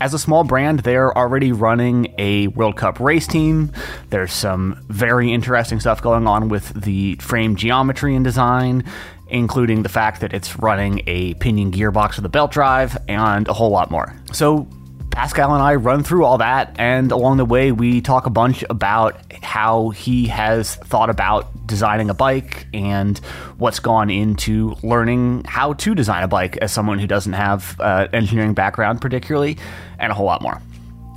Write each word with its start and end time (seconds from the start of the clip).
as 0.01 0.15
a 0.15 0.19
small 0.19 0.43
brand, 0.43 0.79
they're 0.79 1.15
already 1.15 1.51
running 1.51 2.15
a 2.17 2.47
World 2.47 2.75
Cup 2.75 2.99
race 2.99 3.27
team. 3.27 3.71
There's 4.09 4.33
some 4.33 4.83
very 4.89 5.31
interesting 5.31 5.79
stuff 5.79 6.01
going 6.01 6.25
on 6.25 6.49
with 6.49 6.73
the 6.73 7.15
frame 7.17 7.55
geometry 7.55 8.15
and 8.15 8.25
design, 8.25 8.83
including 9.27 9.83
the 9.83 9.89
fact 9.89 10.21
that 10.21 10.33
it's 10.33 10.57
running 10.57 11.03
a 11.05 11.35
pinion 11.35 11.71
gearbox 11.71 12.15
with 12.15 12.25
a 12.25 12.29
belt 12.29 12.49
drive 12.49 12.97
and 13.07 13.47
a 13.47 13.53
whole 13.53 13.69
lot 13.69 13.91
more. 13.91 14.11
So, 14.33 14.67
Pascal 15.11 15.53
and 15.53 15.61
I 15.61 15.75
run 15.75 16.03
through 16.03 16.23
all 16.23 16.37
that, 16.39 16.75
and 16.79 17.11
along 17.11 17.37
the 17.37 17.45
way, 17.45 17.71
we 17.71 18.01
talk 18.01 18.25
a 18.25 18.29
bunch 18.29 18.63
about 18.69 19.19
how 19.43 19.89
he 19.89 20.27
has 20.27 20.75
thought 20.75 21.09
about 21.09 21.67
designing 21.67 22.09
a 22.09 22.13
bike 22.13 22.65
and 22.73 23.17
what's 23.57 23.79
gone 23.79 24.09
into 24.09 24.75
learning 24.83 25.43
how 25.45 25.73
to 25.73 25.93
design 25.93 26.23
a 26.23 26.27
bike 26.27 26.57
as 26.57 26.71
someone 26.71 26.97
who 26.97 27.07
doesn't 27.07 27.33
have 27.33 27.79
uh, 27.79 28.07
engineering 28.13 28.53
background, 28.53 29.01
particularly, 29.01 29.57
and 29.99 30.11
a 30.11 30.15
whole 30.15 30.25
lot 30.25 30.41
more. 30.41 30.61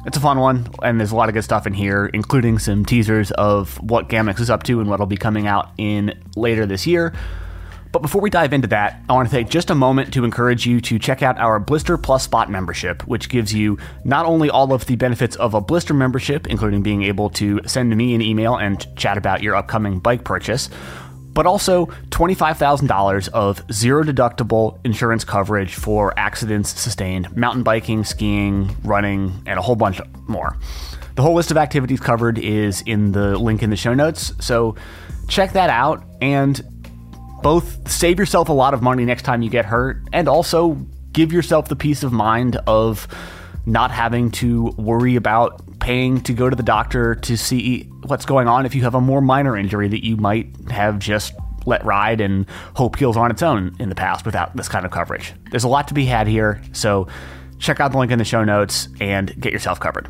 It's 0.06 0.16
a 0.16 0.20
fun 0.20 0.38
one, 0.38 0.68
and 0.82 1.00
there's 1.00 1.12
a 1.12 1.16
lot 1.16 1.28
of 1.28 1.34
good 1.34 1.44
stuff 1.44 1.66
in 1.66 1.72
here, 1.72 2.06
including 2.06 2.58
some 2.58 2.84
teasers 2.84 3.30
of 3.30 3.80
what 3.80 4.08
GAMUX 4.08 4.40
is 4.40 4.50
up 4.50 4.64
to 4.64 4.80
and 4.80 4.90
what'll 4.90 5.06
be 5.06 5.16
coming 5.16 5.46
out 5.46 5.70
in 5.78 6.20
later 6.36 6.66
this 6.66 6.86
year. 6.86 7.14
But 7.94 8.02
before 8.02 8.20
we 8.20 8.28
dive 8.28 8.52
into 8.52 8.66
that, 8.66 9.04
I 9.08 9.12
want 9.12 9.30
to 9.30 9.36
take 9.36 9.48
just 9.48 9.70
a 9.70 9.74
moment 9.76 10.12
to 10.14 10.24
encourage 10.24 10.66
you 10.66 10.80
to 10.80 10.98
check 10.98 11.22
out 11.22 11.38
our 11.38 11.60
Blister 11.60 11.96
Plus 11.96 12.24
Spot 12.24 12.50
membership, 12.50 13.06
which 13.06 13.28
gives 13.28 13.54
you 13.54 13.78
not 14.04 14.26
only 14.26 14.50
all 14.50 14.72
of 14.72 14.86
the 14.86 14.96
benefits 14.96 15.36
of 15.36 15.54
a 15.54 15.60
Blister 15.60 15.94
membership, 15.94 16.48
including 16.48 16.82
being 16.82 17.04
able 17.04 17.30
to 17.30 17.60
send 17.66 17.96
me 17.96 18.12
an 18.16 18.20
email 18.20 18.56
and 18.56 18.84
chat 18.96 19.16
about 19.16 19.44
your 19.44 19.54
upcoming 19.54 20.00
bike 20.00 20.24
purchase, 20.24 20.70
but 21.34 21.46
also 21.46 21.86
$25,000 22.08 23.28
of 23.28 23.62
zero 23.72 24.02
deductible 24.02 24.80
insurance 24.84 25.22
coverage 25.22 25.76
for 25.76 26.18
accidents 26.18 26.70
sustained 26.80 27.36
mountain 27.36 27.62
biking, 27.62 28.02
skiing, 28.02 28.76
running, 28.82 29.40
and 29.46 29.56
a 29.56 29.62
whole 29.62 29.76
bunch 29.76 30.00
more. 30.26 30.56
The 31.14 31.22
whole 31.22 31.34
list 31.34 31.52
of 31.52 31.56
activities 31.56 32.00
covered 32.00 32.40
is 32.40 32.82
in 32.86 33.12
the 33.12 33.38
link 33.38 33.62
in 33.62 33.70
the 33.70 33.76
show 33.76 33.94
notes, 33.94 34.32
so 34.40 34.74
check 35.28 35.52
that 35.52 35.70
out 35.70 36.04
and 36.20 36.60
both 37.44 37.90
save 37.90 38.18
yourself 38.18 38.48
a 38.48 38.52
lot 38.54 38.72
of 38.72 38.80
money 38.80 39.04
next 39.04 39.22
time 39.22 39.42
you 39.42 39.50
get 39.50 39.66
hurt 39.66 39.98
and 40.14 40.28
also 40.28 40.72
give 41.12 41.30
yourself 41.30 41.68
the 41.68 41.76
peace 41.76 42.02
of 42.02 42.10
mind 42.10 42.56
of 42.66 43.06
not 43.66 43.90
having 43.90 44.30
to 44.30 44.68
worry 44.78 45.14
about 45.14 45.78
paying 45.78 46.22
to 46.22 46.32
go 46.32 46.48
to 46.48 46.56
the 46.56 46.62
doctor 46.62 47.14
to 47.14 47.36
see 47.36 47.82
what's 48.06 48.24
going 48.24 48.48
on 48.48 48.64
if 48.64 48.74
you 48.74 48.80
have 48.80 48.94
a 48.94 49.00
more 49.00 49.20
minor 49.20 49.58
injury 49.58 49.88
that 49.88 50.02
you 50.02 50.16
might 50.16 50.48
have 50.70 50.98
just 50.98 51.34
let 51.66 51.84
ride 51.84 52.22
and 52.22 52.46
hope 52.76 52.96
heals 52.96 53.14
on 53.14 53.30
its 53.30 53.42
own 53.42 53.76
in 53.78 53.90
the 53.90 53.94
past 53.94 54.24
without 54.24 54.56
this 54.56 54.66
kind 54.66 54.86
of 54.86 54.90
coverage. 54.90 55.34
There's 55.50 55.64
a 55.64 55.68
lot 55.68 55.88
to 55.88 55.94
be 55.94 56.06
had 56.06 56.26
here, 56.26 56.62
so 56.72 57.08
check 57.58 57.78
out 57.78 57.92
the 57.92 57.98
link 57.98 58.10
in 58.10 58.18
the 58.18 58.24
show 58.24 58.42
notes 58.42 58.88
and 59.02 59.38
get 59.38 59.52
yourself 59.52 59.78
covered. 59.78 60.08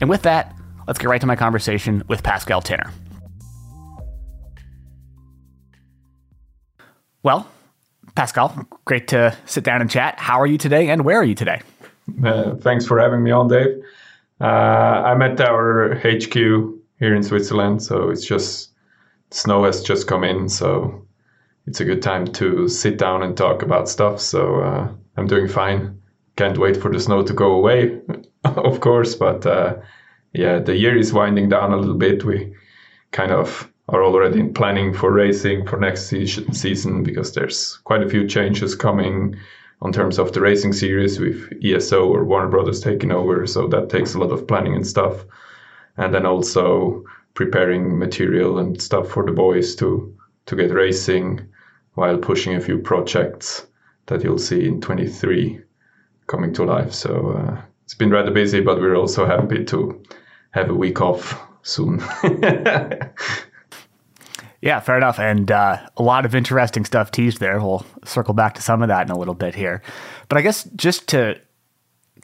And 0.00 0.08
with 0.08 0.22
that, 0.22 0.54
let's 0.86 1.00
get 1.00 1.08
right 1.08 1.20
to 1.20 1.26
my 1.26 1.34
conversation 1.34 2.04
with 2.06 2.22
Pascal 2.22 2.62
Tinner. 2.62 2.92
Well, 7.26 7.44
Pascal, 8.14 8.68
great 8.84 9.08
to 9.08 9.36
sit 9.46 9.64
down 9.64 9.80
and 9.80 9.90
chat. 9.90 10.16
How 10.16 10.40
are 10.40 10.46
you 10.46 10.58
today, 10.58 10.90
and 10.90 11.04
where 11.04 11.18
are 11.18 11.24
you 11.24 11.34
today? 11.34 11.60
Uh, 12.24 12.54
thanks 12.54 12.86
for 12.86 13.00
having 13.00 13.24
me 13.24 13.32
on, 13.32 13.48
Dave. 13.48 13.82
Uh, 14.40 14.44
I'm 14.44 15.20
at 15.22 15.40
our 15.40 15.96
HQ 15.96 16.34
here 16.34 17.16
in 17.16 17.24
Switzerland, 17.24 17.82
so 17.82 18.10
it's 18.10 18.24
just 18.24 18.70
snow 19.32 19.64
has 19.64 19.82
just 19.82 20.06
come 20.06 20.22
in, 20.22 20.48
so 20.48 21.04
it's 21.66 21.80
a 21.80 21.84
good 21.84 22.00
time 22.00 22.28
to 22.34 22.68
sit 22.68 22.96
down 22.96 23.24
and 23.24 23.36
talk 23.36 23.60
about 23.60 23.88
stuff. 23.88 24.20
So 24.20 24.60
uh, 24.60 24.88
I'm 25.16 25.26
doing 25.26 25.48
fine. 25.48 26.00
Can't 26.36 26.58
wait 26.58 26.76
for 26.76 26.92
the 26.92 27.00
snow 27.00 27.24
to 27.24 27.32
go 27.32 27.56
away, 27.56 28.00
of 28.44 28.78
course, 28.78 29.16
but 29.16 29.44
uh, 29.44 29.74
yeah, 30.32 30.60
the 30.60 30.76
year 30.76 30.96
is 30.96 31.12
winding 31.12 31.48
down 31.48 31.72
a 31.72 31.76
little 31.76 31.98
bit. 31.98 32.22
We 32.22 32.54
kind 33.10 33.32
of 33.32 33.68
are 33.88 34.02
already 34.02 34.42
planning 34.48 34.92
for 34.92 35.12
racing 35.12 35.66
for 35.66 35.78
next 35.78 36.08
season 36.08 37.02
because 37.02 37.32
there's 37.32 37.76
quite 37.84 38.02
a 38.02 38.08
few 38.08 38.26
changes 38.26 38.74
coming 38.74 39.36
on 39.82 39.92
terms 39.92 40.18
of 40.18 40.32
the 40.32 40.40
racing 40.40 40.72
series 40.72 41.20
with 41.20 41.52
ESO 41.62 42.08
or 42.08 42.24
Warner 42.24 42.48
Brothers 42.48 42.80
taking 42.80 43.12
over. 43.12 43.46
So 43.46 43.68
that 43.68 43.88
takes 43.88 44.14
a 44.14 44.18
lot 44.18 44.32
of 44.32 44.46
planning 44.48 44.74
and 44.74 44.86
stuff. 44.86 45.24
And 45.96 46.12
then 46.12 46.26
also 46.26 47.04
preparing 47.34 47.98
material 47.98 48.58
and 48.58 48.80
stuff 48.80 49.08
for 49.08 49.24
the 49.24 49.32
boys 49.32 49.76
to 49.76 50.12
to 50.46 50.56
get 50.56 50.72
racing 50.72 51.40
while 51.94 52.16
pushing 52.18 52.54
a 52.54 52.60
few 52.60 52.78
projects 52.78 53.66
that 54.06 54.22
you'll 54.22 54.38
see 54.38 54.66
in 54.66 54.80
23 54.80 55.60
coming 56.28 56.52
to 56.54 56.64
life. 56.64 56.92
So 56.92 57.32
uh, 57.32 57.60
it's 57.84 57.94
been 57.94 58.10
rather 58.10 58.30
busy, 58.30 58.60
but 58.60 58.80
we're 58.80 58.94
also 58.94 59.26
happy 59.26 59.64
to 59.64 60.02
have 60.52 60.70
a 60.70 60.74
week 60.74 61.00
off 61.00 61.40
soon. 61.62 62.00
Yeah, 64.66 64.80
fair 64.80 64.96
enough. 64.96 65.20
And 65.20 65.48
uh, 65.52 65.78
a 65.96 66.02
lot 66.02 66.26
of 66.26 66.34
interesting 66.34 66.84
stuff 66.84 67.12
teased 67.12 67.38
there. 67.38 67.60
We'll 67.60 67.86
circle 68.04 68.34
back 68.34 68.54
to 68.54 68.62
some 68.62 68.82
of 68.82 68.88
that 68.88 69.06
in 69.06 69.12
a 69.12 69.16
little 69.16 69.32
bit 69.32 69.54
here. 69.54 69.80
But 70.28 70.38
I 70.38 70.42
guess 70.42 70.64
just 70.74 71.06
to 71.10 71.40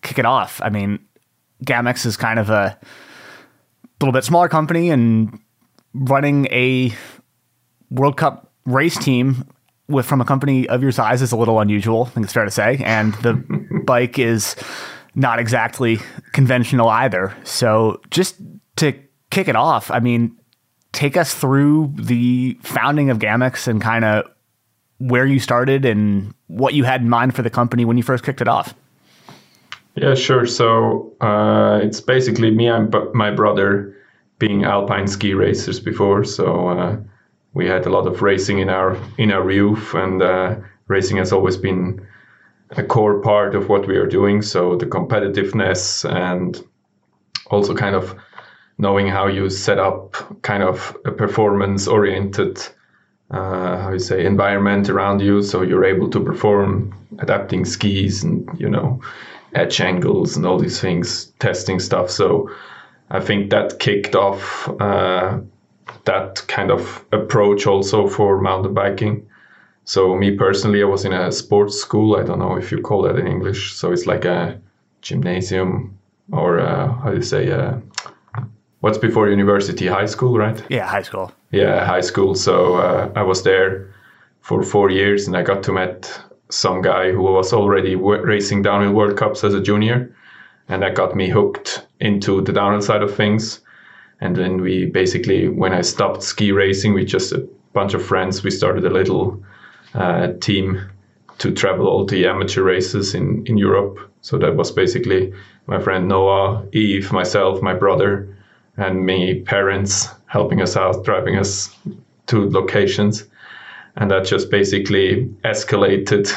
kick 0.02 0.18
it 0.18 0.26
off, 0.26 0.60
I 0.60 0.68
mean, 0.68 0.98
GAMUX 1.64 2.04
is 2.04 2.16
kind 2.16 2.40
of 2.40 2.50
a 2.50 2.76
little 4.00 4.12
bit 4.12 4.24
smaller 4.24 4.48
company 4.48 4.90
and 4.90 5.38
running 5.94 6.46
a 6.46 6.92
World 7.90 8.16
Cup 8.16 8.50
race 8.66 8.98
team 8.98 9.48
with 9.86 10.04
from 10.04 10.20
a 10.20 10.24
company 10.24 10.68
of 10.68 10.82
your 10.82 10.90
size 10.90 11.22
is 11.22 11.30
a 11.30 11.36
little 11.36 11.60
unusual. 11.60 12.06
I 12.06 12.08
think 12.08 12.24
it's 12.24 12.32
fair 12.32 12.44
to 12.44 12.50
say. 12.50 12.82
And 12.84 13.14
the 13.22 13.34
bike 13.86 14.18
is 14.18 14.56
not 15.14 15.38
exactly 15.38 16.00
conventional 16.32 16.88
either. 16.88 17.36
So 17.44 18.00
just 18.10 18.34
to 18.78 18.98
kick 19.30 19.46
it 19.46 19.54
off, 19.54 19.92
I 19.92 20.00
mean, 20.00 20.36
take 20.92 21.16
us 21.16 21.34
through 21.34 21.92
the 21.96 22.56
founding 22.62 23.10
of 23.10 23.18
GAMUX 23.18 23.66
and 23.66 23.80
kind 23.80 24.04
of 24.04 24.30
where 24.98 25.26
you 25.26 25.40
started 25.40 25.84
and 25.84 26.32
what 26.46 26.74
you 26.74 26.84
had 26.84 27.00
in 27.00 27.08
mind 27.08 27.34
for 27.34 27.42
the 27.42 27.50
company 27.50 27.84
when 27.84 27.96
you 27.96 28.02
first 28.02 28.24
kicked 28.24 28.40
it 28.40 28.48
off. 28.48 28.74
Yeah, 29.94 30.14
sure. 30.14 30.46
So 30.46 31.12
uh, 31.20 31.80
it's 31.82 32.00
basically 32.00 32.50
me 32.50 32.66
and 32.66 32.94
my 33.14 33.30
brother 33.30 33.94
being 34.38 34.64
alpine 34.64 35.06
ski 35.06 35.34
racers 35.34 35.80
before. 35.80 36.24
So 36.24 36.68
uh, 36.68 36.96
we 37.54 37.66
had 37.66 37.86
a 37.86 37.90
lot 37.90 38.06
of 38.06 38.22
racing 38.22 38.58
in 38.58 38.68
our 38.68 38.96
in 39.18 39.30
our 39.30 39.50
youth, 39.50 39.94
and 39.94 40.22
uh, 40.22 40.56
racing 40.88 41.18
has 41.18 41.32
always 41.32 41.56
been 41.56 42.06
a 42.70 42.82
core 42.82 43.20
part 43.20 43.54
of 43.54 43.68
what 43.68 43.86
we 43.86 43.96
are 43.96 44.06
doing. 44.06 44.40
So 44.40 44.76
the 44.76 44.86
competitiveness 44.86 46.08
and 46.10 46.62
also 47.50 47.74
kind 47.74 47.94
of 47.94 48.16
knowing 48.78 49.06
how 49.08 49.26
you 49.26 49.50
set 49.50 49.78
up 49.78 50.16
kind 50.42 50.62
of 50.62 50.96
a 51.04 51.10
performance 51.10 51.86
oriented 51.86 52.58
uh, 53.32 53.78
how 53.78 53.92
you 53.92 53.98
say 53.98 54.26
environment 54.26 54.90
around 54.90 55.20
you 55.20 55.42
so 55.42 55.62
you're 55.62 55.84
able 55.84 56.08
to 56.10 56.20
perform 56.20 56.94
adapting 57.18 57.64
skis 57.64 58.22
and 58.22 58.48
you 58.58 58.68
know 58.68 59.00
edge 59.54 59.80
angles 59.80 60.36
and 60.36 60.46
all 60.46 60.58
these 60.58 60.80
things 60.80 61.26
testing 61.38 61.80
stuff. 61.80 62.10
So 62.10 62.50
i 63.10 63.20
think 63.20 63.50
that 63.50 63.78
kicked 63.78 64.14
off 64.14 64.68
uh, 64.80 65.38
that 66.04 66.42
kind 66.48 66.70
of 66.70 67.04
approach 67.12 67.66
also 67.66 68.06
for 68.06 68.40
mountain 68.40 68.74
biking. 68.74 69.26
So 69.84 70.14
me 70.14 70.36
personally 70.36 70.82
i 70.82 70.86
was 70.86 71.04
in 71.04 71.12
a 71.12 71.32
sports 71.32 71.76
school. 71.76 72.16
I 72.16 72.22
don't 72.22 72.38
know 72.38 72.56
if 72.56 72.70
you 72.70 72.80
call 72.82 73.02
that 73.02 73.16
in 73.16 73.26
english. 73.26 73.74
So 73.74 73.92
it's 73.92 74.06
like 74.06 74.24
a 74.24 74.60
gymnasium 75.00 75.98
or 76.32 76.60
uh, 76.60 76.92
how 77.00 77.10
do 77.10 77.16
you 77.16 77.22
say 77.22 77.50
uh, 77.50 77.76
what's 78.82 78.98
before 78.98 79.30
university? 79.30 79.86
High 79.86 80.06
school 80.06 80.36
right? 80.36 80.62
Yeah 80.68 80.86
high 80.86 81.02
school. 81.02 81.32
Yeah 81.52 81.86
high 81.86 82.02
school. 82.02 82.34
So 82.34 82.76
uh, 82.76 83.10
i 83.16 83.22
was 83.22 83.42
there 83.42 83.88
for 84.40 84.62
four 84.62 84.90
years 84.90 85.26
and 85.26 85.36
i 85.36 85.42
got 85.42 85.62
to 85.62 85.72
meet 85.72 86.20
some 86.50 86.82
guy 86.82 87.12
who 87.12 87.22
was 87.22 87.52
already 87.52 87.94
w- 87.94 88.20
racing 88.22 88.62
downhill 88.62 88.92
world 88.92 89.16
cups 89.16 89.44
as 89.44 89.54
a 89.54 89.62
junior. 89.62 90.14
And 90.68 90.82
that 90.82 90.94
got 90.94 91.16
me 91.16 91.28
hooked 91.28 91.86
into 92.00 92.40
the 92.42 92.52
downhill 92.52 92.82
side 92.82 93.02
of 93.02 93.16
things. 93.16 93.60
And 94.20 94.36
then 94.36 94.60
we 94.60 94.86
basically 94.86 95.48
when 95.48 95.72
i 95.72 95.82
stopped 95.82 96.22
ski 96.22 96.52
racing 96.52 96.94
with 96.94 97.08
just 97.08 97.32
a 97.32 97.48
bunch 97.72 97.94
of 97.94 98.04
friends 98.04 98.44
we 98.44 98.50
started 98.50 98.84
a 98.84 98.90
little 98.90 99.42
uh, 99.94 100.28
team 100.40 100.80
to 101.38 101.52
travel 101.52 101.86
all 101.86 102.04
the 102.04 102.26
amateur 102.26 102.62
races 102.62 103.14
in, 103.14 103.44
in 103.46 103.58
Europe. 103.58 103.98
So 104.20 104.38
that 104.38 104.56
was 104.56 104.70
basically 104.70 105.32
my 105.66 105.80
friend 105.80 106.08
Noah, 106.08 106.64
Eve, 106.72 107.12
myself, 107.12 107.62
my 107.62 107.74
brother, 107.74 108.28
and 108.76 109.04
me, 109.04 109.40
parents 109.42 110.08
helping 110.26 110.62
us 110.62 110.76
out, 110.76 111.04
driving 111.04 111.36
us 111.36 111.76
to 112.26 112.48
locations. 112.50 113.24
And 113.96 114.10
that 114.10 114.24
just 114.24 114.50
basically 114.50 115.26
escalated 115.44 116.32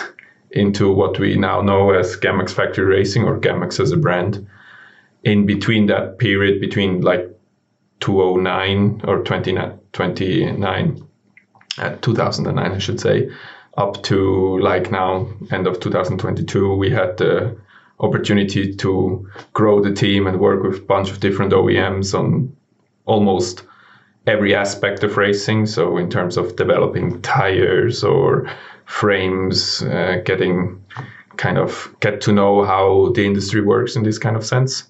into 0.51 0.91
what 0.91 1.19
we 1.19 1.35
now 1.35 1.61
know 1.61 1.91
as 1.91 2.17
GAMUX 2.17 2.51
Factory 2.51 2.85
Racing 2.85 3.23
or 3.23 3.39
GAMUX 3.39 3.79
as 3.79 3.91
a 3.91 3.97
brand. 3.97 4.45
In 5.23 5.45
between 5.45 5.87
that 5.87 6.19
period, 6.19 6.59
between 6.59 7.01
like 7.01 7.29
2009 8.01 9.01
or 9.05 9.23
29, 9.23 9.79
29 9.93 11.07
uh, 11.77 11.95
2009, 12.01 12.71
I 12.71 12.77
should 12.77 12.99
say, 12.99 13.29
up 13.77 14.01
to 14.03 14.59
like 14.59 14.91
now, 14.91 15.27
end 15.51 15.67
of 15.67 15.79
2022, 15.79 16.75
we 16.75 16.89
had 16.89 17.17
the 17.17 17.57
opportunity 17.99 18.75
to 18.75 19.29
grow 19.53 19.81
the 19.81 19.93
team 19.93 20.27
and 20.27 20.39
work 20.39 20.63
with 20.63 20.77
a 20.77 20.85
bunch 20.85 21.09
of 21.09 21.19
different 21.19 21.53
OEMs 21.53 22.17
on 22.17 22.55
almost 23.05 23.63
every 24.27 24.55
aspect 24.55 25.03
of 25.03 25.17
racing. 25.17 25.65
So, 25.65 25.97
in 25.97 26.09
terms 26.09 26.37
of 26.37 26.55
developing 26.55 27.21
tires 27.21 28.03
or 28.03 28.49
frames, 28.85 29.81
uh, 29.83 30.21
getting 30.25 30.83
kind 31.37 31.57
of 31.57 31.93
get 31.99 32.21
to 32.21 32.31
know 32.31 32.63
how 32.63 33.11
the 33.13 33.25
industry 33.25 33.61
works 33.61 33.95
in 33.95 34.03
this 34.03 34.17
kind 34.17 34.35
of 34.35 34.45
sense. 34.45 34.83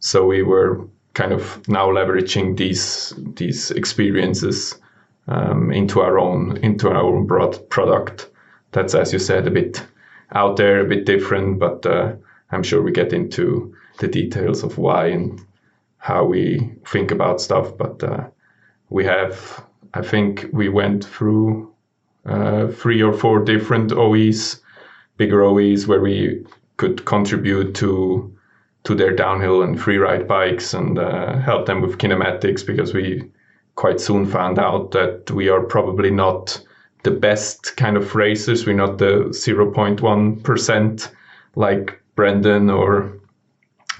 So, 0.00 0.26
we 0.26 0.42
were 0.42 0.86
kind 1.14 1.32
of 1.32 1.66
now 1.68 1.88
leveraging 1.88 2.56
these 2.56 3.12
these 3.34 3.70
experiences 3.72 4.78
um, 5.26 5.70
into 5.72 6.00
our 6.00 6.18
own 6.18 6.56
into 6.58 6.88
our 6.88 6.96
own 6.96 7.26
broad 7.26 7.68
product. 7.70 8.30
That's 8.72 8.94
as 8.94 9.12
you 9.12 9.18
said 9.18 9.46
a 9.46 9.50
bit 9.50 9.84
out 10.32 10.56
there, 10.56 10.80
a 10.80 10.88
bit 10.88 11.06
different, 11.06 11.58
but 11.58 11.86
uh, 11.86 12.12
I'm 12.50 12.62
sure 12.62 12.82
we 12.82 12.92
get 12.92 13.12
into 13.12 13.74
the 13.98 14.08
details 14.08 14.62
of 14.62 14.78
why 14.78 15.06
and 15.06 15.40
how 15.98 16.24
we 16.24 16.72
think 16.86 17.10
about 17.10 17.40
stuff. 17.40 17.76
But 17.76 18.02
uh, 18.02 18.28
we 18.90 19.04
have, 19.04 19.64
I 19.94 20.02
think, 20.02 20.46
we 20.52 20.68
went 20.68 21.04
through 21.04 21.72
uh, 22.24 22.68
three 22.68 23.02
or 23.02 23.12
four 23.12 23.44
different 23.44 23.92
OEs, 23.92 24.60
bigger 25.16 25.42
OEs, 25.42 25.86
where 25.86 26.00
we 26.00 26.44
could 26.76 27.04
contribute 27.04 27.74
to 27.76 28.34
to 28.84 28.94
their 28.94 29.14
downhill 29.14 29.62
and 29.62 29.78
free 29.78 29.98
ride 29.98 30.26
bikes 30.26 30.72
and 30.72 30.98
uh, 30.98 31.36
help 31.38 31.66
them 31.66 31.82
with 31.82 31.98
kinematics 31.98 32.64
because 32.64 32.94
we 32.94 33.28
quite 33.74 34.00
soon 34.00 34.24
found 34.24 34.58
out 34.58 34.92
that 34.92 35.30
we 35.30 35.48
are 35.48 35.62
probably 35.62 36.10
not 36.10 36.58
the 37.02 37.10
best 37.10 37.76
kind 37.76 37.96
of 37.96 38.14
racers. 38.14 38.66
We're 38.66 38.74
not 38.74 38.98
the 38.98 39.26
0.1% 39.30 41.10
like 41.54 42.02
Brendan 42.18 42.68
or 42.68 43.16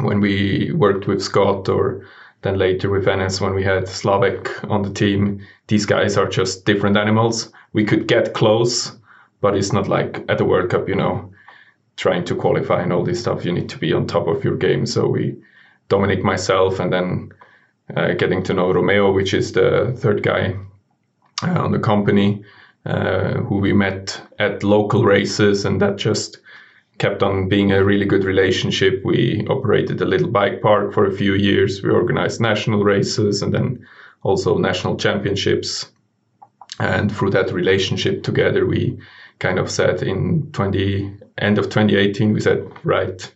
when 0.00 0.18
we 0.20 0.72
worked 0.72 1.06
with 1.06 1.22
Scott 1.22 1.68
or 1.68 2.04
then 2.42 2.58
later 2.58 2.90
with 2.90 3.06
Enes 3.06 3.40
when 3.40 3.54
we 3.54 3.62
had 3.62 3.84
Slavek 3.84 4.68
on 4.68 4.82
the 4.82 4.92
team. 4.92 5.40
These 5.68 5.86
guys 5.86 6.16
are 6.16 6.28
just 6.28 6.64
different 6.64 6.96
animals. 6.96 7.52
We 7.74 7.84
could 7.84 8.08
get 8.08 8.34
close, 8.34 8.90
but 9.40 9.56
it's 9.56 9.72
not 9.72 9.86
like 9.86 10.24
at 10.28 10.38
the 10.38 10.44
World 10.44 10.68
Cup, 10.68 10.88
you 10.88 10.96
know, 10.96 11.32
trying 11.96 12.24
to 12.24 12.34
qualify 12.34 12.82
and 12.82 12.92
all 12.92 13.04
this 13.04 13.20
stuff. 13.20 13.44
You 13.44 13.52
need 13.52 13.68
to 13.68 13.78
be 13.78 13.92
on 13.92 14.08
top 14.08 14.26
of 14.26 14.42
your 14.42 14.56
game. 14.56 14.84
So 14.84 15.06
we, 15.06 15.36
Dominic, 15.88 16.24
myself, 16.24 16.80
and 16.80 16.92
then 16.92 17.30
uh, 17.96 18.14
getting 18.14 18.42
to 18.44 18.52
know 18.52 18.72
Romeo, 18.72 19.12
which 19.12 19.32
is 19.32 19.52
the 19.52 19.94
third 19.96 20.24
guy 20.24 20.56
uh, 21.44 21.60
on 21.60 21.70
the 21.70 21.78
company, 21.78 22.42
uh, 22.84 23.34
who 23.34 23.58
we 23.58 23.72
met 23.72 24.20
at 24.40 24.64
local 24.64 25.04
races, 25.04 25.64
and 25.64 25.80
that 25.80 25.98
just 25.98 26.38
kept 26.98 27.22
on 27.22 27.48
being 27.48 27.72
a 27.72 27.84
really 27.84 28.04
good 28.04 28.24
relationship. 28.24 29.02
We 29.04 29.46
operated 29.48 30.00
a 30.00 30.06
little 30.06 30.28
bike 30.28 30.60
park 30.62 30.92
for 30.92 31.06
a 31.06 31.12
few 31.12 31.34
years. 31.34 31.82
We 31.82 31.90
organized 31.90 32.40
national 32.40 32.84
races 32.84 33.42
and 33.42 33.54
then 33.54 33.86
also 34.22 34.58
national 34.58 34.96
championships. 34.96 35.90
And 36.80 37.14
through 37.14 37.30
that 37.30 37.52
relationship 37.52 38.22
together, 38.22 38.66
we 38.66 38.98
kind 39.38 39.58
of 39.58 39.70
said 39.70 40.02
in 40.02 40.50
20 40.52 41.16
end 41.38 41.58
of 41.58 41.66
2018, 41.66 42.32
we 42.32 42.40
said, 42.40 42.70
right, 42.84 43.34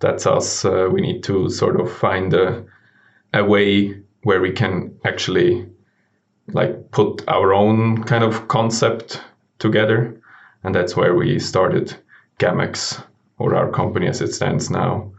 that's 0.00 0.26
us. 0.26 0.64
Uh, 0.64 0.88
we 0.90 1.00
need 1.00 1.22
to 1.24 1.50
sort 1.50 1.80
of 1.80 1.92
find 1.92 2.32
a 2.34 2.64
a 3.34 3.44
way 3.44 3.94
where 4.22 4.40
we 4.40 4.52
can 4.52 4.98
actually 5.04 5.66
like 6.48 6.90
put 6.90 7.22
our 7.28 7.52
own 7.52 8.02
kind 8.04 8.24
of 8.24 8.48
concept 8.48 9.22
together 9.58 10.20
and 10.64 10.74
that's 10.74 10.96
where 10.96 11.14
we 11.14 11.38
started 11.38 11.94
GAMUX 12.38 13.02
or 13.38 13.54
our 13.54 13.70
company 13.70 14.06
as 14.06 14.20
it 14.20 14.32
stands 14.32 14.70
now 14.70 15.12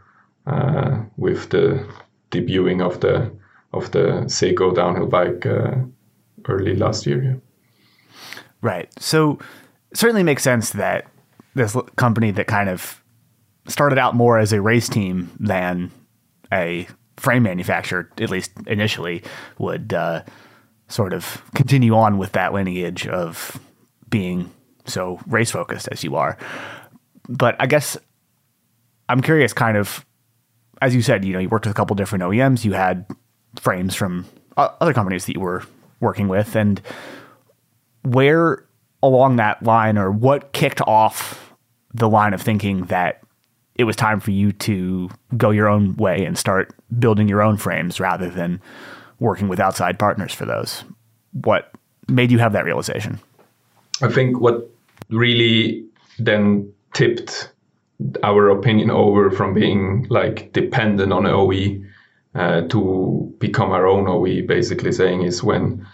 uh, 0.46 1.02
with 1.16 1.50
the 1.50 1.86
debuting 2.30 2.84
of 2.84 3.00
the 3.00 3.30
of 3.72 3.90
the 3.92 4.28
Sego 4.28 4.72
downhill 4.72 5.06
bike 5.06 5.46
uh, 5.46 5.76
early 6.48 6.74
last 6.74 7.06
year. 7.06 7.22
Yeah. 7.22 7.34
Right. 8.62 8.90
So 9.00 9.38
certainly 9.94 10.22
makes 10.22 10.42
sense 10.42 10.70
that 10.70 11.06
this 11.54 11.76
company 11.96 12.30
that 12.32 12.46
kind 12.46 12.68
of 12.68 13.02
started 13.68 13.98
out 13.98 14.14
more 14.14 14.38
as 14.38 14.52
a 14.52 14.60
race 14.60 14.88
team 14.88 15.30
than 15.38 15.90
a 16.52 16.88
frame 17.16 17.42
manufacturer, 17.42 18.10
at 18.18 18.30
least 18.30 18.50
initially, 18.66 19.22
would 19.58 19.92
uh, 19.92 20.22
sort 20.88 21.12
of 21.12 21.42
continue 21.54 21.94
on 21.94 22.18
with 22.18 22.32
that 22.32 22.52
lineage 22.52 23.06
of 23.06 23.60
being 24.08 24.50
so 24.86 25.20
race 25.26 25.50
focused 25.50 25.88
as 25.92 26.02
you 26.02 26.16
are. 26.16 26.36
But 27.28 27.56
I 27.60 27.66
guess 27.66 27.96
I'm 29.08 29.20
curious, 29.22 29.52
kind 29.52 29.76
of, 29.76 30.04
as 30.82 30.94
you 30.94 31.02
said, 31.02 31.24
you 31.24 31.32
know, 31.32 31.38
you 31.38 31.48
worked 31.48 31.66
with 31.66 31.72
a 31.72 31.76
couple 31.76 31.94
different 31.96 32.24
OEMs, 32.24 32.64
you 32.64 32.72
had 32.72 33.06
frames 33.60 33.94
from 33.94 34.24
other 34.56 34.92
companies 34.92 35.26
that 35.26 35.34
you 35.34 35.40
were 35.40 35.62
working 36.00 36.28
with, 36.28 36.56
and 36.56 36.80
where 38.02 38.64
along 39.02 39.36
that 39.36 39.62
line, 39.62 39.96
or 39.96 40.10
what 40.10 40.52
kicked 40.52 40.80
off 40.82 41.54
the 41.92 42.08
line 42.08 42.34
of 42.34 42.42
thinking 42.42 42.84
that 42.84 43.22
it 43.74 43.84
was 43.84 43.96
time 43.96 44.20
for 44.20 44.30
you 44.30 44.52
to 44.52 45.08
go 45.36 45.50
your 45.50 45.68
own 45.68 45.96
way 45.96 46.24
and 46.24 46.36
start 46.36 46.74
building 46.98 47.28
your 47.28 47.40
own 47.42 47.56
frames 47.56 47.98
rather 47.98 48.28
than 48.28 48.60
working 49.18 49.48
with 49.48 49.58
outside 49.58 49.98
partners 49.98 50.34
for 50.34 50.44
those. 50.44 50.84
What 51.32 51.72
made 52.08 52.30
you 52.30 52.38
have 52.38 52.52
that 52.52 52.64
realization? 52.64 53.18
I 54.02 54.08
think 54.10 54.40
what 54.40 54.68
really 55.08 55.84
then 56.18 56.72
tipped 56.92 57.52
our 58.22 58.48
opinion 58.48 58.90
over 58.90 59.30
from 59.30 59.54
being 59.54 60.06
like 60.08 60.52
dependent 60.52 61.12
on 61.12 61.26
OE 61.26 61.82
uh, 62.34 62.62
to 62.68 63.34
become 63.38 63.70
our 63.70 63.86
own 63.86 64.08
OE, 64.08 64.46
basically 64.46 64.92
saying 64.92 65.22
is 65.22 65.42
when 65.42 65.86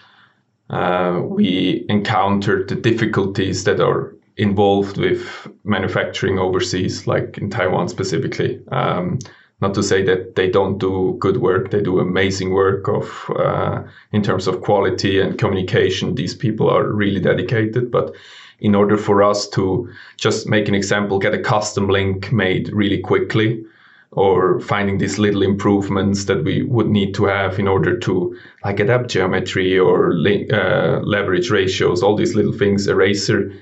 uh, 0.70 1.20
we 1.22 1.84
encountered 1.88 2.68
the 2.68 2.74
difficulties 2.74 3.64
that 3.64 3.80
are 3.80 4.14
involved 4.36 4.98
with 4.98 5.48
manufacturing 5.64 6.38
overseas, 6.38 7.06
like 7.06 7.38
in 7.38 7.50
Taiwan 7.50 7.88
specifically. 7.88 8.60
Um, 8.70 9.18
not 9.62 9.72
to 9.74 9.82
say 9.82 10.02
that 10.02 10.34
they 10.34 10.50
don't 10.50 10.76
do 10.76 11.16
good 11.18 11.38
work; 11.38 11.70
they 11.70 11.80
do 11.80 11.98
amazing 11.98 12.50
work 12.50 12.88
of 12.88 13.30
uh, 13.38 13.82
in 14.12 14.22
terms 14.22 14.46
of 14.46 14.60
quality 14.60 15.18
and 15.18 15.38
communication. 15.38 16.14
These 16.14 16.34
people 16.34 16.68
are 16.68 16.86
really 16.92 17.20
dedicated, 17.20 17.90
but 17.90 18.14
in 18.60 18.74
order 18.74 18.96
for 18.96 19.22
us 19.22 19.48
to 19.48 19.90
just 20.16 20.48
make 20.48 20.68
an 20.68 20.74
example, 20.74 21.18
get 21.18 21.34
a 21.34 21.38
custom 21.38 21.88
link 21.88 22.32
made 22.32 22.70
really 22.72 22.98
quickly, 22.98 23.64
or 24.12 24.60
finding 24.60 24.98
these 24.98 25.18
little 25.18 25.42
improvements 25.42 26.24
that 26.24 26.42
we 26.42 26.62
would 26.62 26.88
need 26.88 27.14
to 27.14 27.24
have 27.24 27.58
in 27.58 27.68
order 27.68 27.98
to 27.98 28.36
like 28.64 28.80
adapt 28.80 29.10
geometry 29.10 29.78
or 29.78 30.12
uh, 30.52 31.00
leverage 31.00 31.50
ratios, 31.50 32.02
all 32.02 32.16
these 32.16 32.34
little 32.34 32.52
things. 32.52 32.86
Eraser 32.86 33.52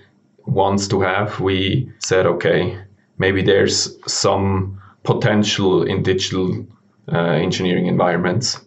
wants 0.47 0.87
to 0.89 1.01
have, 1.01 1.41
we 1.41 1.91
said, 1.99 2.27
okay, 2.27 2.79
maybe 3.19 3.43
there's 3.43 3.99
some 4.07 4.81
potential 5.03 5.83
in 5.83 6.03
digital 6.03 6.65
uh, 7.13 7.19
engineering 7.19 7.87
environments. 7.87 8.61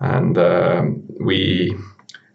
And 0.00 0.36
uh, 0.36 0.84
we 1.20 1.76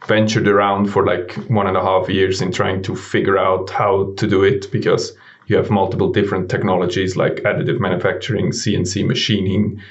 ventured 0.07 0.47
around 0.47 0.87
for 0.87 1.05
like 1.05 1.33
one 1.49 1.67
and 1.67 1.77
a 1.77 1.81
half 1.81 2.09
years 2.09 2.41
in 2.41 2.51
trying 2.51 2.81
to 2.83 2.95
figure 2.95 3.37
out 3.37 3.69
how 3.69 4.13
to 4.17 4.27
do 4.27 4.43
it 4.43 4.71
because 4.71 5.13
you 5.47 5.55
have 5.55 5.69
multiple 5.69 6.11
different 6.11 6.49
technologies 6.49 7.15
like 7.15 7.35
additive 7.37 7.79
manufacturing, 7.79 8.51
CNC 8.51 9.05
machining, 9.05 9.81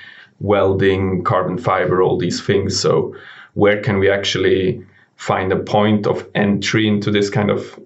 welding, 0.40 1.24
carbon 1.24 1.58
fiber, 1.58 2.02
all 2.02 2.18
these 2.18 2.40
things. 2.44 2.78
So, 2.78 3.14
where 3.54 3.80
can 3.80 3.98
we 3.98 4.10
actually 4.10 4.84
find 5.16 5.50
a 5.50 5.58
point 5.58 6.06
of 6.06 6.28
entry 6.34 6.86
into 6.86 7.10
this 7.10 7.30
kind 7.30 7.50
of 7.50 7.80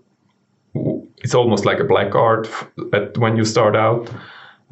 it's 1.23 1.35
almost 1.35 1.65
like 1.65 1.81
a 1.81 1.85
black 1.85 2.15
art 2.15 2.49
at, 2.93 3.17
when 3.19 3.37
you 3.37 3.45
start 3.45 3.77
out 3.77 4.11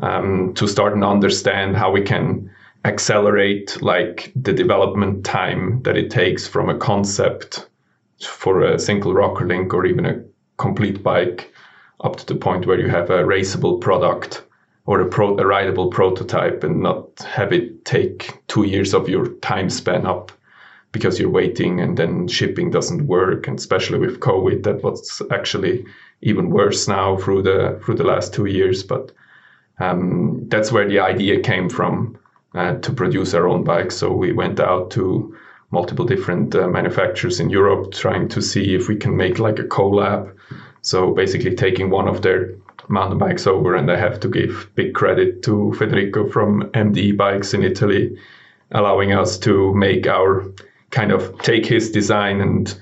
um, 0.01 0.55
to 0.55 0.67
start 0.67 0.93
and 0.93 1.05
understand 1.05 1.77
how 1.77 1.91
we 1.91 2.03
can 2.03 2.51
accelerate 2.85 3.81
like 3.83 4.33
the 4.37 4.53
development 4.53 5.25
time 5.25 5.83
that 5.83 5.97
it 5.97 6.11
takes 6.11 6.47
from 6.47 6.69
a 6.69 6.79
concept 6.79 7.69
for 8.23 8.63
a 8.63 8.79
single 8.79 9.15
rocker 9.15 9.47
link 9.47 9.75
or 9.75 9.85
even 9.85 10.07
a 10.07 10.23
complete 10.57 11.03
bike 11.03 11.53
up 12.01 12.17
to 12.17 12.27
the 12.27 12.35
point 12.35 12.67
where 12.67 12.79
you 12.79 12.89
have 12.89 13.11
a 13.11 13.25
raceable 13.25 13.81
product 13.81 14.45
or 14.87 15.01
a, 15.01 15.07
pro, 15.07 15.37
a 15.39 15.47
rideable 15.47 15.91
prototype 15.91 16.65
and 16.65 16.81
not 16.81 17.21
have 17.21 17.53
it 17.53 17.85
take 17.85 18.39
two 18.47 18.65
years 18.65 18.95
of 18.95 19.09
your 19.09 19.29
time 19.37 19.69
span 19.69 20.07
up 20.07 20.33
because 20.93 21.19
you're 21.21 21.29
waiting 21.29 21.81
and 21.81 21.99
then 21.99 22.27
shipping 22.27 22.71
doesn't 22.71 23.07
work. 23.07 23.47
And 23.47 23.59
especially 23.59 23.99
with 23.99 24.21
covid 24.21 24.63
that 24.63 24.83
was 24.83 25.21
actually 25.31 25.85
even 26.23 26.51
worse 26.51 26.89
now 26.89 27.19
through 27.19 27.43
the 27.43 27.81
through 27.85 27.97
the 27.97 28.05
last 28.05 28.33
two 28.33 28.47
years. 28.47 28.83
But 28.83 29.13
um, 29.79 30.49
that's 30.49 30.73
where 30.73 30.89
the 30.89 31.01
idea 31.01 31.41
came 31.41 31.69
from 31.69 32.19
to 32.83 32.93
produce 32.93 33.35
our 33.35 33.49
own 33.49 33.65
bikes. 33.65 33.97
So 33.97 34.13
we 34.13 34.33
went 34.33 34.61
out 34.61 34.91
to 34.93 35.37
multiple 35.71 36.05
different 36.05 36.55
uh, 36.55 36.67
manufacturers 36.67 37.41
in 37.41 37.51
europe 37.51 37.93
trying 37.93 38.27
to 38.27 38.41
see 38.41 38.75
if 38.75 38.89
we 38.89 38.97
can 38.97 39.17
make 39.17 39.39
like 39.39 39.59
a 39.59 39.65
collab. 39.65 40.35
So 40.81 41.13
basically 41.13 41.55
taking 41.55 41.91
one 41.91 42.09
of 42.09 42.23
their 42.23 42.55
mountain 42.89 43.19
bikes 43.19 43.47
over 43.47 43.75
and 43.75 43.91
i 43.91 43.97
have 43.97 44.19
to 44.19 44.29
give 44.29 44.71
big 44.75 44.95
credit 44.95 45.43
to 45.43 45.75
federico 45.75 46.27
from 46.27 46.63
md 46.73 47.15
bikes 47.19 47.53
in 47.53 47.63
italy 47.63 48.17
allowing 48.71 49.13
us 49.13 49.39
to 49.39 49.75
make 49.75 50.07
our 50.07 50.45
kind 50.91 51.13
of 51.13 51.39
take 51.41 51.67
his 51.67 51.91
design 51.91 52.41
and 52.41 52.79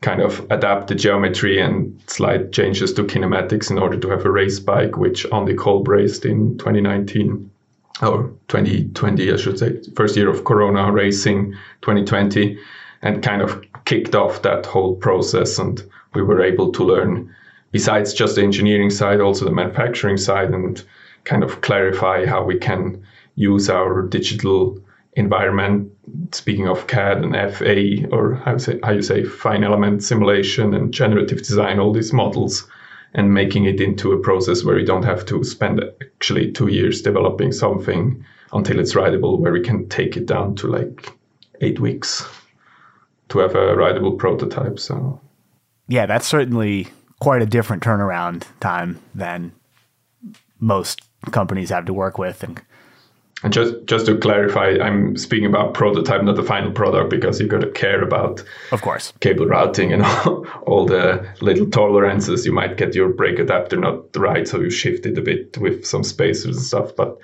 kind 0.00 0.20
of 0.20 0.46
adapt 0.50 0.88
the 0.88 0.94
geometry 0.94 1.60
and 1.60 2.00
slight 2.06 2.52
changes 2.52 2.92
to 2.92 3.02
kinematics 3.02 3.70
in 3.70 3.78
order 3.78 3.98
to 3.98 4.08
have 4.08 4.24
a 4.24 4.30
race 4.30 4.60
bike, 4.60 4.96
which 4.96 5.26
Andy 5.32 5.54
Kolb 5.54 5.88
raced 5.88 6.24
in 6.24 6.56
2019 6.58 7.50
or 8.02 8.32
2020, 8.48 9.32
I 9.32 9.36
should 9.36 9.58
say, 9.58 9.80
first 9.96 10.16
year 10.16 10.28
of 10.28 10.44
Corona 10.44 10.90
racing 10.92 11.52
2020, 11.82 12.58
and 13.02 13.22
kind 13.22 13.42
of 13.42 13.62
kicked 13.84 14.14
off 14.14 14.42
that 14.42 14.66
whole 14.66 14.96
process. 14.96 15.58
And 15.58 15.82
we 16.14 16.22
were 16.22 16.42
able 16.42 16.72
to 16.72 16.84
learn, 16.84 17.34
besides 17.72 18.14
just 18.14 18.36
the 18.36 18.42
engineering 18.42 18.90
side, 18.90 19.20
also 19.20 19.44
the 19.44 19.52
manufacturing 19.52 20.16
side, 20.16 20.50
and 20.50 20.82
kind 21.24 21.42
of 21.42 21.60
clarify 21.60 22.26
how 22.26 22.42
we 22.42 22.58
can 22.58 23.02
use 23.34 23.68
our 23.68 24.02
digital 24.02 24.78
environment. 25.14 25.92
Speaking 26.32 26.68
of 26.68 26.86
CAD 26.86 27.18
and 27.18 27.54
FA, 27.54 28.08
or 28.10 28.34
how 28.36 28.52
you 28.52 28.58
say 28.58 28.80
how 28.82 28.92
you 28.92 29.02
say 29.02 29.24
fine 29.24 29.64
element 29.64 30.02
simulation 30.02 30.74
and 30.74 30.92
generative 30.92 31.38
design, 31.38 31.78
all 31.78 31.92
these 31.92 32.12
models, 32.12 32.66
and 33.14 33.32
making 33.32 33.64
it 33.64 33.80
into 33.80 34.12
a 34.12 34.18
process 34.20 34.64
where 34.64 34.76
we 34.76 34.84
don't 34.84 35.04
have 35.04 35.24
to 35.26 35.42
spend 35.44 35.82
actually 36.02 36.52
two 36.52 36.68
years 36.68 37.02
developing 37.02 37.52
something 37.52 38.24
until 38.52 38.78
it's 38.78 38.94
rideable, 38.94 39.38
where 39.38 39.52
we 39.52 39.60
can 39.60 39.88
take 39.88 40.16
it 40.16 40.26
down 40.26 40.54
to 40.56 40.66
like 40.66 41.12
eight 41.60 41.80
weeks 41.80 42.26
to 43.28 43.38
have 43.38 43.54
a 43.54 43.74
rideable 43.74 44.12
prototype. 44.12 44.78
So, 44.78 45.20
yeah, 45.86 46.06
that's 46.06 46.26
certainly 46.26 46.88
quite 47.20 47.42
a 47.42 47.46
different 47.46 47.82
turnaround 47.82 48.44
time 48.60 49.00
than 49.14 49.52
most 50.60 51.02
companies 51.30 51.70
have 51.70 51.86
to 51.86 51.92
work 51.92 52.18
with 52.18 52.42
and 52.42 52.60
and 53.44 53.52
just 53.52 53.74
just 53.84 54.06
to 54.06 54.18
clarify, 54.18 54.76
I'm 54.82 55.16
speaking 55.16 55.46
about 55.46 55.74
prototype, 55.74 56.22
not 56.22 56.34
the 56.34 56.42
final 56.42 56.72
product, 56.72 57.10
because 57.10 57.40
you've 57.40 57.50
got 57.50 57.60
to 57.60 57.70
care 57.70 58.02
about, 58.02 58.42
of 58.72 58.82
course, 58.82 59.12
cable 59.20 59.46
routing 59.46 59.92
and 59.92 60.02
all, 60.26 60.46
all 60.62 60.86
the 60.86 61.26
little 61.40 61.66
tolerances. 61.70 62.44
You 62.44 62.52
might 62.52 62.76
get 62.76 62.96
your 62.96 63.10
brake 63.10 63.38
adapter 63.38 63.76
not 63.76 64.16
right, 64.16 64.46
so 64.48 64.60
you 64.60 64.70
shift 64.70 65.06
it 65.06 65.16
a 65.16 65.22
bit 65.22 65.56
with 65.58 65.86
some 65.86 66.02
spacers 66.02 66.56
and 66.56 66.66
stuff. 66.66 66.96
But 66.96 67.16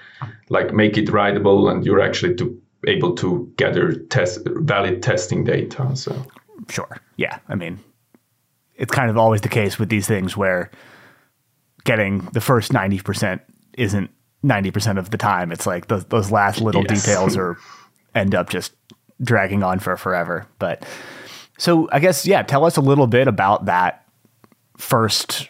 like 0.51 0.73
make 0.73 0.97
it 0.97 1.11
rideable, 1.11 1.69
and 1.69 1.85
you're 1.85 2.01
actually 2.01 2.37
to 2.37 2.61
able 2.87 3.15
to 3.17 3.53
gather 3.57 3.95
test 3.95 4.41
valid 4.47 5.03
testing 5.03 5.43
data. 5.43 5.97
So 5.97 6.25
sure, 6.69 6.97
yeah. 7.17 7.41
I 7.49 7.57
mean, 7.57 7.81
it's 8.77 8.93
kind 8.93 9.11
of 9.11 9.19
always 9.19 9.41
the 9.41 9.49
case 9.49 9.81
with 9.81 9.89
these 9.89 10.07
things 10.07 10.37
where 10.37 10.71
getting 11.83 12.19
the 12.33 12.41
first 12.41 12.73
ninety 12.73 13.01
percent 13.01 13.43
isn't 13.77 14.11
90% 14.45 14.99
of 14.99 15.11
the 15.11 15.17
time. 15.17 15.51
It's 15.51 15.67
like 15.67 15.89
those, 15.89 16.05
those 16.07 16.31
last 16.31 16.61
little 16.61 16.85
yes. 16.89 17.03
details 17.03 17.37
are 17.37 17.57
end 18.15 18.35
up 18.35 18.51
just 18.51 18.73
dragging 19.23 19.63
on 19.63 19.79
for 19.79 19.97
forever. 19.97 20.47
But 20.59 20.85
so 21.59 21.89
I 21.91 21.99
guess, 21.99 22.27
yeah, 22.27 22.43
tell 22.43 22.65
us 22.65 22.77
a 22.77 22.81
little 22.81 23.07
bit 23.07 23.27
about 23.27 23.65
that 23.67 24.07
first 24.77 25.49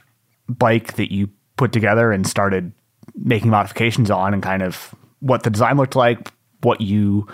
bike 0.49 0.95
that 0.95 1.13
you 1.13 1.29
put 1.57 1.73
together 1.73 2.13
and 2.13 2.27
started 2.27 2.73
making 3.17 3.51
modifications 3.51 4.11
on 4.11 4.35
and 4.35 4.43
kind 4.43 4.63
of 4.63 4.95
what 5.21 5.43
the 5.43 5.51
design 5.51 5.77
looked 5.77 5.97
like, 5.97 6.31
what 6.63 6.81
you 6.81 7.27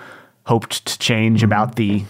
hoped 0.46 0.84
to 0.86 0.98
change 0.98 1.38
mm-hmm. 1.38 1.46
about 1.46 1.76
the 1.76 2.04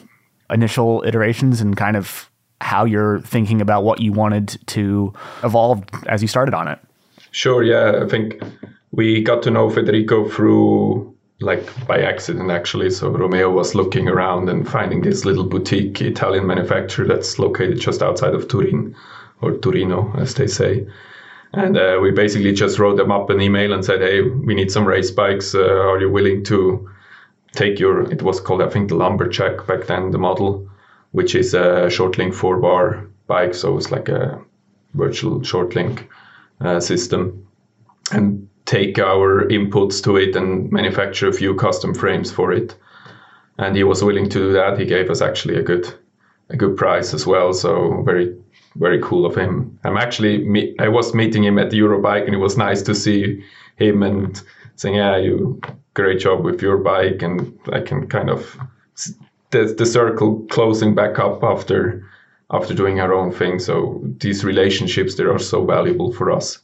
initial 0.50 1.02
iterations 1.06 1.60
and 1.60 1.76
kind 1.76 1.96
of 1.96 2.30
how 2.60 2.84
you're 2.84 3.20
thinking 3.20 3.60
about 3.60 3.84
what 3.84 4.00
you 4.00 4.12
wanted 4.12 4.58
to 4.66 5.12
evolve 5.42 5.82
as 6.06 6.20
you 6.20 6.28
started 6.28 6.54
on 6.54 6.68
it. 6.68 6.78
Sure. 7.30 7.62
Yeah. 7.62 8.02
I 8.04 8.08
think 8.08 8.42
we 8.92 9.22
got 9.22 9.42
to 9.44 9.50
know 9.50 9.70
Federico 9.70 10.28
through 10.28 11.14
like 11.40 11.86
by 11.86 12.00
accident 12.00 12.50
actually. 12.50 12.90
So 12.90 13.08
Romeo 13.08 13.50
was 13.50 13.74
looking 13.74 14.08
around 14.08 14.48
and 14.48 14.68
finding 14.68 15.00
this 15.00 15.24
little 15.24 15.44
boutique 15.44 16.00
Italian 16.00 16.46
manufacturer 16.46 17.06
that's 17.06 17.38
located 17.38 17.80
just 17.80 18.02
outside 18.02 18.34
of 18.34 18.48
Turin 18.48 18.94
or 19.40 19.52
Torino, 19.52 20.12
as 20.18 20.34
they 20.34 20.46
say. 20.46 20.86
And 21.52 21.76
uh, 21.76 21.98
we 22.00 22.10
basically 22.12 22.52
just 22.52 22.78
wrote 22.78 22.96
them 22.96 23.10
up 23.10 23.30
an 23.30 23.40
email 23.40 23.72
and 23.72 23.84
said, 23.84 24.00
"Hey, 24.00 24.22
we 24.22 24.54
need 24.54 24.70
some 24.70 24.86
race 24.86 25.10
bikes. 25.10 25.54
Uh, 25.54 25.62
are 25.62 26.00
you 26.00 26.10
willing 26.10 26.44
to 26.44 26.88
take 27.52 27.80
your?" 27.80 28.02
It 28.12 28.22
was 28.22 28.40
called, 28.40 28.62
I 28.62 28.68
think, 28.68 28.88
the 28.88 28.94
Lumberjack 28.94 29.66
back 29.66 29.86
then, 29.86 30.12
the 30.12 30.18
model, 30.18 30.68
which 31.12 31.34
is 31.34 31.54
a 31.54 31.90
short 31.90 32.18
link 32.18 32.34
four 32.34 32.58
bar 32.58 33.04
bike. 33.26 33.54
So 33.54 33.76
it's 33.76 33.90
like 33.90 34.08
a 34.08 34.40
virtual 34.94 35.42
short 35.42 35.74
link 35.74 36.08
uh, 36.60 36.78
system. 36.78 37.48
And 38.12 38.48
take 38.70 39.00
our 39.00 39.48
inputs 39.48 40.00
to 40.00 40.16
it 40.16 40.36
and 40.36 40.70
manufacture 40.70 41.28
a 41.28 41.32
few 41.32 41.56
custom 41.56 41.92
frames 41.92 42.30
for 42.30 42.52
it. 42.52 42.76
And 43.58 43.74
he 43.74 43.82
was 43.82 44.04
willing 44.04 44.28
to 44.28 44.38
do 44.38 44.52
that. 44.52 44.78
He 44.78 44.86
gave 44.86 45.10
us 45.10 45.20
actually 45.20 45.56
a 45.56 45.62
good 45.62 45.92
a 46.50 46.56
good 46.56 46.76
price 46.76 47.12
as 47.12 47.26
well. 47.26 47.52
So 47.52 48.02
very 48.04 48.36
very 48.76 49.00
cool 49.02 49.26
of 49.26 49.34
him. 49.34 49.76
I'm 49.82 49.96
actually 49.96 50.34
I 50.78 50.88
was 50.88 51.14
meeting 51.14 51.42
him 51.42 51.58
at 51.58 51.70
the 51.70 51.80
Eurobike 51.80 52.26
and 52.26 52.34
it 52.34 52.44
was 52.46 52.56
nice 52.56 52.82
to 52.82 52.94
see 52.94 53.42
him 53.76 54.04
and 54.04 54.40
saying, 54.76 54.94
"Yeah, 54.94 55.16
you 55.16 55.60
great 55.94 56.20
job 56.20 56.44
with 56.44 56.62
your 56.62 56.78
bike." 56.78 57.22
And 57.22 57.58
I 57.72 57.80
can 57.80 58.06
kind 58.06 58.30
of 58.30 58.56
the 59.50 59.74
the 59.78 59.86
circle 59.86 60.46
closing 60.48 60.94
back 60.94 61.18
up 61.18 61.42
after 61.42 62.04
after 62.50 62.74
doing 62.74 63.00
our 63.00 63.12
own 63.12 63.32
thing. 63.32 63.58
So 63.58 64.00
these 64.20 64.44
relationships 64.44 65.16
they 65.16 65.24
are 65.24 65.40
so 65.40 65.66
valuable 65.66 66.12
for 66.12 66.30
us. 66.30 66.58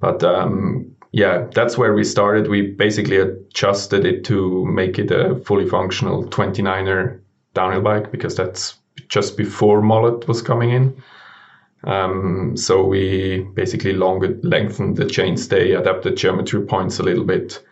But 0.00 0.22
um, 0.24 0.91
yeah, 1.12 1.46
that's 1.54 1.76
where 1.76 1.92
we 1.94 2.04
started. 2.04 2.48
We 2.48 2.62
basically 2.62 3.18
adjusted 3.18 4.06
it 4.06 4.24
to 4.24 4.64
make 4.64 4.98
it 4.98 5.10
a 5.10 5.36
fully 5.36 5.68
functional 5.68 6.24
29er 6.24 7.20
downhill 7.54 7.82
bike 7.82 8.10
because 8.10 8.34
that's 8.34 8.78
just 9.08 9.36
before 9.36 9.82
mullet 9.82 10.26
was 10.26 10.40
coming 10.40 10.70
in. 10.70 11.02
Um, 11.84 12.56
so 12.56 12.84
we 12.84 13.46
basically 13.54 13.92
lengthened 13.92 14.96
the 14.96 15.04
chainstay, 15.04 15.78
adapted 15.78 16.16
geometry 16.16 16.64
points 16.64 16.98
a 16.98 17.02
little 17.02 17.24
bit. 17.24 17.62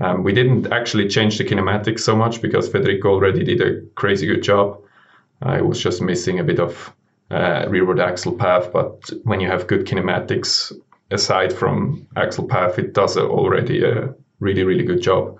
Um, 0.00 0.22
we 0.22 0.32
didn't 0.32 0.72
actually 0.72 1.08
change 1.08 1.36
the 1.36 1.44
kinematics 1.44 2.00
so 2.00 2.16
much 2.16 2.40
because 2.40 2.68
Federico 2.68 3.10
already 3.10 3.44
did 3.44 3.60
a 3.60 3.82
crazy 3.94 4.26
good 4.26 4.42
job. 4.42 4.80
I 5.42 5.60
was 5.60 5.82
just 5.82 6.00
missing 6.00 6.38
a 6.38 6.44
bit 6.44 6.60
of 6.60 6.94
uh, 7.30 7.66
rearward 7.68 8.00
axle 8.00 8.32
path, 8.32 8.72
but 8.72 9.10
when 9.24 9.40
you 9.40 9.48
have 9.48 9.66
good 9.66 9.84
kinematics, 9.84 10.72
aside 11.10 11.52
from 11.52 12.06
axle 12.16 12.46
path, 12.46 12.78
it 12.78 12.92
does 12.92 13.16
already 13.16 13.84
a 13.84 14.14
really, 14.40 14.64
really 14.64 14.84
good 14.84 15.00
job. 15.00 15.38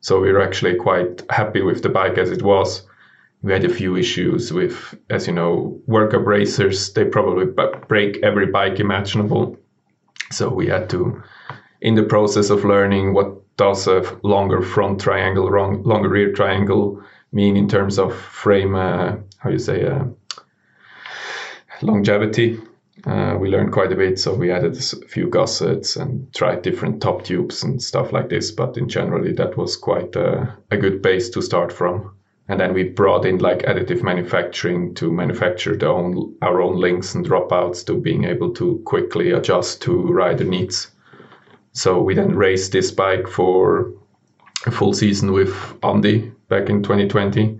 So 0.00 0.20
we 0.20 0.30
are 0.30 0.40
actually 0.40 0.76
quite 0.76 1.22
happy 1.30 1.62
with 1.62 1.82
the 1.82 1.88
bike 1.88 2.18
as 2.18 2.30
it 2.30 2.42
was. 2.42 2.82
We 3.42 3.52
had 3.52 3.64
a 3.64 3.74
few 3.74 3.96
issues 3.96 4.52
with, 4.52 4.94
as 5.10 5.26
you 5.26 5.32
know, 5.32 5.80
workup 5.88 6.26
racers. 6.26 6.92
They 6.92 7.04
probably 7.04 7.46
break 7.88 8.18
every 8.22 8.46
bike 8.46 8.80
imaginable. 8.80 9.56
So 10.30 10.48
we 10.48 10.66
had 10.66 10.88
to, 10.90 11.22
in 11.80 11.94
the 11.94 12.04
process 12.04 12.50
of 12.50 12.64
learning 12.64 13.14
what 13.14 13.56
does 13.56 13.86
a 13.86 14.18
longer 14.22 14.62
front 14.62 15.00
triangle, 15.00 15.44
longer 15.84 16.08
rear 16.08 16.32
triangle 16.32 17.02
mean 17.32 17.56
in 17.56 17.68
terms 17.68 17.98
of 17.98 18.14
frame, 18.14 18.74
uh, 18.74 19.16
how 19.38 19.50
you 19.50 19.58
say, 19.58 19.84
uh, 19.84 20.04
longevity 21.82 22.60
uh, 23.04 23.36
we 23.38 23.48
learned 23.48 23.72
quite 23.72 23.90
a 23.90 23.96
bit, 23.96 24.18
so 24.18 24.32
we 24.32 24.52
added 24.52 24.76
a 24.76 25.06
few 25.08 25.28
gussets 25.28 25.96
and 25.96 26.32
tried 26.34 26.62
different 26.62 27.02
top 27.02 27.24
tubes 27.24 27.64
and 27.64 27.82
stuff 27.82 28.12
like 28.12 28.28
this. 28.28 28.52
But 28.52 28.76
in 28.76 28.88
generally, 28.88 29.32
that 29.32 29.56
was 29.56 29.76
quite 29.76 30.14
a, 30.14 30.56
a 30.70 30.76
good 30.76 31.02
base 31.02 31.28
to 31.30 31.42
start 31.42 31.72
from. 31.72 32.14
And 32.48 32.60
then 32.60 32.74
we 32.74 32.84
brought 32.84 33.24
in 33.24 33.38
like 33.38 33.62
additive 33.62 34.02
manufacturing 34.02 34.94
to 34.96 35.12
manufacture 35.12 35.76
own, 35.86 36.36
our 36.42 36.60
own 36.60 36.78
links 36.78 37.14
and 37.14 37.26
dropouts 37.26 37.84
to 37.86 37.94
being 37.94 38.24
able 38.24 38.52
to 38.54 38.80
quickly 38.84 39.30
adjust 39.30 39.82
to 39.82 40.12
rider 40.12 40.44
needs. 40.44 40.90
So 41.72 42.00
we 42.00 42.14
then 42.14 42.36
raced 42.36 42.72
this 42.72 42.90
bike 42.90 43.26
for 43.26 43.92
a 44.66 44.70
full 44.70 44.92
season 44.92 45.32
with 45.32 45.56
Andy 45.82 46.30
back 46.48 46.68
in 46.68 46.82
2020. 46.82 47.58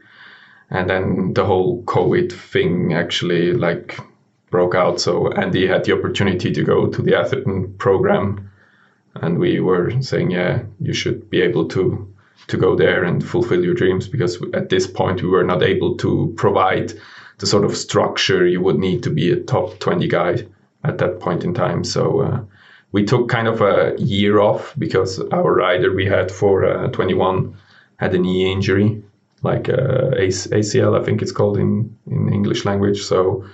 And 0.71 0.89
then 0.89 1.33
the 1.35 1.45
whole 1.45 1.83
COVID 1.85 2.31
thing 2.33 2.93
actually 2.93 3.53
like 3.53 3.99
broke 4.53 4.77
out. 4.77 5.01
So 5.01 5.33
Andy 5.33 5.67
had 5.67 5.85
the 5.85 5.95
opportunity 5.99 6.53
to 6.53 6.63
go 6.63 6.87
to 6.87 7.03
the 7.03 7.19
Atherton 7.19 7.75
program, 7.79 8.49
and 9.17 9.39
we 9.39 9.59
were 9.59 10.01
saying, 10.01 10.31
yeah, 10.31 10.63
you 10.81 10.93
should 10.93 11.29
be 11.29 11.41
able 11.43 11.67
to 11.69 12.09
to 12.49 12.57
go 12.57 12.77
there 12.77 13.05
and 13.05 13.25
fulfill 13.25 13.65
your 13.65 13.75
dreams 13.75 14.09
because 14.09 14.43
at 14.53 14.69
this 14.69 14.87
point 14.87 15.23
we 15.23 15.29
were 15.29 15.45
not 15.45 15.63
able 15.63 15.97
to 15.97 16.33
provide 16.37 16.93
the 17.39 17.47
sort 17.47 17.65
of 17.65 17.77
structure 17.77 18.47
you 18.47 18.61
would 18.61 18.79
need 18.79 19.03
to 19.03 19.11
be 19.11 19.31
a 19.31 19.37
top 19.37 19.79
20 19.79 20.09
guy 20.09 20.45
at 20.85 20.99
that 20.99 21.21
point 21.21 21.45
in 21.45 21.55
time. 21.55 21.85
So 21.85 22.21
uh, 22.21 22.41
we 22.93 23.05
took 23.05 23.29
kind 23.29 23.49
of 23.49 23.61
a 23.61 23.95
year 23.99 24.41
off 24.41 24.75
because 24.79 25.21
our 25.31 25.55
rider 25.55 25.95
we 25.95 26.07
had 26.07 26.31
for 26.31 26.65
uh, 26.65 26.89
21 26.89 27.57
had 27.97 28.15
a 28.15 28.19
knee 28.19 28.51
injury, 28.53 29.03
like 29.43 29.69
uh, 29.69 30.11
ACL, 30.19 31.01
I 31.01 31.05
think 31.05 31.23
it's 31.23 31.33
called 31.33 31.59
in, 31.59 31.97
in 32.11 32.33
English 32.33 32.65
language. 32.65 33.03
So 33.03 33.45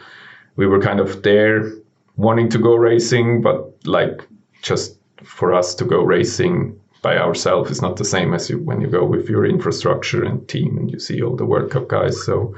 we 0.58 0.66
were 0.66 0.80
kind 0.80 0.98
of 0.98 1.22
there 1.22 1.70
wanting 2.16 2.48
to 2.48 2.58
go 2.58 2.74
racing, 2.74 3.40
but 3.40 3.72
like 3.86 4.26
just 4.60 4.98
for 5.22 5.54
us 5.54 5.72
to 5.76 5.84
go 5.84 6.02
racing 6.02 6.78
by 7.00 7.16
ourselves 7.16 7.70
is 7.70 7.80
not 7.80 7.96
the 7.96 8.04
same 8.04 8.34
as 8.34 8.50
you 8.50 8.58
when 8.58 8.80
you 8.80 8.88
go 8.88 9.04
with 9.04 9.28
your 9.28 9.46
infrastructure 9.46 10.24
and 10.24 10.48
team 10.48 10.76
and 10.76 10.90
you 10.90 10.98
see 10.98 11.22
all 11.22 11.36
the 11.36 11.46
World 11.46 11.70
Cup 11.70 11.86
guys. 11.86 12.24
So 12.26 12.56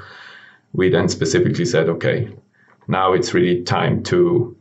we 0.73 0.89
then 0.89 1.09
specifically 1.09 1.63
said, 1.63 1.89
okay, 1.89 2.27
now 2.87 3.13
it's 3.13 3.35
really 3.35 3.61
time 3.61 4.01
to 4.05 4.57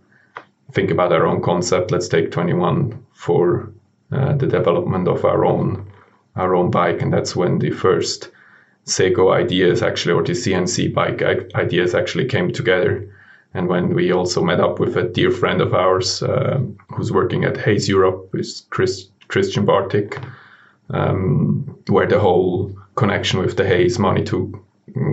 think 0.72 0.90
about 0.90 1.10
our 1.10 1.26
own 1.26 1.40
concept. 1.42 1.90
Let's 1.90 2.08
take 2.08 2.30
21 2.30 3.06
for 3.14 3.72
uh, 4.12 4.34
the 4.34 4.46
development 4.46 5.08
of 5.08 5.24
our 5.24 5.46
own 5.46 5.90
our 6.36 6.54
own 6.54 6.70
bike, 6.70 7.00
and 7.00 7.12
that's 7.12 7.34
when 7.34 7.58
the 7.58 7.70
first 7.70 8.30
Sego 8.84 9.30
ideas 9.30 9.82
actually, 9.82 10.12
or 10.12 10.22
the 10.22 10.32
CNC 10.32 10.92
bike 10.92 11.22
ideas 11.54 11.94
actually 11.94 12.26
came 12.26 12.52
together. 12.52 13.08
And 13.54 13.68
when 13.68 13.94
we 13.94 14.12
also 14.12 14.42
met 14.42 14.60
up 14.60 14.78
with 14.78 14.96
a 14.96 15.02
dear 15.02 15.30
friend 15.30 15.60
of 15.60 15.74
ours 15.74 16.22
uh, 16.22 16.60
who's 16.88 17.10
working 17.10 17.44
at 17.44 17.56
Hayes 17.56 17.88
Europe, 17.88 18.30
is 18.34 18.64
Chris, 18.70 19.08
Christian 19.28 19.66
Bartik, 19.66 20.22
um, 20.90 21.76
where 21.88 22.06
the 22.06 22.20
whole 22.20 22.72
connection 22.94 23.40
with 23.40 23.56
the 23.56 23.66
Hayes 23.66 23.98
Manitou 23.98 24.52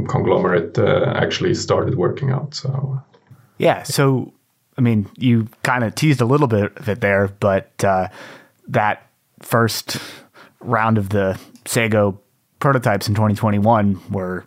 conglomerate 0.08 0.78
uh, 0.78 1.14
actually 1.16 1.54
started 1.54 1.96
working 1.96 2.32
out. 2.32 2.54
So, 2.54 3.02
yeah. 3.58 3.84
So, 3.84 4.34
I 4.78 4.82
mean, 4.82 5.10
you 5.18 5.48
kind 5.64 5.84
of 5.84 5.96
teased 5.96 6.22
a 6.22 6.26
little 6.26 6.48
bit 6.48 6.78
of 6.78 6.90
it 6.90 7.02
there, 7.02 7.30
but 7.40 7.72
uh, 7.84 8.10
that 8.68 9.08
first 9.40 9.98
round 10.60 10.98
of 10.98 11.10
the 11.10 11.40
Sego 11.66 12.20
prototypes 12.60 13.08
in 13.08 13.16
2021 13.16 14.00
were 14.12 14.46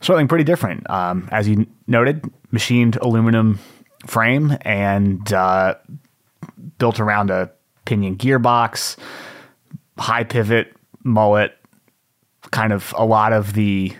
something 0.00 0.28
pretty 0.28 0.44
different. 0.44 0.88
Um, 0.88 1.28
as 1.30 1.48
you 1.48 1.66
noted, 1.86 2.24
machined 2.50 2.96
aluminum 2.96 3.58
frame 4.06 4.56
and 4.62 5.32
uh, 5.32 5.74
built 6.78 7.00
around 7.00 7.30
a 7.30 7.50
pinion 7.84 8.16
gearbox, 8.16 8.96
high 9.98 10.24
pivot, 10.24 10.74
mullet, 11.04 11.56
kind 12.50 12.72
of 12.72 12.94
a 12.96 13.04
lot 13.04 13.32
of 13.32 13.52
the 13.52 13.92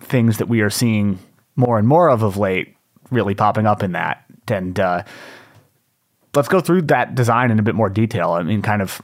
things 0.00 0.38
that 0.38 0.48
we 0.48 0.60
are 0.60 0.70
seeing 0.70 1.18
more 1.56 1.78
and 1.78 1.88
more 1.88 2.08
of 2.08 2.22
of 2.22 2.36
late 2.36 2.74
really 3.10 3.34
popping 3.34 3.66
up 3.66 3.82
in 3.82 3.92
that. 3.92 4.24
And 4.48 4.78
uh, 4.78 5.02
let's 6.34 6.48
go 6.48 6.60
through 6.60 6.82
that 6.82 7.14
design 7.14 7.50
in 7.50 7.58
a 7.58 7.62
bit 7.62 7.74
more 7.74 7.88
detail. 7.88 8.30
I 8.30 8.42
mean, 8.42 8.62
kind 8.62 8.82
of 8.82 9.00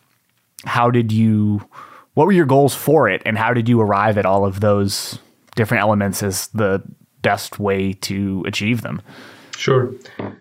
how 0.64 0.90
did 0.90 1.12
you, 1.12 1.66
what 2.14 2.26
were 2.26 2.32
your 2.32 2.46
goals 2.46 2.74
for 2.74 3.08
it, 3.08 3.22
and 3.26 3.36
how 3.36 3.52
did 3.52 3.68
you 3.68 3.80
arrive 3.80 4.18
at 4.18 4.26
all 4.26 4.44
of 4.44 4.60
those 4.60 5.18
different 5.54 5.82
elements 5.82 6.22
as 6.22 6.48
the 6.48 6.82
best 7.22 7.58
way 7.58 7.92
to 7.92 8.44
achieve 8.46 8.82
them? 8.82 9.00
Sure. 9.56 9.92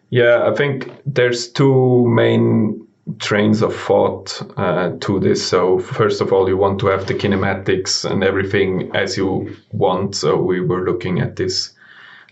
Yeah, 0.10 0.50
I 0.50 0.56
think 0.56 0.92
there's 1.06 1.48
two 1.48 2.08
main 2.08 2.86
trains 3.20 3.62
of 3.62 3.76
thought 3.76 4.42
uh, 4.58 4.92
to 5.02 5.20
this. 5.20 5.46
So 5.46 5.80
first 5.80 6.22
of 6.22 6.32
all, 6.32 6.48
you 6.48 6.58
want 6.58 6.80
to 6.80 6.88
have 6.88 7.06
the 7.08 7.14
kinematics 7.14 8.10
and 8.10 8.24
everything 8.24 8.96
as 8.96 9.18
you 9.18 9.56
want. 9.72 10.16
So 10.16 10.38
we 10.38 10.62
were 10.62 10.86
looking 10.86 11.20
at 11.20 11.36
this 11.36 11.74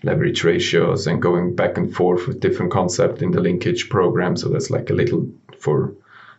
leverage 0.03 0.43
ratios 0.43 1.07
and 1.07 1.21
going 1.21 1.55
back 1.55 1.77
and 1.77 1.93
forth 1.93 2.27
with 2.27 2.39
different 2.39 2.71
concept 2.71 3.21
in 3.21 3.31
the 3.31 3.41
linkage 3.41 3.89
program. 3.89 4.35
So 4.35 4.49
that's 4.49 4.69
like 4.69 4.89
a 4.89 4.93
little 4.93 5.27
for 5.59 5.93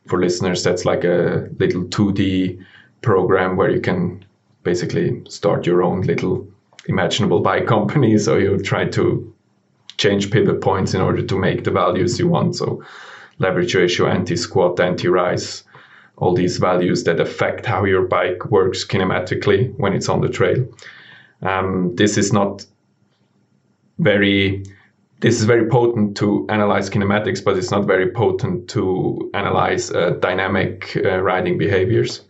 for 0.07 0.20
listeners. 0.20 0.64
That's 0.64 0.85
like 0.85 1.05
a 1.05 1.48
little 1.59 1.85
2D 1.85 2.64
program 3.02 3.57
where 3.57 3.70
you 3.70 3.81
can 3.81 4.24
basically 4.62 5.22
start 5.29 5.66
your 5.66 5.83
own 5.83 6.03
little 6.03 6.46
imaginable 6.87 7.40
bike 7.40 7.66
company. 7.66 8.18
So 8.27 8.37
you 8.37 8.59
try 8.59 8.85
to 8.87 9.35
change 9.96 10.31
pivot 10.31 10.61
points 10.61 10.94
in 10.94 11.01
order 11.01 11.22
to 11.22 11.38
make 11.38 11.64
the 11.64 11.70
values 11.70 12.18
you 12.18 12.29
want. 12.29 12.57
So 12.57 12.83
leverage 13.38 13.75
ratio, 13.75 14.07
anti-squat, 14.07 14.81
anti-rise, 14.81 15.64
all 16.16 16.35
these 16.35 16.59
values 16.59 17.05
that 17.05 17.20
affect 17.20 17.66
how 17.66 17.85
your 17.85 18.03
bike 18.03 18.51
works 18.51 18.85
kinematically 18.85 19.75
when 19.77 19.92
it's 19.92 20.09
on 20.09 20.20
the 20.20 20.29
trail. 20.29 20.66
Um, 21.42 21.94
this 21.96 22.16
is 22.16 22.33
not 22.33 22.64
very 23.98 24.64
this 25.20 25.38
is 25.38 25.44
very 25.44 25.68
potent 25.68 26.16
to 26.16 26.44
analyze 26.48 26.90
kinematics, 26.90 27.44
but 27.44 27.57
it's 27.57 27.70
not 27.70 27.87
very 27.87 28.11
potent 28.11 28.68
to 28.70 29.31
analyze 29.35 29.92
uh, 29.92 30.11
dynamic 30.18 30.96
uh, 30.96 31.20
riding 31.20 31.57
behaviors. 31.57 32.22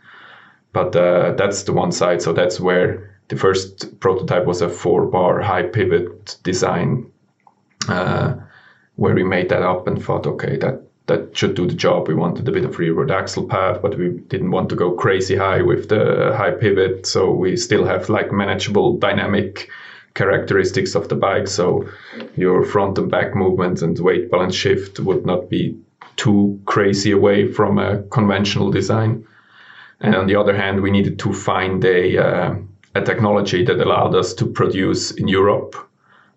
But 0.72 0.96
uh, 0.96 1.32
that's 1.32 1.64
the 1.64 1.72
one 1.72 1.92
side. 1.92 2.22
So 2.22 2.32
that's 2.32 2.58
where 2.58 3.18
the 3.28 3.36
first 3.36 4.00
prototype 4.00 4.46
was 4.46 4.62
a 4.62 4.68
four 4.68 5.06
bar 5.06 5.40
high 5.40 5.64
pivot 5.64 6.36
design, 6.42 7.10
uh, 7.88 8.34
where 8.96 9.14
we 9.14 9.24
made 9.24 9.48
that 9.50 9.62
up 9.62 9.86
and 9.86 10.02
thought, 10.02 10.26
okay, 10.26 10.56
that 10.58 10.82
that 11.06 11.36
should 11.36 11.54
do 11.54 11.66
the 11.66 11.74
job. 11.74 12.08
We 12.08 12.14
wanted 12.14 12.48
a 12.48 12.52
bit 12.52 12.64
of 12.64 12.78
rearward 12.78 13.10
axle 13.10 13.44
path, 13.44 13.82
but 13.82 13.98
we 13.98 14.10
didn't 14.28 14.52
want 14.52 14.68
to 14.68 14.76
go 14.76 14.92
crazy 14.92 15.36
high 15.36 15.60
with 15.60 15.88
the 15.88 16.34
high 16.36 16.52
pivot. 16.52 17.06
So 17.06 17.30
we 17.30 17.56
still 17.56 17.84
have 17.84 18.08
like 18.08 18.32
manageable 18.32 18.98
dynamic 18.98 19.68
characteristics 20.14 20.94
of 20.94 21.08
the 21.08 21.16
bike. 21.16 21.48
So 21.48 21.88
your 22.36 22.64
front 22.64 22.98
and 22.98 23.10
back 23.10 23.34
movements 23.34 23.82
and 23.82 23.98
weight 23.98 24.30
balance 24.30 24.54
shift 24.54 25.00
would 25.00 25.26
not 25.26 25.48
be 25.48 25.76
too 26.16 26.60
crazy 26.66 27.10
away 27.10 27.50
from 27.50 27.78
a 27.78 28.02
conventional 28.04 28.70
design. 28.70 29.26
And 30.02 30.16
on 30.16 30.26
the 30.26 30.36
other 30.36 30.54
hand, 30.54 30.82
we 30.82 30.90
needed 30.90 31.18
to 31.20 31.32
find 31.32 31.84
a, 31.84 32.18
uh, 32.18 32.54
a 32.96 33.00
technology 33.02 33.64
that 33.64 33.80
allowed 33.80 34.14
us 34.14 34.34
to 34.34 34.46
produce 34.46 35.12
in 35.12 35.28
Europe 35.28 35.76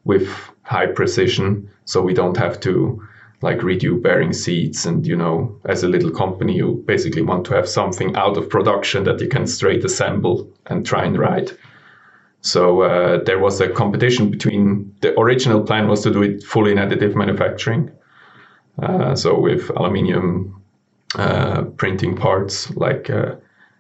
with 0.04 0.30
high 0.62 0.86
precision. 0.86 1.69
So 1.86 2.01
we 2.01 2.13
don't 2.13 2.38
have 2.38 2.60
to 2.62 3.01
like 3.41 3.60
redo 3.60 4.01
bearing 4.01 4.34
seats 4.34 4.86
and 4.86 5.06
you 5.06 5.15
know 5.15 5.56
as 5.65 5.84
a 5.84 5.88
little 5.88 6.10
company 6.10 6.56
you 6.56 6.84
basically 6.88 7.21
want 7.21 7.45
to 7.45 7.54
have 7.54 7.67
something 7.67 8.15
out 8.15 8.38
of 8.38 8.49
production 8.49 9.04
that 9.04 9.19
you 9.19 9.28
can 9.28 9.45
straight 9.45 9.84
assemble 9.84 10.49
and 10.67 10.86
try 10.86 11.04
and 11.04 11.19
ride 11.19 11.51
so 12.41 12.82
uh, 12.82 13.23
there 13.23 13.39
was 13.39 13.60
a 13.60 13.67
competition 13.67 14.32
between 14.32 14.95
the 15.01 15.19
original 15.19 15.62
plan 15.62 15.88
was 15.88 16.01
to 16.01 16.12
do 16.12 16.23
it 16.23 16.43
fully 16.43 16.71
in 16.71 16.78
additive 16.78 17.13
manufacturing 17.15 17.91
uh, 18.82 19.13
so 19.15 19.39
with 19.39 19.69
aluminium 19.71 20.62
uh, 21.15 21.63
printing 21.78 22.15
parts 22.15 22.71
like 22.75 23.10
uh, 23.10 23.36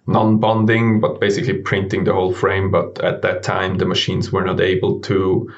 non-bonding 0.07 0.99
but 0.99 1.19
basically 1.19 1.53
printing 1.53 2.03
the 2.03 2.13
whole 2.13 2.33
frame 2.33 2.69
but 2.69 2.99
at 3.03 3.21
that 3.21 3.41
time 3.41 3.77
the 3.77 3.85
machines 3.85 4.31
were 4.31 4.43
not 4.43 4.61
able 4.61 4.99
to 4.99 5.51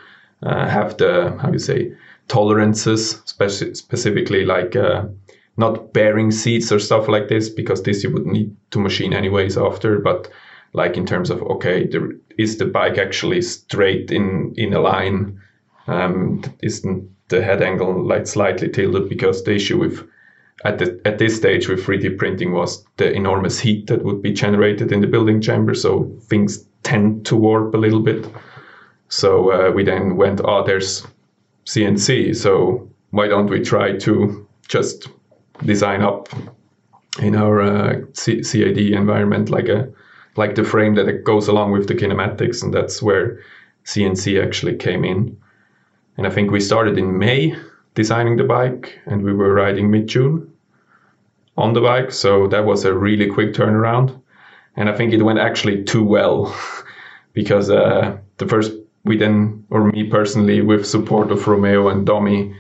uh, 0.44 0.68
have 0.68 0.98
the 0.98 1.38
how 1.42 1.52
you 1.52 1.60
say 1.60 1.92
tolerances, 2.28 3.22
speci- 3.26 3.76
specifically 3.76 4.46
like 4.46 4.76
uh, 4.76 5.06
not 5.58 5.94
bearing 5.94 6.32
seats 6.32 6.72
or 6.72 6.80
stuff 6.80 7.08
like 7.08 7.28
this, 7.30 7.50
because 7.50 7.84
this 7.84 8.04
you 8.04 8.12
would 8.12 8.26
need 8.26 8.56
to 8.72 8.80
machine 8.80 9.14
anyways 9.14 9.58
after. 9.58 10.00
But 10.00 10.30
like 10.74 10.98
in 10.98 11.06
terms 11.06 11.30
of 11.30 11.42
okay, 11.42 11.90
is 12.38 12.58
the 12.58 12.66
bike 12.66 12.98
actually 12.98 13.42
straight 13.42 14.12
in 14.12 14.54
in 14.58 14.74
a 14.74 14.80
line? 14.80 15.42
Um, 15.88 16.44
isn't 16.62 17.10
the 17.30 17.42
head 17.42 17.62
angle 17.62 18.06
like 18.06 18.28
slightly 18.28 18.70
tilted? 18.70 19.10
Because 19.10 19.44
the 19.44 19.56
issue 19.56 19.80
with 19.80 20.08
at 20.66 20.80
the, 20.80 21.00
at 21.06 21.20
this 21.20 21.36
stage 21.36 21.68
with 21.68 21.86
3D 21.86 22.18
printing 22.18 22.52
was 22.52 22.84
the 22.98 23.12
enormous 23.12 23.60
heat 23.60 23.88
that 23.88 24.04
would 24.04 24.22
be 24.22 24.34
generated 24.34 24.92
in 24.92 25.02
the 25.02 25.08
building 25.08 25.40
chamber, 25.40 25.74
so 25.76 26.12
things 26.22 26.66
tend 26.84 27.26
to 27.28 27.36
warp 27.36 27.74
a 27.74 27.78
little 27.78 28.00
bit. 28.00 28.28
So 29.10 29.52
uh, 29.52 29.72
we 29.72 29.84
then 29.84 30.18
went, 30.18 30.42
oh, 30.44 30.64
there's 30.66 31.06
CNC. 31.66 32.36
So 32.36 32.90
why 33.12 33.28
don't 33.28 33.50
we 33.50 33.62
try 33.62 33.98
to 33.98 34.48
just 34.68 35.10
design 35.64 36.02
up 36.02 36.30
in 37.20 37.36
our 37.36 37.62
uh, 37.62 38.02
C- 38.14 38.42
CAD 38.42 38.78
environment 38.78 39.50
like 39.50 39.68
a 39.68 39.90
like 40.36 40.54
the 40.54 40.64
frame 40.64 40.94
that 40.96 41.24
goes 41.24 41.48
along 41.48 41.72
with 41.72 41.88
the 41.88 41.96
kinematics, 41.96 42.62
and 42.62 42.72
that's 42.72 43.02
where 43.02 43.42
CNC 43.86 44.44
actually 44.44 44.76
came 44.76 45.04
in. 45.04 45.36
And 46.16 46.28
I 46.28 46.30
think 46.30 46.52
we 46.52 46.60
started 46.60 46.98
in 46.98 47.18
May 47.18 47.56
designing 47.98 48.38
the 48.38 48.44
bike, 48.44 49.00
and 49.08 49.24
we 49.24 49.34
were 49.34 49.52
riding 49.52 49.90
mid 49.90 50.06
June 50.06 50.54
on 51.58 51.74
the 51.74 51.82
bike. 51.82 52.12
So 52.12 52.48
that 52.50 52.64
was 52.64 52.86
a 52.86 52.94
really 52.94 53.26
quick 53.26 53.54
turnaround. 53.54 54.22
And 54.76 54.88
I 54.88 54.96
think 54.96 55.14
it 55.14 55.24
went 55.24 55.40
actually 55.40 55.84
too 55.84 56.04
well 56.04 56.56
because 57.34 57.72
uh, 57.72 58.16
the 58.38 58.48
first 58.48 58.72
we 59.04 59.18
then, 59.18 59.66
or 59.72 59.84
me 59.86 60.04
personally, 60.04 60.62
with 60.62 60.86
support 60.86 61.32
of 61.32 61.48
Romeo 61.48 61.88
and 61.88 62.06
Domi, 62.06 62.56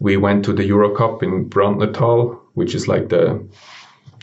we 0.00 0.16
went 0.16 0.42
to 0.46 0.54
the 0.54 0.64
Euro 0.64 0.94
Cup 0.94 1.22
in 1.22 1.50
Brandnertal, 1.50 2.40
which 2.54 2.74
is 2.74 2.88
like 2.88 3.10
the 3.10 3.46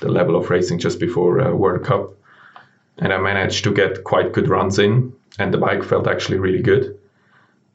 the 0.01 0.09
level 0.09 0.35
of 0.35 0.49
racing 0.49 0.79
just 0.79 0.99
before 0.99 1.39
uh, 1.41 1.53
World 1.53 1.85
Cup, 1.85 2.11
and 2.97 3.13
I 3.13 3.17
managed 3.19 3.63
to 3.65 3.71
get 3.71 4.03
quite 4.03 4.33
good 4.33 4.49
runs 4.49 4.79
in, 4.79 5.13
and 5.37 5.53
the 5.53 5.59
bike 5.59 5.83
felt 5.83 6.07
actually 6.07 6.39
really 6.39 6.63
good. 6.63 6.94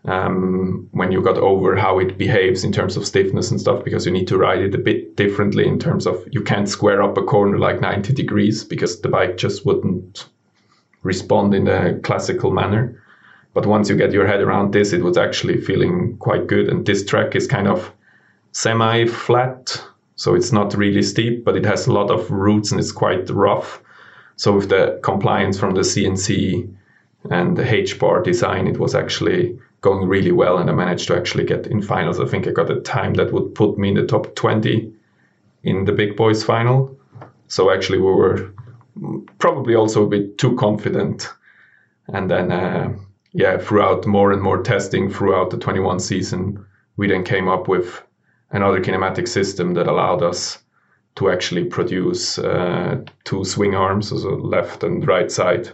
Um, 0.07 0.89
when 0.93 1.13
you 1.13 1.21
got 1.21 1.37
over 1.37 1.77
how 1.77 1.99
it 1.99 2.17
behaves 2.17 2.65
in 2.65 2.73
terms 2.73 2.97
of 2.97 3.07
stiffness 3.07 3.51
and 3.51 3.61
stuff, 3.61 3.85
because 3.85 4.07
you 4.07 4.13
need 4.13 4.29
to 4.29 4.39
ride 4.39 4.63
it 4.63 4.75
a 4.75 4.79
bit 4.79 5.15
differently 5.17 5.67
in 5.67 5.79
terms 5.79 6.07
of 6.07 6.27
you 6.31 6.43
can't 6.43 6.69
square 6.69 7.03
up 7.03 7.19
a 7.19 7.23
corner 7.23 7.59
like 7.59 7.81
90 7.81 8.15
degrees 8.15 8.65
because 8.65 9.01
the 9.03 9.09
bike 9.09 9.37
just 9.37 9.67
wouldn't 9.67 10.27
respond 11.03 11.55
in 11.55 11.69
a 11.69 11.99
classical 12.01 12.51
manner. 12.51 13.03
But 13.53 13.67
once 13.67 13.89
you 13.91 13.97
get 13.97 14.13
your 14.13 14.27
head 14.27 14.41
around 14.41 14.73
this, 14.73 14.93
it 14.93 15.03
was 15.03 15.19
actually 15.19 15.61
feeling 15.61 16.17
quite 16.19 16.47
good. 16.47 16.69
And 16.69 16.87
this 16.87 17.05
track 17.05 17.35
is 17.35 17.47
kind 17.47 17.69
of 17.69 17.93
semi 18.53 19.07
flat. 19.07 19.83
So 20.17 20.35
it's 20.35 20.53
not 20.53 20.75
really 20.75 21.03
steep, 21.03 21.45
but 21.45 21.57
it 21.57 21.65
has 21.65 21.87
a 21.87 21.93
lot 21.93 22.11
of 22.11 22.31
roots 22.31 22.71
and 22.71 22.81
it's 22.81 22.93
quite 22.93 23.29
rough. 23.31 23.83
So 24.37 24.55
with 24.55 24.69
the 24.69 25.01
compliance 25.03 25.59
from 25.59 25.75
the 25.75 25.81
CNC 25.81 26.73
and 27.31 27.57
the 27.57 27.75
H 27.75 27.99
bar 27.99 28.23
design, 28.23 28.67
it 28.67 28.79
was 28.79 28.95
actually 28.95 29.59
going 29.81 30.07
really 30.07 30.33
well. 30.33 30.59
And 30.59 30.69
I 30.69 30.73
managed 30.73 31.07
to 31.09 31.17
actually 31.17 31.45
get 31.45 31.67
in 31.67 31.83
finals. 31.83 32.21
I 32.21 32.27
think 32.27 32.47
I 32.47 32.51
got 32.51 32.71
a 32.71 32.81
time 32.81 33.15
that 33.15 33.33
would 33.33 33.55
put 33.55 33.79
me 33.79 33.89
in 33.89 33.95
the 33.95 34.07
top 34.07 34.35
20 34.35 34.93
in 35.63 35.85
the 35.85 35.93
big 35.93 36.17
boys 36.17 36.45
final. 36.45 36.97
So 37.49 37.73
actually, 37.73 37.99
we 37.99 38.13
were 38.13 38.53
probably 39.39 39.75
also 39.75 40.05
a 40.05 40.09
bit 40.09 40.39
too 40.39 40.55
confident. 40.57 41.29
And 42.09 42.31
then, 42.31 42.53
uh, 42.53 42.93
yeah, 43.33 43.59
throughout 43.59 44.07
more 44.07 44.33
and 44.33 44.43
more 44.43 44.63
testing 44.63 45.11
throughout 45.11 45.51
the 45.51 45.59
21 45.59 46.01
season, 46.01 46.65
we 46.97 47.09
then 47.09 47.25
came 47.25 47.49
up 47.49 47.69
with 47.69 48.03
another 48.51 48.81
kinematic 48.81 49.29
system 49.29 49.75
that 49.75 49.87
allowed 49.87 50.23
us 50.23 50.59
to 51.17 51.31
actually 51.31 51.65
produce 51.65 52.39
uh, 52.39 53.01
two 53.25 53.45
swing 53.45 53.75
arms, 53.75 54.09
so 54.09 54.17
left 54.17 54.83
and 54.85 55.07
right 55.07 55.31
side, 55.31 55.71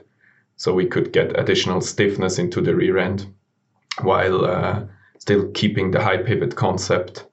so 0.57 0.73
we 0.73 0.87
could 0.87 1.12
get 1.12 1.38
additional 1.38 1.81
stiffness 1.81 2.38
into 2.38 2.61
the 2.61 2.75
rear 2.75 2.99
end 2.99 3.27
while 4.03 4.45
uh, 4.45 4.83
still 5.19 5.51
keeping 5.53 5.91
the 5.91 6.03
high 6.03 6.19
pivot 6.19 6.57
concept. 6.57 7.27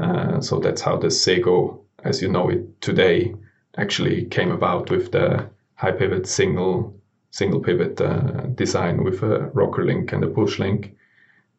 Uh, 0.00 0.40
so 0.40 0.58
that's 0.58 0.82
how 0.82 0.96
the 0.96 1.10
Sego, 1.10 1.80
as 2.04 2.20
you 2.20 2.28
know 2.28 2.48
it 2.48 2.80
today, 2.80 3.34
actually 3.76 4.24
came 4.26 4.50
about 4.50 4.90
with 4.90 5.12
the 5.12 5.48
high 5.74 5.92
pivot 5.92 6.26
single 6.26 6.94
single 7.30 7.58
pivot 7.58 8.00
uh, 8.00 8.46
design 8.54 9.02
with 9.02 9.20
a 9.24 9.50
rocker 9.54 9.84
link 9.84 10.12
and 10.12 10.22
a 10.22 10.28
push 10.28 10.60
link, 10.60 10.94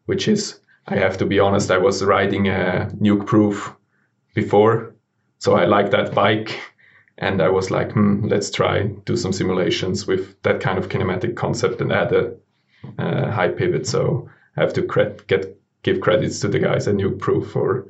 which 0.06 0.30
is, 0.30 0.62
I 0.88 0.96
have 0.96 1.18
to 1.18 1.26
be 1.26 1.38
honest, 1.38 1.70
I 1.70 1.78
was 1.78 2.02
riding 2.02 2.48
a 2.48 2.90
Nukeproof 3.02 3.76
before. 4.34 4.96
So 5.40 5.56
I 5.56 5.66
like 5.66 5.92
that 5.92 6.14
bike. 6.14 6.60
And 7.18 7.42
I 7.42 7.48
was 7.48 7.72
like, 7.72 7.94
hmm, 7.94 8.28
let's 8.28 8.52
try 8.52 8.88
do 9.06 9.16
some 9.16 9.32
simulations 9.32 10.06
with 10.06 10.36
that 10.44 10.60
kind 10.60 10.78
of 10.78 10.90
kinematic 10.90 11.38
concept 11.38 11.80
and 11.80 11.94
add 11.94 12.12
a, 12.12 12.36
a 12.98 13.32
high 13.32 13.50
pivot. 13.50 13.88
So 13.88 14.30
I 14.58 14.62
have 14.62 14.74
to 14.74 14.84
cre- 14.84 15.18
get 15.28 15.60
give 15.84 16.02
credits 16.02 16.40
to 16.40 16.48
the 16.48 16.60
guys 16.60 16.88
at 16.88 16.96
Nukeproof 16.96 17.52
for 17.52 17.88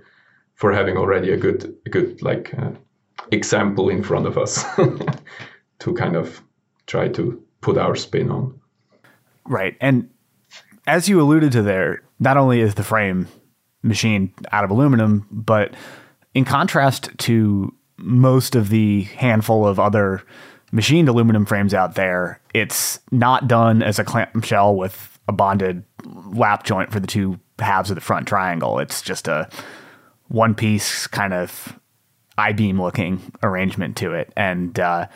for 0.55 0.73
having 0.73 0.97
already 0.97 1.31
a 1.31 1.37
good 1.37 1.75
a 1.85 1.89
good 1.89 2.21
like 2.21 2.53
uh, 2.57 2.71
example 3.31 3.89
in 3.89 4.03
front 4.03 4.27
of 4.27 4.37
us 4.37 4.63
to 5.79 5.93
kind 5.93 6.15
of 6.15 6.41
try 6.87 7.07
to 7.09 7.41
put 7.61 7.77
our 7.77 7.95
spin 7.95 8.29
on. 8.29 8.59
Right. 9.47 9.75
And 9.81 10.09
as 10.87 11.09
you 11.09 11.21
alluded 11.21 11.51
to 11.53 11.61
there, 11.61 12.03
not 12.19 12.37
only 12.37 12.61
is 12.61 12.75
the 12.75 12.83
frame 12.83 13.27
machine 13.81 14.33
out 14.51 14.63
of 14.63 14.71
aluminum, 14.71 15.27
but 15.31 15.73
in 16.33 16.45
contrast 16.45 17.09
to 17.19 17.73
most 17.97 18.55
of 18.55 18.69
the 18.69 19.03
handful 19.03 19.67
of 19.67 19.79
other 19.79 20.21
machined 20.71 21.09
aluminum 21.09 21.45
frames 21.45 21.73
out 21.73 21.95
there, 21.95 22.41
it's 22.53 22.99
not 23.11 23.47
done 23.47 23.81
as 23.81 23.99
a 23.99 24.03
clamshell 24.03 24.75
with 24.75 25.19
a 25.27 25.33
bonded 25.33 25.83
lap 26.05 26.63
joint 26.63 26.91
for 26.91 26.99
the 26.99 27.07
two 27.07 27.39
halves 27.59 27.89
of 27.89 27.95
the 27.95 28.01
front 28.01 28.27
triangle. 28.27 28.79
It's 28.79 29.01
just 29.01 29.27
a 29.27 29.49
one 30.27 30.55
piece 30.55 31.07
kind 31.07 31.33
of 31.33 31.79
I 32.37 32.51
beam 32.51 32.81
looking 32.81 33.21
arrangement 33.43 33.95
to 33.97 34.13
it. 34.13 34.31
And 34.35 34.79
uh, 34.79 35.07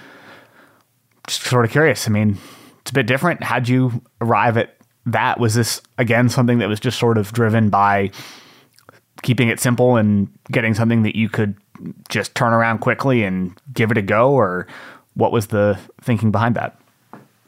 just 1.27 1.43
sort 1.43 1.65
of 1.65 1.71
curious. 1.71 2.07
I 2.07 2.11
mean, 2.11 2.37
it's 2.81 2.91
a 2.91 2.93
bit 2.93 3.07
different. 3.07 3.43
How'd 3.43 3.67
you 3.67 4.01
arrive 4.21 4.57
at 4.57 4.77
that? 5.05 5.39
Was 5.39 5.53
this 5.53 5.81
again 5.97 6.29
something 6.29 6.59
that 6.59 6.69
was 6.69 6.79
just 6.79 6.97
sort 6.99 7.17
of 7.17 7.33
driven 7.33 7.69
by 7.69 8.11
keeping 9.21 9.49
it 9.49 9.59
simple 9.59 9.97
and 9.97 10.29
getting 10.51 10.73
something 10.73 11.03
that 11.03 11.15
you 11.15 11.29
could 11.29 11.55
just 12.07 12.35
turn 12.35 12.53
around 12.53 12.79
quickly 12.79 13.23
and 13.23 13.57
give 13.73 13.91
it 13.91 13.97
a 13.97 14.01
go, 14.01 14.31
or 14.31 14.65
what 15.13 15.31
was 15.31 15.47
the 15.47 15.79
thinking 16.01 16.31
behind 16.31 16.55
that? 16.55 16.79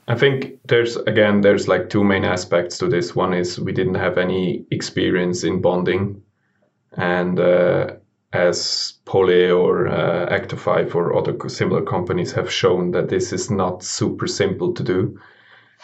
I 0.08 0.16
think 0.16 0.60
there's 0.68 0.98
again 0.98 1.42
there's 1.42 1.68
like 1.68 1.90
two 1.90 2.04
main 2.04 2.26
aspects 2.26 2.78
to 2.80 2.88
this. 2.88 3.16
One 3.16 3.34
is 3.34 3.60
we 3.60 3.72
didn't 3.72 3.96
have 3.96 4.18
any 4.18 4.66
experience 4.72 5.44
in 5.44 5.62
bonding, 5.62 6.22
and 6.98 7.40
uh, 7.40 7.92
as 8.34 8.94
Pole 9.06 9.52
or 9.52 9.88
uh, 9.88 10.28
Actofive 10.30 10.96
or 10.96 11.16
other 11.16 11.38
similar 11.50 11.82
companies 11.82 12.32
have 12.34 12.52
shown 12.52 12.92
that 12.92 13.10
this 13.10 13.32
is 13.32 13.52
not 13.52 13.84
super 13.84 14.28
simple 14.28 14.74
to 14.74 14.84
do 14.84 15.20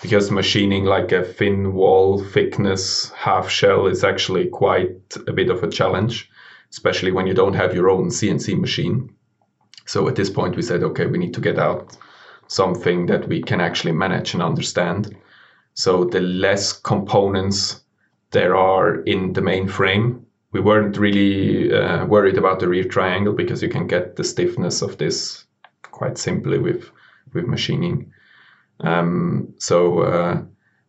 because 0.01 0.31
machining 0.31 0.85
like 0.85 1.11
a 1.11 1.23
thin 1.23 1.73
wall 1.73 2.23
thickness 2.23 3.11
half 3.11 3.49
shell 3.49 3.87
is 3.87 4.03
actually 4.03 4.47
quite 4.47 5.17
a 5.27 5.33
bit 5.33 5.49
of 5.49 5.63
a 5.63 5.69
challenge, 5.69 6.29
especially 6.71 7.11
when 7.11 7.27
you 7.27 7.33
don't 7.33 7.55
have 7.55 7.73
your 7.73 7.89
own 7.89 8.09
CNC 8.09 8.59
machine. 8.59 9.09
So 9.87 10.07
at 10.07 10.15
this 10.15 10.29
point, 10.29 10.55
we 10.55 10.61
said, 10.61 10.83
okay, 10.83 11.05
we 11.05 11.17
need 11.17 11.33
to 11.33 11.41
get 11.41 11.57
out 11.57 11.97
something 12.47 13.07
that 13.07 13.27
we 13.27 13.41
can 13.41 13.61
actually 13.61 13.93
manage 13.93 14.33
and 14.33 14.43
understand. 14.43 15.15
So 15.73 16.03
the 16.03 16.21
less 16.21 16.73
components 16.73 17.81
there 18.31 18.55
are 18.55 19.01
in 19.01 19.33
the 19.33 19.41
main 19.41 19.67
frame, 19.67 20.25
we 20.51 20.59
weren't 20.59 20.97
really 20.97 21.73
uh, 21.73 22.05
worried 22.05 22.37
about 22.37 22.59
the 22.59 22.67
rear 22.67 22.83
triangle 22.83 23.33
because 23.33 23.63
you 23.63 23.69
can 23.69 23.87
get 23.87 24.15
the 24.15 24.23
stiffness 24.23 24.81
of 24.81 24.97
this 24.97 25.45
quite 25.83 26.17
simply 26.17 26.59
with 26.59 26.89
with 27.33 27.47
machining. 27.47 28.11
Um, 28.81 29.53
so 29.59 29.99
uh, 29.99 30.41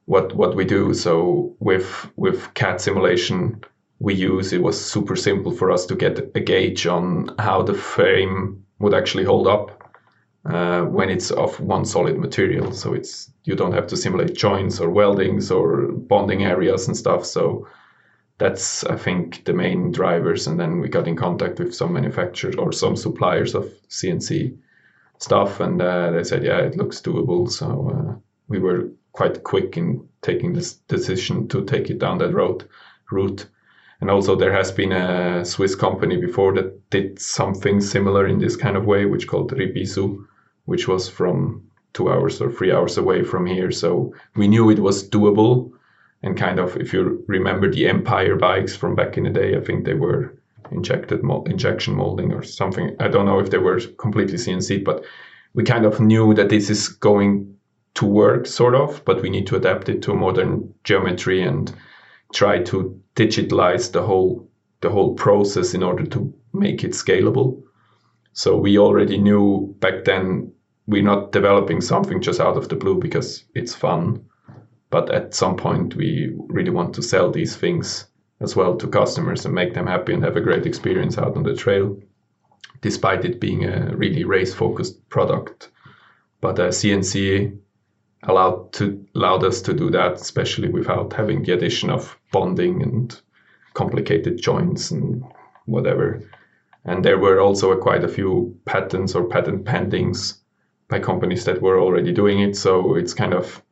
what 0.06 0.34
what 0.34 0.56
we 0.56 0.64
do 0.64 0.94
so 0.94 1.54
with 1.60 2.10
with 2.16 2.52
CAD 2.54 2.80
simulation 2.80 3.60
we 4.00 4.14
use 4.14 4.52
it 4.52 4.62
was 4.62 4.82
super 4.82 5.16
simple 5.16 5.52
for 5.52 5.70
us 5.70 5.86
to 5.86 5.94
get 5.94 6.18
a 6.34 6.40
gauge 6.40 6.86
on 6.86 7.34
how 7.38 7.62
the 7.62 7.74
frame 7.74 8.64
would 8.78 8.94
actually 8.94 9.24
hold 9.24 9.46
up 9.46 9.92
uh, 10.44 10.82
when 10.82 11.10
it's 11.10 11.30
of 11.30 11.58
one 11.60 11.84
solid 11.84 12.18
material. 12.18 12.72
So 12.72 12.94
it's 12.94 13.30
you 13.44 13.54
don't 13.54 13.72
have 13.72 13.86
to 13.88 13.96
simulate 13.96 14.36
joints 14.36 14.80
or 14.80 14.90
weldings 14.90 15.50
or 15.50 15.88
bonding 15.92 16.44
areas 16.44 16.86
and 16.86 16.96
stuff. 16.96 17.24
So 17.24 17.66
that's 18.38 18.84
I 18.84 18.96
think 18.96 19.44
the 19.44 19.52
main 19.52 19.90
drivers. 19.90 20.46
And 20.46 20.58
then 20.58 20.80
we 20.80 20.88
got 20.88 21.08
in 21.08 21.16
contact 21.16 21.58
with 21.58 21.74
some 21.74 21.92
manufacturers 21.92 22.56
or 22.56 22.72
some 22.72 22.96
suppliers 22.96 23.54
of 23.54 23.72
CNC 23.88 24.56
stuff, 25.18 25.60
and 25.60 25.82
uh, 25.82 26.12
they 26.12 26.24
said, 26.24 26.44
yeah, 26.44 26.58
it 26.58 26.76
looks 26.76 27.00
doable. 27.00 27.50
So 27.50 27.90
uh, 27.90 28.14
we 28.46 28.58
were 28.58 28.90
quite 29.12 29.42
quick 29.42 29.76
in 29.76 30.08
taking 30.22 30.52
this 30.52 30.74
decision 30.74 31.48
to 31.48 31.64
take 31.64 31.90
it 31.90 31.98
down 31.98 32.18
that 32.18 32.32
road 32.32 32.68
route. 33.10 33.46
And 34.00 34.10
also, 34.10 34.36
there 34.36 34.52
has 34.52 34.70
been 34.70 34.92
a 34.92 35.44
Swiss 35.44 35.74
company 35.74 36.16
before 36.16 36.54
that 36.54 36.90
did 36.90 37.20
something 37.20 37.80
similar 37.80 38.26
in 38.26 38.38
this 38.38 38.56
kind 38.56 38.76
of 38.76 38.86
way, 38.86 39.06
which 39.06 39.26
called 39.26 39.52
Ribisu, 39.52 40.24
which 40.66 40.86
was 40.86 41.08
from 41.08 41.62
two 41.94 42.10
hours 42.10 42.40
or 42.40 42.52
three 42.52 42.72
hours 42.72 42.96
away 42.96 43.24
from 43.24 43.46
here. 43.46 43.70
So 43.72 44.14
we 44.36 44.46
knew 44.46 44.70
it 44.70 44.78
was 44.78 45.08
doable 45.08 45.72
and 46.22 46.36
kind 46.36 46.58
of 46.58 46.76
if 46.76 46.92
you 46.92 47.24
remember 47.26 47.70
the 47.70 47.88
Empire 47.88 48.36
bikes 48.36 48.76
from 48.76 48.94
back 48.94 49.16
in 49.16 49.24
the 49.24 49.30
day, 49.30 49.56
I 49.56 49.60
think 49.60 49.84
they 49.84 49.94
were 49.94 50.34
injected 50.70 51.20
injection 51.46 51.94
molding 51.94 52.32
or 52.32 52.42
something. 52.42 52.94
I 53.00 53.08
don't 53.08 53.26
know 53.26 53.38
if 53.38 53.50
they 53.50 53.58
were 53.58 53.80
completely 53.98 54.36
CNC, 54.36 54.84
but 54.84 55.04
we 55.54 55.64
kind 55.64 55.86
of 55.86 56.00
knew 56.00 56.34
that 56.34 56.48
this 56.48 56.70
is 56.70 56.88
going 56.88 57.54
to 57.94 58.04
work 58.04 58.46
sort 58.46 58.74
of, 58.74 59.02
but 59.04 59.22
we 59.22 59.30
need 59.30 59.46
to 59.46 59.56
adapt 59.56 59.88
it 59.88 60.02
to 60.02 60.14
modern 60.14 60.74
geometry 60.84 61.42
and 61.42 61.72
try 62.32 62.62
to 62.62 63.00
digitalize 63.14 63.92
the 63.92 64.02
whole 64.02 64.48
the 64.80 64.90
whole 64.90 65.14
process 65.14 65.74
in 65.74 65.82
order 65.82 66.06
to 66.06 66.32
make 66.52 66.84
it 66.84 66.92
scalable. 66.92 67.60
So 68.32 68.56
we 68.56 68.78
already 68.78 69.18
knew 69.18 69.74
back 69.80 70.04
then 70.04 70.52
we're 70.86 71.02
not 71.02 71.32
developing 71.32 71.80
something 71.80 72.22
just 72.22 72.40
out 72.40 72.56
of 72.56 72.68
the 72.68 72.76
blue 72.76 73.00
because 73.00 73.44
it's 73.54 73.74
fun 73.74 74.24
but 74.90 75.10
at 75.10 75.34
some 75.34 75.56
point, 75.56 75.96
we 75.96 76.34
really 76.48 76.70
want 76.70 76.94
to 76.94 77.02
sell 77.02 77.30
these 77.30 77.56
things 77.56 78.06
as 78.40 78.56
well 78.56 78.76
to 78.76 78.88
customers 78.88 79.44
and 79.44 79.54
make 79.54 79.74
them 79.74 79.86
happy 79.86 80.14
and 80.14 80.24
have 80.24 80.36
a 80.36 80.40
great 80.40 80.64
experience 80.64 81.18
out 81.18 81.36
on 81.36 81.42
the 81.42 81.54
trail, 81.54 81.98
despite 82.80 83.24
it 83.24 83.40
being 83.40 83.64
a 83.64 83.94
really 83.96 84.24
race 84.24 84.54
focused 84.54 85.06
product. 85.10 85.70
But 86.40 86.58
uh, 86.58 86.68
CNC 86.68 87.58
allowed 88.24 88.72
to 88.72 89.04
allowed 89.14 89.44
us 89.44 89.60
to 89.62 89.74
do 89.74 89.90
that, 89.90 90.14
especially 90.14 90.68
without 90.68 91.12
having 91.12 91.42
the 91.42 91.52
addition 91.52 91.90
of 91.90 92.18
bonding 92.32 92.82
and 92.82 93.20
complicated 93.74 94.40
joints 94.40 94.90
and 94.90 95.24
whatever. 95.66 96.22
And 96.84 97.04
there 97.04 97.18
were 97.18 97.40
also 97.40 97.76
quite 97.76 98.04
a 98.04 98.08
few 98.08 98.58
patents 98.64 99.14
or 99.14 99.28
patent 99.28 99.64
pendings 99.64 100.38
by 100.88 100.98
companies 100.98 101.44
that 101.44 101.62
were 101.62 101.78
already 101.78 102.12
doing 102.12 102.40
it. 102.40 102.56
So 102.56 102.94
it's 102.94 103.14
kind 103.14 103.34
of 103.34 103.62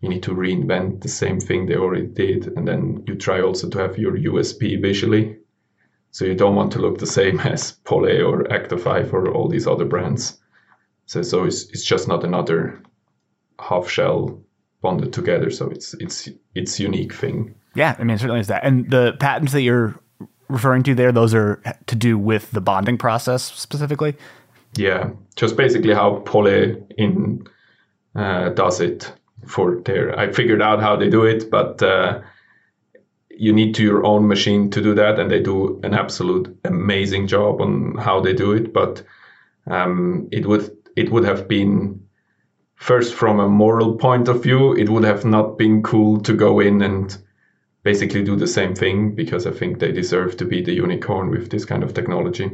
you 0.00 0.08
need 0.08 0.22
to 0.24 0.34
reinvent 0.34 1.00
the 1.00 1.08
same 1.08 1.40
thing 1.40 1.66
they 1.66 1.76
already 1.76 2.06
did, 2.06 2.46
and 2.56 2.68
then 2.68 3.02
you 3.06 3.16
try 3.16 3.40
also 3.40 3.68
to 3.68 3.78
have 3.78 3.98
your 3.98 4.16
USP 4.16 4.80
visually. 4.80 5.38
So 6.10 6.24
you 6.24 6.34
don't 6.34 6.54
want 6.54 6.72
to 6.72 6.78
look 6.78 6.98
the 6.98 7.06
same 7.06 7.40
as 7.54 7.72
Pole 7.84 8.06
or 8.06 8.44
Actofive 8.44 9.12
or 9.12 9.32
all 9.32 9.48
these 9.48 9.66
other 9.66 9.84
brands. 9.84 10.38
So 11.06 11.22
so 11.22 11.44
it's 11.44 11.70
it's 11.70 11.84
just 11.84 12.06
not 12.06 12.24
another 12.24 12.82
half 13.60 13.88
shell 13.88 14.40
bonded 14.80 15.12
together. 15.12 15.50
So 15.50 15.70
it's 15.70 15.94
it's 15.94 16.28
it's 16.54 16.80
unique 16.80 17.14
thing. 17.14 17.54
Yeah, 17.74 17.96
I 17.98 18.04
mean 18.04 18.14
it 18.16 18.20
certainly 18.20 18.40
is 18.40 18.48
that. 18.48 18.64
And 18.64 18.90
the 18.90 19.16
patents 19.18 19.52
that 19.52 19.62
you're 19.62 19.98
referring 20.48 20.82
to 20.84 20.94
there, 20.94 21.12
those 21.12 21.34
are 21.34 21.62
to 21.86 21.94
do 21.94 22.18
with 22.18 22.50
the 22.50 22.60
bonding 22.60 22.98
process 22.98 23.44
specifically. 23.44 24.16
Yeah, 24.76 25.10
just 25.36 25.56
basically 25.56 25.94
how 25.94 26.20
Poly 26.20 26.76
in 26.96 27.46
uh, 28.14 28.50
does 28.50 28.80
it 28.80 29.12
for 29.46 29.80
their. 29.84 30.18
I 30.18 30.32
figured 30.32 30.62
out 30.62 30.80
how 30.80 30.96
they 30.96 31.08
do 31.08 31.24
it, 31.24 31.50
but 31.50 31.82
uh, 31.82 32.20
you 33.30 33.52
need 33.52 33.74
to 33.76 33.82
your 33.82 34.04
own 34.04 34.26
machine 34.26 34.70
to 34.70 34.82
do 34.82 34.94
that, 34.94 35.18
and 35.18 35.30
they 35.30 35.40
do 35.40 35.80
an 35.82 35.94
absolute 35.94 36.58
amazing 36.64 37.26
job 37.26 37.60
on 37.60 37.96
how 37.96 38.20
they 38.20 38.32
do 38.32 38.52
it. 38.52 38.72
But 38.72 39.02
um, 39.66 40.28
it 40.32 40.46
would 40.46 40.76
it 40.96 41.10
would 41.10 41.24
have 41.24 41.48
been 41.48 42.07
first 42.78 43.14
from 43.14 43.40
a 43.40 43.48
moral 43.48 43.96
point 43.96 44.28
of 44.28 44.42
view, 44.42 44.74
it 44.74 44.88
would 44.88 45.04
have 45.04 45.24
not 45.24 45.58
been 45.58 45.82
cool 45.82 46.20
to 46.20 46.32
go 46.32 46.60
in 46.60 46.80
and 46.80 47.18
basically 47.82 48.22
do 48.22 48.36
the 48.36 48.46
same 48.46 48.74
thing 48.74 49.14
because 49.14 49.46
I 49.46 49.50
think 49.50 49.78
they 49.78 49.92
deserve 49.92 50.36
to 50.36 50.44
be 50.44 50.62
the 50.62 50.72
unicorn 50.72 51.30
with 51.30 51.50
this 51.50 51.64
kind 51.64 51.82
of 51.82 51.92
technology 51.92 52.50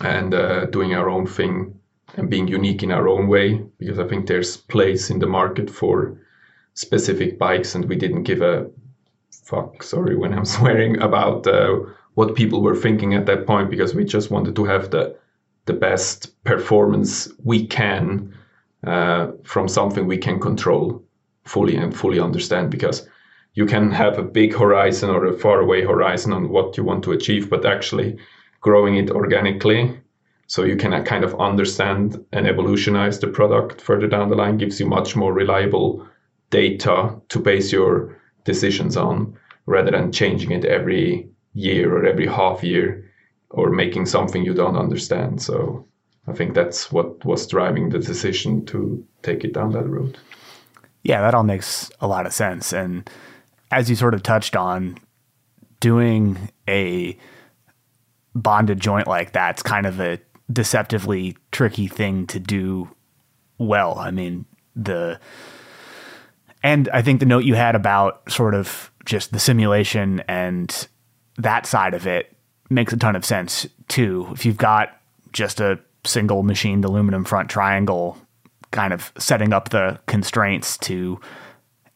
and 0.00 0.34
uh, 0.34 0.66
doing 0.66 0.94
our 0.94 1.08
own 1.08 1.26
thing 1.26 1.78
and 2.16 2.28
being 2.28 2.46
unique 2.46 2.82
in 2.82 2.92
our 2.92 3.08
own 3.08 3.26
way 3.26 3.62
because 3.78 3.98
I 3.98 4.06
think 4.06 4.26
there's 4.26 4.56
place 4.56 5.10
in 5.10 5.18
the 5.18 5.26
market 5.26 5.70
for 5.70 6.20
specific 6.74 7.38
bikes 7.38 7.74
and 7.74 7.88
we 7.88 7.96
didn't 7.96 8.24
give 8.24 8.42
a 8.42 8.70
fuck 9.30 9.82
sorry 9.82 10.14
when 10.14 10.34
I'm 10.34 10.44
swearing 10.56 11.00
about 11.00 11.46
uh, 11.46 11.80
what 12.14 12.34
people 12.34 12.60
were 12.60 12.76
thinking 12.76 13.14
at 13.14 13.26
that 13.26 13.46
point 13.46 13.70
because 13.70 13.94
we 13.94 14.04
just 14.04 14.30
wanted 14.30 14.56
to 14.56 14.64
have 14.64 14.90
the 14.90 15.16
the 15.64 15.72
best 15.72 16.42
performance 16.44 17.28
we 17.44 17.66
can 17.66 18.34
uh, 18.86 19.28
from 19.44 19.68
something 19.68 20.06
we 20.06 20.18
can 20.18 20.40
control 20.40 21.02
fully 21.44 21.76
and 21.76 21.96
fully 21.96 22.20
understand 22.20 22.70
because 22.70 23.08
you 23.54 23.66
can 23.66 23.90
have 23.90 24.18
a 24.18 24.22
big 24.22 24.54
horizon 24.54 25.10
or 25.10 25.26
a 25.26 25.38
faraway 25.38 25.82
horizon 25.82 26.32
on 26.32 26.48
what 26.48 26.76
you 26.76 26.84
want 26.84 27.04
to 27.04 27.12
achieve 27.12 27.50
but 27.50 27.66
actually 27.66 28.16
growing 28.60 28.96
it 28.96 29.10
organically 29.10 29.98
so 30.46 30.64
you 30.64 30.76
can 30.76 30.92
uh, 30.92 31.02
kind 31.02 31.24
of 31.24 31.38
understand 31.40 32.24
and 32.32 32.46
evolutionize 32.46 33.18
the 33.18 33.26
product 33.26 33.80
further 33.80 34.06
down 34.06 34.28
the 34.28 34.36
line 34.36 34.58
gives 34.58 34.78
you 34.78 34.86
much 34.86 35.16
more 35.16 35.32
reliable 35.32 36.06
data 36.50 37.14
to 37.28 37.38
base 37.38 37.72
your 37.72 38.20
decisions 38.44 38.96
on 38.96 39.36
rather 39.66 39.90
than 39.90 40.12
changing 40.12 40.50
it 40.50 40.64
every 40.64 41.28
year 41.54 41.96
or 41.96 42.04
every 42.04 42.26
half 42.26 42.62
year 42.62 43.10
or 43.50 43.70
making 43.70 44.06
something 44.06 44.44
you 44.44 44.54
don't 44.54 44.76
understand. 44.76 45.40
So 45.40 45.86
i 46.26 46.32
think 46.32 46.54
that's 46.54 46.90
what 46.92 47.24
was 47.24 47.46
driving 47.46 47.90
the 47.90 47.98
decision 47.98 48.64
to 48.64 49.04
take 49.22 49.44
it 49.44 49.52
down 49.52 49.70
that 49.72 49.88
route 49.88 50.18
yeah 51.02 51.20
that 51.20 51.34
all 51.34 51.42
makes 51.44 51.90
a 52.00 52.06
lot 52.06 52.26
of 52.26 52.32
sense 52.32 52.72
and 52.72 53.08
as 53.70 53.88
you 53.88 53.96
sort 53.96 54.14
of 54.14 54.22
touched 54.22 54.56
on 54.56 54.98
doing 55.80 56.50
a 56.68 57.16
bonded 58.34 58.80
joint 58.80 59.06
like 59.06 59.32
that's 59.32 59.62
kind 59.62 59.86
of 59.86 60.00
a 60.00 60.18
deceptively 60.52 61.36
tricky 61.50 61.86
thing 61.86 62.26
to 62.28 62.38
do 62.38 62.90
well. 63.58 63.98
I 63.98 64.10
mean, 64.10 64.46
the 64.74 65.18
and 66.62 66.88
I 66.92 67.02
think 67.02 67.20
the 67.20 67.26
note 67.26 67.44
you 67.44 67.54
had 67.54 67.74
about 67.74 68.30
sort 68.30 68.54
of 68.54 68.90
just 69.04 69.32
the 69.32 69.40
simulation 69.40 70.22
and 70.28 70.88
that 71.38 71.66
side 71.66 71.94
of 71.94 72.06
it 72.06 72.36
makes 72.70 72.92
a 72.92 72.96
ton 72.96 73.16
of 73.16 73.24
sense 73.24 73.66
too. 73.88 74.28
If 74.32 74.46
you've 74.46 74.56
got 74.56 75.00
just 75.32 75.60
a 75.60 75.80
single 76.04 76.42
machined 76.42 76.84
aluminum 76.84 77.24
front 77.24 77.48
triangle 77.48 78.18
kind 78.70 78.92
of 78.92 79.12
setting 79.18 79.52
up 79.52 79.68
the 79.68 80.00
constraints 80.06 80.78
to 80.78 81.20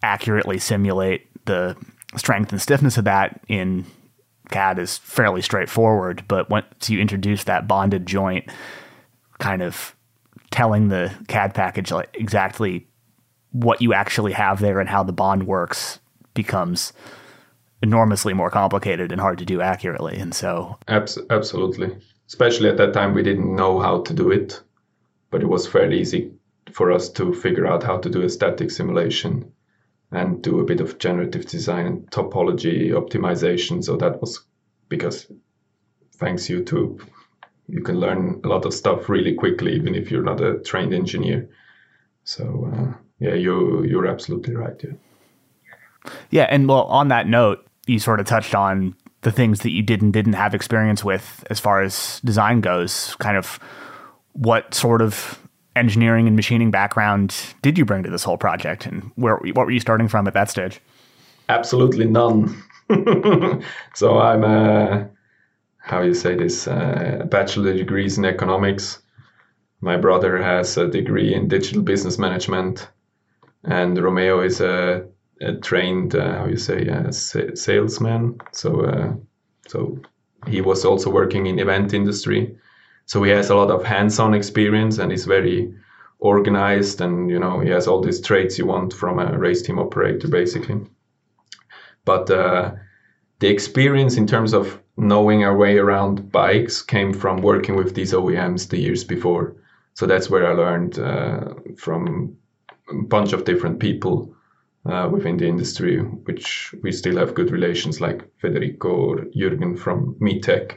accurately 0.03 0.59
simulate 0.59 1.27
the 1.47 1.77
strength 2.17 2.53
and 2.53 2.61
stiffness 2.61 2.99
of 2.99 3.05
that 3.05 3.41
in 3.49 3.85
CAD 4.51 4.79
is 4.79 4.99
fairly 4.99 5.43
straightforward, 5.43 6.25
but 6.29 6.49
once 6.51 6.89
you 6.89 7.01
introduce 7.01 7.45
that 7.45 7.67
bonded 7.67 8.07
joint, 8.07 8.49
kind 9.39 9.63
of 9.63 9.97
telling 10.51 10.89
the 10.89 11.13
CAD 11.29 11.55
package 11.55 11.91
like 11.91 12.15
exactly 12.15 12.87
what 13.51 13.83
you 13.83 13.93
actually 13.93 14.33
have 14.33 14.61
there 14.61 14.81
and 14.81 14.89
how 14.89 15.03
the 15.03 15.13
bond 15.13 15.47
works 15.47 15.99
becomes 16.35 16.93
enormously 17.83 18.33
more 18.33 18.51
complicated 18.51 19.13
and 19.13 19.21
hard 19.21 19.39
to 19.39 19.45
do 19.45 19.61
accurately. 19.61 20.17
And 20.17 20.35
so, 20.35 20.79
Abs- 20.89 21.19
absolutely, 21.31 21.97
especially 22.29 22.69
at 22.69 22.77
that 22.77 22.93
time, 22.93 23.15
we 23.15 23.23
didn't 23.23 23.55
know 23.55 23.79
how 23.81 24.03
to 24.03 24.15
do 24.15 24.31
it, 24.31 24.61
but 25.31 25.43
it 25.43 25.47
was 25.47 25.67
fairly 25.67 26.01
easy 26.01 26.33
for 26.73 26.93
us 26.93 27.09
to 27.11 27.33
figure 27.33 27.67
out 27.67 27.83
how 27.83 27.99
to 27.99 28.11
do 28.11 28.23
a 28.23 28.29
static 28.29 28.71
simulation 28.71 29.53
and 30.13 30.43
do 30.43 30.61
a 30.61 30.65
bit 30.65 30.81
of 30.81 30.99
generative 30.99 31.47
design 31.47 31.87
and 31.87 32.11
topology 32.11 32.91
optimization. 32.91 33.83
So 33.83 33.97
that 33.97 34.21
was 34.21 34.45
because 34.89 35.31
thanks 36.15 36.47
YouTube, 36.49 37.07
you 37.69 37.83
can 37.83 37.99
learn 37.99 38.41
a 38.45 38.49
lot 38.49 38.65
of 38.65 38.75
stuff 38.75 39.09
really 39.09 39.35
quickly, 39.35 39.75
even 39.75 39.95
if 39.95 40.11
you're 40.11 40.23
not 40.23 40.41
a 40.41 40.59
trained 40.61 40.95
engineer. 40.95 41.49
So 42.25 42.71
uh, 42.73 42.93
yeah, 43.19 43.35
you 43.35 43.85
you're 43.85 44.07
absolutely 44.07 44.55
right. 44.55 44.81
Yeah. 44.83 46.13
Yeah, 46.31 46.47
and 46.49 46.69
well, 46.69 46.85
on 46.85 47.09
that 47.09 47.27
note, 47.27 47.67
you 47.87 47.99
sort 47.99 48.21
of 48.21 48.27
touched 48.27 48.55
on 48.55 48.95
the 49.27 49.33
things 49.33 49.59
that 49.63 49.73
you 49.73 49.83
did 49.83 50.03
and 50.03 50.13
didn't 50.13 50.35
have 50.35 50.55
experience 50.55 51.03
with 51.03 51.43
as 51.51 51.59
far 51.59 51.83
as 51.83 52.21
design 52.25 52.61
goes. 52.61 53.17
Kind 53.19 53.37
of 53.37 53.59
what 54.35 54.73
sort 54.73 55.03
of 55.03 55.43
engineering 55.75 56.29
and 56.29 56.37
machining 56.37 56.71
background 56.71 57.35
did 57.61 57.77
you 57.77 57.85
bring 57.85 58.05
to 58.05 58.09
this 58.09 58.23
whole 58.23 58.37
project, 58.39 58.87
and 58.87 59.11
where 59.17 59.39
what 59.53 59.67
were 59.67 59.73
you 59.73 59.81
starting 59.81 60.07
from 60.07 60.29
at 60.29 60.35
that 60.35 60.49
stage? 60.49 60.81
Absolutely 61.49 62.07
none. 62.07 62.63
so 63.95 64.21
I'm 64.21 64.45
a 64.45 65.11
how 65.79 66.03
you 66.03 66.15
say 66.15 66.37
this 66.37 66.69
uh, 66.69 67.27
bachelor 67.29 67.75
degrees 67.77 68.19
in 68.19 68.25
economics. 68.25 69.01
My 69.81 69.97
brother 69.97 70.41
has 70.41 70.77
a 70.77 70.87
degree 70.87 71.35
in 71.35 71.49
digital 71.49 71.83
business 71.83 72.17
management, 72.17 72.89
and 73.65 74.01
Romeo 74.01 74.41
is 74.41 74.61
a, 74.61 75.05
a 75.41 75.55
trained 75.55 76.15
uh, 76.15 76.39
how 76.39 76.47
you 76.47 76.57
say 76.57 76.87
a 76.87 77.13
salesman. 77.13 78.39
So 78.53 78.81
uh, 78.81 79.13
so 79.69 79.99
he 80.47 80.61
was 80.61 80.85
also 80.85 81.11
working 81.11 81.47
in 81.47 81.59
event 81.59 81.93
industry 81.93 82.57
so 83.07 83.23
he 83.23 83.31
has 83.31 83.51
a 83.51 83.55
lot 83.55 83.71
of 83.71 83.85
hands-on 83.85 84.35
experience 84.35 84.99
and 84.99 85.13
is 85.13 85.25
very 85.25 85.73
organized 86.19 87.01
and 87.01 87.31
you 87.31 87.39
know 87.39 87.61
he 87.61 87.71
has 87.71 87.87
all 87.87 88.01
these 88.01 88.21
traits 88.21 88.59
you 88.59 88.67
want 88.67 88.93
from 88.93 89.19
a 89.19 89.39
race 89.39 89.63
team 89.63 89.79
operator 89.79 90.29
basically 90.29 90.81
but 92.07 92.31
uh, 92.31 92.73
the 93.41 93.49
experience 93.49 94.17
in 94.17 94.27
terms 94.27 94.55
of 94.55 94.81
knowing 94.97 95.45
our 95.45 95.57
way 95.57 95.77
around 95.77 96.33
bikes 96.33 96.81
came 96.81 97.13
from 97.13 97.43
working 97.43 97.77
with 97.77 97.95
these 97.95 98.13
OEMs 98.13 98.69
the 98.69 98.79
years 98.79 99.05
before. 99.05 99.55
So 99.93 100.07
that's 100.07 100.31
where 100.31 100.47
I 100.47 100.55
learned 100.55 100.99
uh, 100.99 101.55
from 101.77 102.37
a 102.91 103.03
bunch 103.03 103.33
of 103.33 103.45
different 103.45 103.81
people 103.81 104.35
uh, 104.89 105.09
within 105.09 105.37
the 105.37 105.47
industry, 105.47 105.99
which 105.99 106.75
we 106.83 106.93
still 106.93 107.17
have 107.17 107.35
good 107.35 107.51
relations, 107.51 108.01
like 108.01 108.29
Federico 108.39 108.89
or 108.89 109.17
Jürgen 109.37 109.79
from 109.79 110.15
MeTech, 110.21 110.77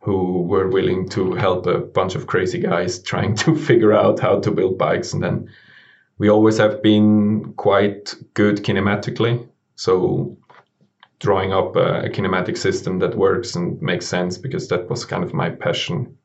who 0.00 0.42
were 0.42 0.68
willing 0.68 1.08
to 1.10 1.32
help 1.34 1.66
a 1.66 1.78
bunch 1.78 2.14
of 2.14 2.26
crazy 2.26 2.58
guys 2.58 3.02
trying 3.12 3.34
to 3.36 3.56
figure 3.56 3.92
out 3.92 4.20
how 4.20 4.40
to 4.40 4.50
build 4.50 4.78
bikes. 4.78 5.12
And 5.12 5.22
then 5.22 5.48
we 6.18 6.28
always 6.28 6.58
have 6.58 6.82
been 6.82 7.52
quite 7.54 8.14
good 8.34 8.58
kinematically. 8.58 9.48
So 9.76 10.36
drawing 11.18 11.52
up 11.52 11.76
a, 11.76 12.06
a 12.06 12.08
kinematic 12.08 12.56
system 12.56 12.98
that 12.98 13.16
works 13.16 13.54
and 13.54 13.80
makes 13.80 14.06
sense 14.06 14.36
because 14.38 14.68
that 14.68 14.90
was 14.90 15.04
kind 15.04 15.22
of 15.22 15.32
my 15.32 15.50
passion 15.50 16.16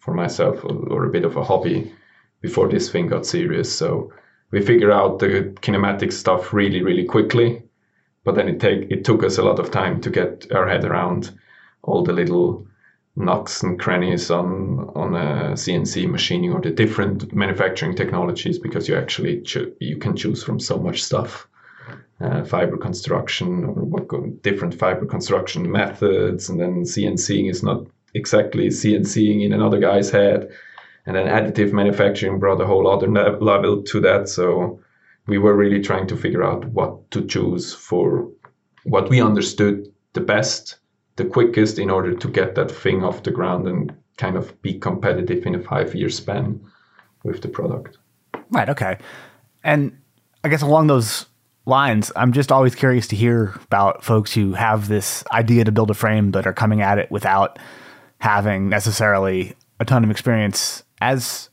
for 0.00 0.12
myself 0.12 0.64
or, 0.64 0.76
or 0.92 1.04
a 1.06 1.10
bit 1.10 1.24
of 1.24 1.36
a 1.36 1.44
hobby 1.44 1.92
before 2.40 2.68
this 2.68 2.90
thing 2.90 3.06
got 3.06 3.24
serious. 3.24 3.72
So 3.72 4.12
we 4.50 4.60
figure 4.62 4.92
out 4.92 5.18
the 5.18 5.54
kinematic 5.60 6.12
stuff 6.12 6.52
really, 6.52 6.82
really 6.82 7.04
quickly. 7.04 7.62
But 8.24 8.36
then 8.36 8.48
it 8.48 8.60
take 8.60 8.90
it 8.90 9.04
took 9.04 9.22
us 9.22 9.38
a 9.38 9.42
lot 9.42 9.58
of 9.58 9.70
time 9.70 10.00
to 10.00 10.10
get 10.10 10.46
our 10.52 10.68
head 10.68 10.84
around 10.84 11.38
all 11.82 12.02
the 12.02 12.12
little 12.12 12.66
nooks 13.16 13.62
and 13.62 13.78
crannies 13.78 14.30
on 14.30 14.90
on 14.94 15.14
a 15.14 15.52
CNC 15.52 16.10
machining 16.10 16.52
or 16.52 16.60
the 16.60 16.70
different 16.70 17.34
manufacturing 17.34 17.94
technologies 17.94 18.58
because 18.58 18.88
you 18.88 18.96
actually 18.96 19.42
cho- 19.42 19.72
you 19.78 19.98
can 19.98 20.16
choose 20.16 20.42
from 20.42 20.58
so 20.58 20.78
much 20.78 21.02
stuff. 21.02 21.48
Uh, 22.20 22.44
fiber 22.44 22.76
construction 22.76 23.64
or 23.64 23.72
what 23.72 24.06
go, 24.08 24.24
different 24.42 24.72
fiber 24.72 25.04
construction 25.04 25.70
methods, 25.70 26.48
and 26.48 26.60
then 26.60 26.84
CNCing 26.84 27.50
is 27.50 27.62
not 27.62 27.84
exactly 28.14 28.68
CNCing 28.68 29.44
in 29.44 29.52
another 29.52 29.80
guy's 29.80 30.10
head, 30.10 30.48
and 31.06 31.16
then 31.16 31.26
additive 31.26 31.72
manufacturing 31.72 32.38
brought 32.38 32.60
a 32.60 32.66
whole 32.66 32.88
other 32.88 33.08
level 33.08 33.82
to 33.82 34.00
that. 34.00 34.28
So 34.28 34.80
we 35.26 35.38
were 35.38 35.54
really 35.54 35.80
trying 35.80 36.06
to 36.08 36.16
figure 36.16 36.42
out 36.42 36.64
what 36.66 37.10
to 37.10 37.26
choose 37.26 37.74
for 37.74 38.30
what 38.84 39.08
we 39.08 39.20
understood 39.20 39.86
the 40.12 40.20
best 40.20 40.76
the 41.16 41.24
quickest 41.24 41.78
in 41.78 41.90
order 41.90 42.14
to 42.14 42.28
get 42.28 42.54
that 42.56 42.70
thing 42.70 43.04
off 43.04 43.22
the 43.22 43.30
ground 43.30 43.68
and 43.68 43.94
kind 44.16 44.36
of 44.36 44.60
be 44.62 44.78
competitive 44.78 45.46
in 45.46 45.54
a 45.54 45.60
five 45.60 45.94
year 45.94 46.08
span 46.08 46.60
with 47.22 47.40
the 47.40 47.48
product. 47.48 47.98
Right. 48.50 48.68
Okay. 48.68 48.98
And 49.62 49.96
I 50.42 50.48
guess 50.48 50.62
along 50.62 50.88
those 50.88 51.26
lines, 51.66 52.12
I'm 52.16 52.32
just 52.32 52.52
always 52.52 52.74
curious 52.74 53.06
to 53.08 53.16
hear 53.16 53.54
about 53.64 54.04
folks 54.04 54.34
who 54.34 54.52
have 54.54 54.88
this 54.88 55.24
idea 55.32 55.64
to 55.64 55.72
build 55.72 55.90
a 55.90 55.94
frame 55.94 56.30
but 56.30 56.46
are 56.46 56.52
coming 56.52 56.82
at 56.82 56.98
it 56.98 57.10
without 57.10 57.58
having 58.18 58.68
necessarily 58.68 59.54
a 59.80 59.84
ton 59.84 60.04
of 60.04 60.10
experience 60.10 60.82
as 61.04 61.50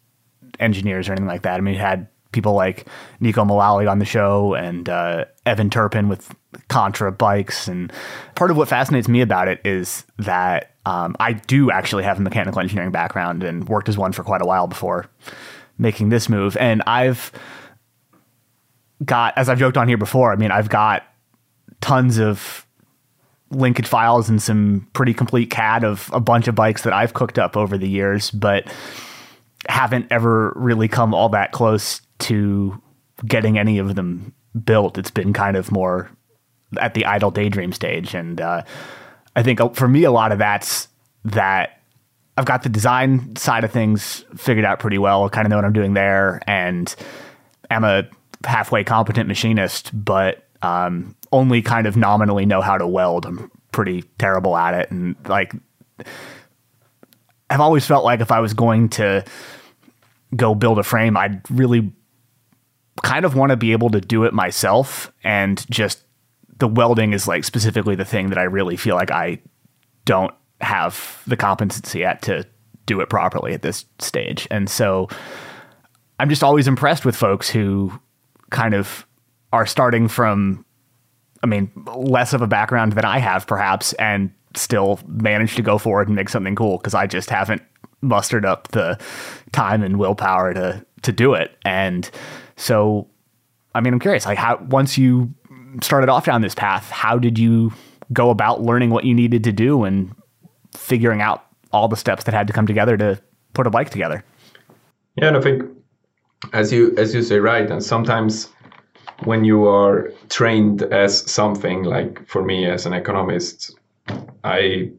engineers 0.59 1.09
or 1.09 1.13
anything 1.13 1.27
like 1.27 1.41
that. 1.41 1.55
I 1.55 1.61
mean, 1.61 1.73
you 1.73 1.79
had 1.79 2.07
people 2.31 2.53
like 2.53 2.87
Nico 3.19 3.43
Mullally 3.43 3.87
on 3.87 3.99
the 3.99 4.05
show 4.05 4.53
and 4.53 4.87
uh, 4.87 5.25
Evan 5.45 5.69
Turpen 5.69 6.07
with 6.07 6.33
Contra 6.69 7.11
bikes. 7.11 7.67
And 7.67 7.91
part 8.35 8.51
of 8.51 8.57
what 8.57 8.69
fascinates 8.69 9.07
me 9.07 9.21
about 9.21 9.47
it 9.47 9.59
is 9.65 10.05
that 10.17 10.75
um, 10.85 11.15
I 11.19 11.33
do 11.33 11.71
actually 11.71 12.03
have 12.03 12.19
a 12.19 12.21
mechanical 12.21 12.61
engineering 12.61 12.91
background 12.91 13.43
and 13.43 13.67
worked 13.67 13.89
as 13.89 13.97
one 13.97 14.13
for 14.13 14.23
quite 14.23 14.41
a 14.41 14.45
while 14.45 14.67
before 14.67 15.07
making 15.77 16.09
this 16.09 16.29
move. 16.29 16.55
And 16.57 16.81
I've 16.87 17.31
got, 19.03 19.37
as 19.37 19.49
I've 19.49 19.59
joked 19.59 19.77
on 19.77 19.87
here 19.87 19.97
before, 19.97 20.31
I 20.31 20.35
mean, 20.37 20.51
I've 20.51 20.69
got 20.69 21.03
tons 21.81 22.17
of 22.17 22.65
linkage 23.49 23.87
files 23.87 24.29
and 24.29 24.41
some 24.41 24.87
pretty 24.93 25.13
complete 25.13 25.49
CAD 25.49 25.83
of 25.83 26.09
a 26.13 26.21
bunch 26.21 26.47
of 26.47 26.55
bikes 26.55 26.83
that 26.83 26.93
I've 26.93 27.13
cooked 27.13 27.37
up 27.37 27.57
over 27.57 27.77
the 27.77 27.89
years, 27.89 28.31
but 28.31 28.71
haven't 29.69 30.07
ever 30.11 30.53
really 30.55 30.87
come 30.87 31.13
all 31.13 31.29
that 31.29 31.51
close 31.51 32.01
to 32.19 32.81
getting 33.25 33.57
any 33.57 33.77
of 33.77 33.95
them 33.95 34.33
built. 34.63 34.97
It's 34.97 35.11
been 35.11 35.33
kind 35.33 35.55
of 35.55 35.71
more 35.71 36.09
at 36.79 36.93
the 36.93 37.05
idle 37.05 37.31
daydream 37.31 37.73
stage. 37.73 38.13
And 38.13 38.41
uh, 38.41 38.63
I 39.35 39.43
think 39.43 39.59
for 39.75 39.87
me, 39.87 40.03
a 40.03 40.11
lot 40.11 40.31
of 40.31 40.39
that's 40.39 40.87
that 41.25 41.81
I've 42.37 42.45
got 42.45 42.63
the 42.63 42.69
design 42.69 43.35
side 43.35 43.63
of 43.63 43.71
things 43.71 44.25
figured 44.35 44.65
out 44.65 44.79
pretty 44.79 44.97
well. 44.97 45.25
I 45.25 45.29
kind 45.29 45.45
of 45.45 45.49
know 45.49 45.57
what 45.57 45.65
I'm 45.65 45.73
doing 45.73 45.93
there, 45.93 46.41
and 46.47 46.93
I'm 47.69 47.83
a 47.83 48.03
halfway 48.45 48.83
competent 48.83 49.27
machinist, 49.27 49.91
but 49.93 50.47
um, 50.61 51.15
only 51.31 51.61
kind 51.61 51.87
of 51.87 51.97
nominally 51.97 52.45
know 52.45 52.61
how 52.61 52.77
to 52.77 52.87
weld. 52.87 53.25
I'm 53.25 53.51
pretty 53.71 54.03
terrible 54.17 54.55
at 54.55 54.73
it, 54.73 54.91
and 54.91 55.15
like 55.27 55.53
I've 57.51 57.59
always 57.59 57.85
felt 57.85 58.05
like 58.05 58.21
if 58.21 58.31
I 58.31 58.39
was 58.39 58.53
going 58.53 58.89
to 58.89 59.25
go 60.35 60.55
build 60.55 60.79
a 60.79 60.83
frame, 60.83 61.17
I'd 61.17 61.41
really 61.51 61.91
kind 63.03 63.25
of 63.25 63.35
want 63.35 63.49
to 63.49 63.57
be 63.57 63.73
able 63.73 63.89
to 63.89 63.99
do 63.99 64.23
it 64.23 64.33
myself 64.33 65.11
and 65.23 65.69
just 65.69 66.03
the 66.59 66.67
welding 66.67 67.11
is 67.11 67.27
like 67.27 67.43
specifically 67.43 67.95
the 67.95 68.05
thing 68.05 68.29
that 68.29 68.37
I 68.37 68.43
really 68.43 68.77
feel 68.77 68.95
like 68.95 69.11
I 69.11 69.39
don't 70.05 70.33
have 70.61 71.21
the 71.27 71.35
competency 71.35 71.99
yet 71.99 72.21
to 72.23 72.47
do 72.85 73.01
it 73.01 73.09
properly 73.09 73.53
at 73.53 73.63
this 73.63 73.85
stage. 73.99 74.47
And 74.49 74.69
so 74.69 75.09
I'm 76.19 76.29
just 76.29 76.43
always 76.43 76.67
impressed 76.67 77.03
with 77.03 77.15
folks 77.15 77.49
who 77.49 77.91
kind 78.49 78.73
of 78.73 79.05
are 79.51 79.65
starting 79.65 80.07
from 80.07 80.65
I 81.43 81.47
mean, 81.47 81.71
less 81.95 82.33
of 82.33 82.41
a 82.43 82.47
background 82.47 82.93
than 82.93 83.03
I 83.03 83.17
have 83.17 83.47
perhaps 83.47 83.93
and 83.93 84.31
still 84.55 84.99
manage 85.07 85.55
to 85.55 85.61
go 85.61 85.77
forward 85.77 86.07
and 86.07 86.15
make 86.15 86.29
something 86.29 86.55
cool 86.55 86.77
because 86.77 86.93
I 86.93 87.07
just 87.07 87.29
haven't 87.29 87.61
mustered 88.01 88.45
up 88.45 88.69
the 88.69 88.99
time 89.51 89.83
and 89.83 89.99
willpower 89.99 90.53
to 90.53 90.85
to 91.03 91.11
do 91.11 91.33
it. 91.33 91.57
And 91.65 92.09
so 92.55 93.07
I 93.73 93.81
mean, 93.81 93.93
I'm 93.93 93.99
curious 93.99 94.25
like 94.25 94.37
how 94.37 94.57
once 94.69 94.97
you 94.97 95.33
started 95.81 96.09
off 96.09 96.25
down 96.25 96.41
this 96.41 96.55
path, 96.55 96.89
how 96.89 97.17
did 97.17 97.39
you 97.39 97.71
go 98.11 98.29
about 98.29 98.61
learning 98.61 98.89
what 98.89 99.05
you 99.05 99.13
needed 99.13 99.43
to 99.45 99.51
do 99.51 99.83
and 99.83 100.13
figuring 100.75 101.21
out 101.21 101.45
all 101.71 101.87
the 101.87 101.95
steps 101.95 102.25
that 102.25 102.33
had 102.33 102.47
to 102.47 102.53
come 102.53 102.67
together 102.67 102.97
to 102.97 103.21
put 103.53 103.67
a 103.67 103.69
bike 103.69 103.89
together? 103.89 104.23
Yeah, 105.15 105.29
and 105.29 105.37
I 105.37 105.41
think 105.41 105.63
as 106.53 106.71
you 106.71 106.93
as 106.97 107.13
you 107.13 107.21
say 107.21 107.39
right, 107.39 107.69
and 107.69 107.83
sometimes 107.83 108.49
when 109.23 109.43
you 109.43 109.67
are 109.67 110.11
trained 110.29 110.83
as 110.83 111.29
something 111.31 111.83
like 111.83 112.25
for 112.27 112.43
me 112.43 112.65
as 112.65 112.85
an 112.85 112.93
economist, 112.93 113.77
I 114.43 114.91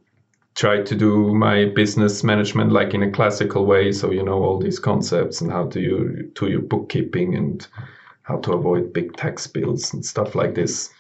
try 0.55 0.83
to 0.83 0.95
do 0.95 1.35
my 1.35 1.65
business 1.65 2.23
management 2.23 2.73
like 2.73 2.95
in 2.95 3.03
a 3.03 3.11
classical 3.11 3.65
way. 3.65 3.93
So 3.93 4.11
you 4.11 4.23
know 4.23 4.43
all 4.43 4.59
these 4.59 4.79
concepts 4.79 5.41
and 5.41 5.51
how 5.51 5.67
to 5.69 5.81
you 5.81 6.31
to 6.35 6.49
your 6.49 6.61
bookkeeping 6.61 7.35
and 7.35 7.67
how 8.23 8.39
to 8.39 8.53
avoid 8.53 8.93
big 8.93 9.17
tax 9.17 9.47
bills 9.47 9.93
and 9.93 10.05
stuff 10.05 10.35
like 10.35 10.55
this. 10.55 10.91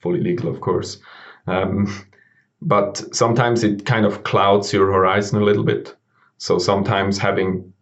Fully 0.00 0.20
legal, 0.20 0.48
of 0.48 0.60
course. 0.60 0.98
Um, 1.46 2.06
but 2.60 3.02
sometimes 3.14 3.64
it 3.64 3.86
kind 3.86 4.04
of 4.04 4.24
clouds 4.24 4.72
your 4.72 4.92
horizon 4.92 5.40
a 5.40 5.44
little 5.44 5.64
bit. 5.64 5.94
So 6.38 6.58
sometimes 6.58 7.18
having 7.18 7.72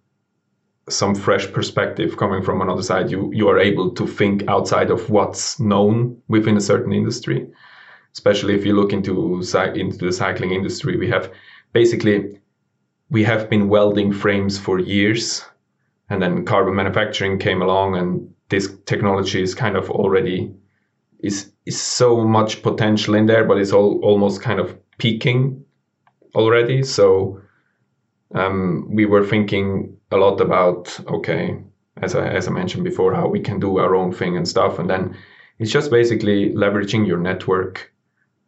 some 0.89 1.15
fresh 1.15 1.51
perspective 1.53 2.17
coming 2.17 2.43
from 2.43 2.63
another 2.63 2.83
side, 2.83 3.11
you 3.11 3.31
you 3.33 3.49
are 3.49 3.59
able 3.59 3.91
to 3.91 4.07
think 4.07 4.45
outside 4.49 4.91
of 4.91 5.11
what's 5.11 5.59
known 5.59 6.23
within 6.29 6.57
a 6.57 6.61
certain 6.61 6.93
industry. 6.93 7.49
Especially 8.17 8.55
if 8.55 8.65
you 8.65 8.75
look 8.75 8.93
into 8.95 9.43
into 9.75 10.07
the 10.07 10.13
cycling 10.13 10.53
industry, 10.53 10.97
we 10.97 11.09
have 11.11 11.31
basically 11.75 12.41
we 13.11 13.23
have 13.25 13.51
been 13.51 13.69
welding 13.69 14.11
frames 14.11 14.59
for 14.59 14.79
years, 14.79 15.45
and 16.09 16.23
then 16.23 16.47
carbon 16.47 16.75
manufacturing 16.75 17.39
came 17.39 17.61
along 17.61 17.95
and 17.97 18.33
this 18.49 18.75
technology 18.87 19.43
is 19.43 19.55
kind 19.55 19.77
of 19.77 19.91
already 19.91 20.51
is 21.21 21.53
is 21.67 21.79
so 21.79 22.25
much 22.25 22.63
potential 22.63 23.15
in 23.15 23.27
there, 23.27 23.45
but 23.45 23.59
it's 23.59 23.73
all 23.73 24.01
almost 24.03 24.41
kind 24.41 24.61
of 24.61 24.75
peaking 24.97 25.63
already. 26.35 26.83
So 26.83 27.41
um, 28.35 28.89
we 28.91 29.05
were 29.05 29.27
thinking 29.27 29.95
a 30.11 30.17
lot 30.17 30.41
about 30.41 30.99
okay, 31.07 31.59
as 32.03 32.15
I 32.15 32.27
as 32.29 32.49
I 32.49 32.51
mentioned 32.51 32.85
before, 32.85 33.15
how 33.15 33.29
we 33.29 33.41
can 33.41 33.61
do 33.61 33.79
our 33.79 33.95
own 33.95 34.13
thing 34.13 34.37
and 34.39 34.49
stuff, 34.49 34.79
and 34.79 34.89
then 34.89 35.15
it's 35.59 35.71
just 35.71 35.91
basically 35.91 36.55
leveraging 36.55 37.07
your 37.07 37.19
network 37.19 37.93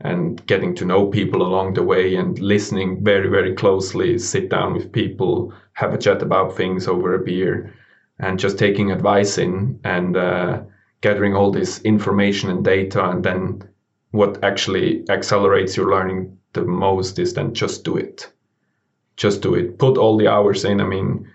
and 0.00 0.44
getting 0.46 0.74
to 0.74 0.84
know 0.84 1.06
people 1.06 1.42
along 1.42 1.74
the 1.74 1.82
way 1.82 2.14
and 2.14 2.38
listening 2.38 3.02
very 3.02 3.28
very 3.28 3.54
closely 3.54 4.18
sit 4.18 4.48
down 4.48 4.72
with 4.72 4.92
people 4.92 5.52
have 5.72 5.92
a 5.92 5.98
chat 5.98 6.22
about 6.22 6.56
things 6.56 6.87
over 6.87 7.14
a 7.14 7.18
beer 7.18 7.74
and 8.20 8.38
just 8.38 8.58
taking 8.58 8.90
advice 8.90 9.38
in 9.38 9.78
and 9.84 10.16
uh, 10.16 10.61
gathering 11.00 11.34
all 11.34 11.50
this 11.50 11.80
information 11.82 12.50
and 12.50 12.64
data 12.64 13.08
and 13.11 13.24
then 13.24 13.62
what 14.11 14.42
actually 14.42 15.04
accelerates 15.11 15.76
your 15.76 15.90
learning 15.90 16.38
the 16.52 16.62
most 16.62 17.18
is 17.18 17.34
then 17.34 17.52
just 17.52 17.84
do 17.84 17.96
it. 17.96 18.32
Just 19.16 19.42
do 19.42 19.54
it. 19.54 19.78
Put 19.78 19.98
all 19.98 20.16
the 20.16 20.28
hours 20.28 20.64
in. 20.64 20.80
I 20.80 20.87
mean 20.87 21.28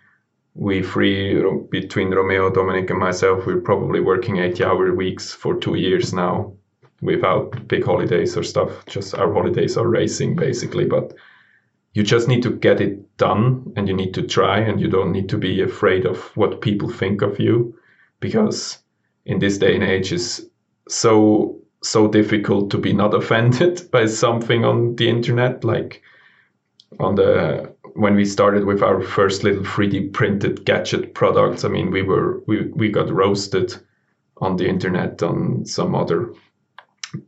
we 0.56 0.84
three 0.84 1.42
between 1.72 2.12
romeo 2.12 2.50
dominic 2.52 2.90
and 2.92 3.00
myself 3.00 3.44
we're 3.48 3.60
probably 3.60 4.00
working 4.00 4.38
80 4.38 4.64
hour 4.64 4.94
weeks 4.94 5.34
for 5.34 5.56
two 5.56 5.74
years 5.74 6.14
now 6.14 6.54
without 7.04 7.68
big 7.68 7.84
holidays 7.84 8.38
or 8.38 8.44
stuff 8.44 8.86
just 8.86 9.14
our 9.16 9.32
holidays 9.34 9.78
are 9.78 9.88
racing 9.88 10.36
basically 10.36 10.86
but 10.86 11.14
you 11.94 12.04
just 12.04 12.28
need 12.28 12.42
to 12.42 12.50
get 12.50 12.82
it 12.82 13.18
done 13.18 13.72
and 13.76 13.88
you 13.88 13.96
need 13.96 14.14
to 14.14 14.24
try 14.24 14.60
and 14.60 14.80
you 14.80 14.88
don't 14.88 15.12
need 15.12 15.30
to 15.30 15.38
be 15.38 15.62
afraid 15.62 16.06
of 16.06 16.18
what 16.36 16.62
people 16.62 16.90
think 16.90 17.22
of 17.22 17.40
you 17.40 17.78
because 18.20 18.80
in 19.26 19.40
this 19.40 19.58
day 19.58 19.76
and 19.76 19.84
age 19.84 20.12
is 20.12 20.50
so 20.88 21.60
so 21.84 22.08
difficult 22.08 22.72
to 22.72 22.78
be 22.78 22.94
not 22.94 23.14
offended 23.22 23.82
by 23.92 24.06
something 24.06 24.66
on 24.66 24.96
the 24.96 25.10
internet 25.10 25.64
like 25.64 26.02
on 27.00 27.16
the 27.16 27.72
when 27.96 28.16
we 28.16 28.26
started 28.26 28.66
with 28.66 28.82
our 28.82 29.02
first 29.02 29.44
little 29.44 29.64
3d 29.64 30.14
printed 30.14 30.66
gadget 30.66 31.14
products 31.14 31.64
i 31.64 31.68
mean 31.68 31.92
we 31.92 32.02
were 32.02 32.40
we, 32.48 32.68
we 32.68 32.90
got 32.90 33.12
roasted 33.12 33.76
on 34.38 34.56
the 34.58 34.68
internet 34.68 35.22
on 35.22 35.66
some 35.66 35.94
other 35.96 36.34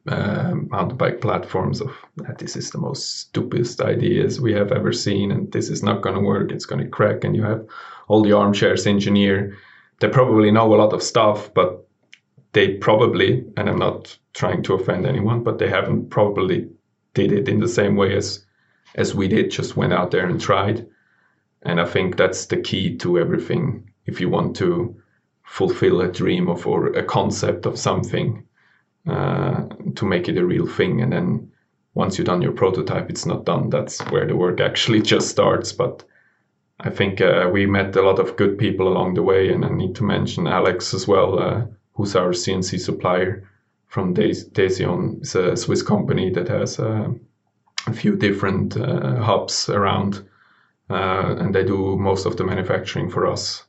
um, 0.07 0.67
mountain 0.69 0.97
bike 0.97 1.21
platforms 1.21 1.81
of 1.81 1.91
this 2.37 2.55
is 2.55 2.71
the 2.71 2.77
most 2.77 3.19
stupidest 3.19 3.81
ideas 3.81 4.41
we 4.41 4.53
have 4.53 4.71
ever 4.71 4.91
seen 4.91 5.31
and 5.31 5.51
this 5.51 5.69
is 5.69 5.83
not 5.83 6.01
going 6.01 6.15
to 6.15 6.21
work 6.21 6.51
it's 6.51 6.65
going 6.65 6.83
to 6.83 6.89
crack 6.89 7.23
and 7.23 7.35
you 7.35 7.43
have 7.43 7.65
all 8.07 8.23
the 8.23 8.33
armchairs 8.33 8.87
engineer 8.87 9.55
they 9.99 10.09
probably 10.09 10.51
know 10.51 10.73
a 10.73 10.75
lot 10.75 10.93
of 10.93 11.03
stuff 11.03 11.53
but 11.53 11.87
they 12.53 12.75
probably 12.77 13.43
and 13.57 13.69
i'm 13.69 13.79
not 13.79 14.17
trying 14.33 14.63
to 14.63 14.73
offend 14.73 15.05
anyone 15.05 15.43
but 15.43 15.59
they 15.59 15.69
haven't 15.69 16.09
probably 16.09 16.67
did 17.13 17.31
it 17.31 17.47
in 17.47 17.59
the 17.59 17.67
same 17.67 17.95
way 17.95 18.15
as 18.15 18.45
as 18.95 19.13
we 19.13 19.27
did, 19.27 19.51
just 19.51 19.75
went 19.75 19.93
out 19.93 20.11
there 20.11 20.25
and 20.25 20.39
tried. 20.39 20.85
And 21.63 21.79
I 21.81 21.85
think 21.85 22.17
that's 22.17 22.45
the 22.45 22.57
key 22.57 22.95
to 22.97 23.19
everything. 23.19 23.89
If 24.05 24.21
you 24.21 24.29
want 24.29 24.55
to 24.57 24.95
fulfill 25.43 26.01
a 26.01 26.11
dream 26.11 26.47
of 26.47 26.65
or 26.65 26.87
a 26.87 27.03
concept 27.03 27.65
of 27.65 27.77
something, 27.77 28.44
uh, 29.07 29.67
to 29.95 30.05
make 30.05 30.27
it 30.27 30.37
a 30.37 30.45
real 30.45 30.65
thing, 30.65 31.01
and 31.01 31.13
then 31.13 31.51
once 31.93 32.17
you've 32.17 32.27
done 32.27 32.41
your 32.41 32.51
prototype, 32.51 33.09
it's 33.09 33.25
not 33.25 33.45
done. 33.45 33.69
That's 33.69 33.99
where 34.09 34.25
the 34.25 34.35
work 34.35 34.59
actually 34.59 35.01
just 35.13 35.29
starts. 35.29 35.71
But 35.71 36.03
I 36.79 36.89
think 36.89 37.21
uh, 37.21 37.49
we 37.51 37.67
met 37.67 37.95
a 37.95 38.01
lot 38.01 38.19
of 38.19 38.35
good 38.35 38.57
people 38.57 38.87
along 38.87 39.13
the 39.13 39.23
way, 39.23 39.51
and 39.51 39.63
I 39.63 39.69
need 39.69 39.95
to 39.95 40.03
mention 40.03 40.47
Alex 40.47 40.93
as 40.93 41.07
well, 41.07 41.39
uh, 41.39 41.65
who's 41.93 42.15
our 42.15 42.31
CNC 42.31 42.79
supplier 42.79 43.47
from 43.87 44.13
Desion. 44.13 45.19
It's 45.19 45.35
a 45.35 45.55
Swiss 45.55 45.83
company 45.83 46.31
that 46.31 46.49
has 46.49 46.79
uh, 46.79 47.09
a 47.87 47.93
few 47.93 48.15
different 48.15 48.75
uh, 48.75 49.21
hubs 49.21 49.69
around, 49.69 50.27
and 50.89 51.53
they 51.53 51.63
do 51.63 51.95
most 51.95 52.25
of 52.25 52.37
the 52.37 52.43
manufacturing 52.43 53.09
for 53.09 53.27
us. 53.27 53.63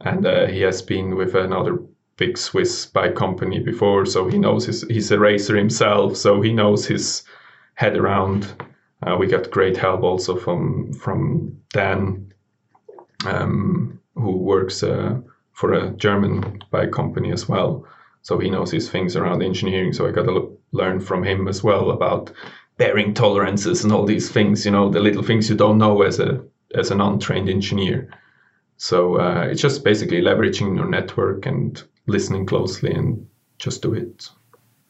And 0.00 0.26
he 0.50 0.60
has 0.60 0.82
been 0.82 1.16
with 1.16 1.34
another 1.34 1.78
big 2.16 2.38
Swiss 2.38 2.86
bike 2.86 3.14
company 3.14 3.58
before, 3.58 4.06
so 4.06 4.26
he 4.26 4.38
knows 4.38 4.66
his, 4.66 4.82
he's 4.88 5.10
a 5.10 5.18
racer 5.18 5.56
himself, 5.56 6.16
so 6.16 6.40
he 6.40 6.52
knows 6.52 6.86
his 6.86 7.22
head 7.74 7.96
around. 7.96 8.54
Uh, 9.02 9.16
we 9.18 9.26
got 9.26 9.50
great 9.50 9.76
help 9.76 10.02
also 10.02 10.36
from 10.36 10.92
from 10.94 11.56
Dan, 11.70 12.32
um, 13.26 14.00
who 14.14 14.32
works 14.32 14.82
uh, 14.82 15.20
for 15.52 15.74
a 15.74 15.90
German 15.90 16.62
bike 16.70 16.92
company 16.92 17.32
as 17.32 17.48
well. 17.48 17.86
So 18.22 18.38
he 18.38 18.50
knows 18.50 18.72
his 18.72 18.90
things 18.90 19.14
around 19.14 19.42
engineering. 19.42 19.92
So 19.92 20.08
I 20.08 20.10
got 20.10 20.24
to 20.24 20.58
learn 20.72 21.00
from 21.00 21.22
him 21.22 21.46
as 21.46 21.62
well 21.62 21.90
about 21.90 22.32
bearing 22.76 23.14
tolerances 23.14 23.84
and 23.84 23.92
all 23.92 24.04
these 24.04 24.30
things. 24.30 24.64
You 24.64 24.72
know, 24.72 24.88
the 24.88 25.00
little 25.00 25.22
things 25.22 25.48
you 25.48 25.56
don't 25.56 25.78
know 25.78 26.02
as 26.02 26.18
a 26.18 26.42
as 26.74 26.90
an 26.90 27.00
untrained 27.00 27.48
engineer. 27.48 28.08
So 28.78 29.20
uh, 29.20 29.46
it's 29.50 29.62
just 29.62 29.84
basically 29.84 30.20
leveraging 30.20 30.76
your 30.76 30.88
network 30.88 31.46
and 31.46 31.82
listening 32.06 32.46
closely 32.46 32.92
and 32.92 33.26
just 33.58 33.82
do 33.82 33.94
it, 33.94 34.28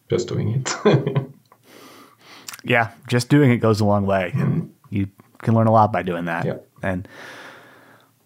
just 0.08 0.28
doing 0.28 0.64
it. 0.64 0.74
yeah, 2.64 2.92
just 3.08 3.28
doing 3.28 3.50
it 3.50 3.58
goes 3.58 3.80
a 3.80 3.84
long 3.84 4.06
way, 4.06 4.32
and 4.34 4.62
mm-hmm. 4.62 4.94
you 4.94 5.08
can 5.38 5.54
learn 5.54 5.66
a 5.66 5.72
lot 5.72 5.92
by 5.92 6.02
doing 6.02 6.26
that. 6.26 6.44
Yeah. 6.44 6.56
And 6.82 7.08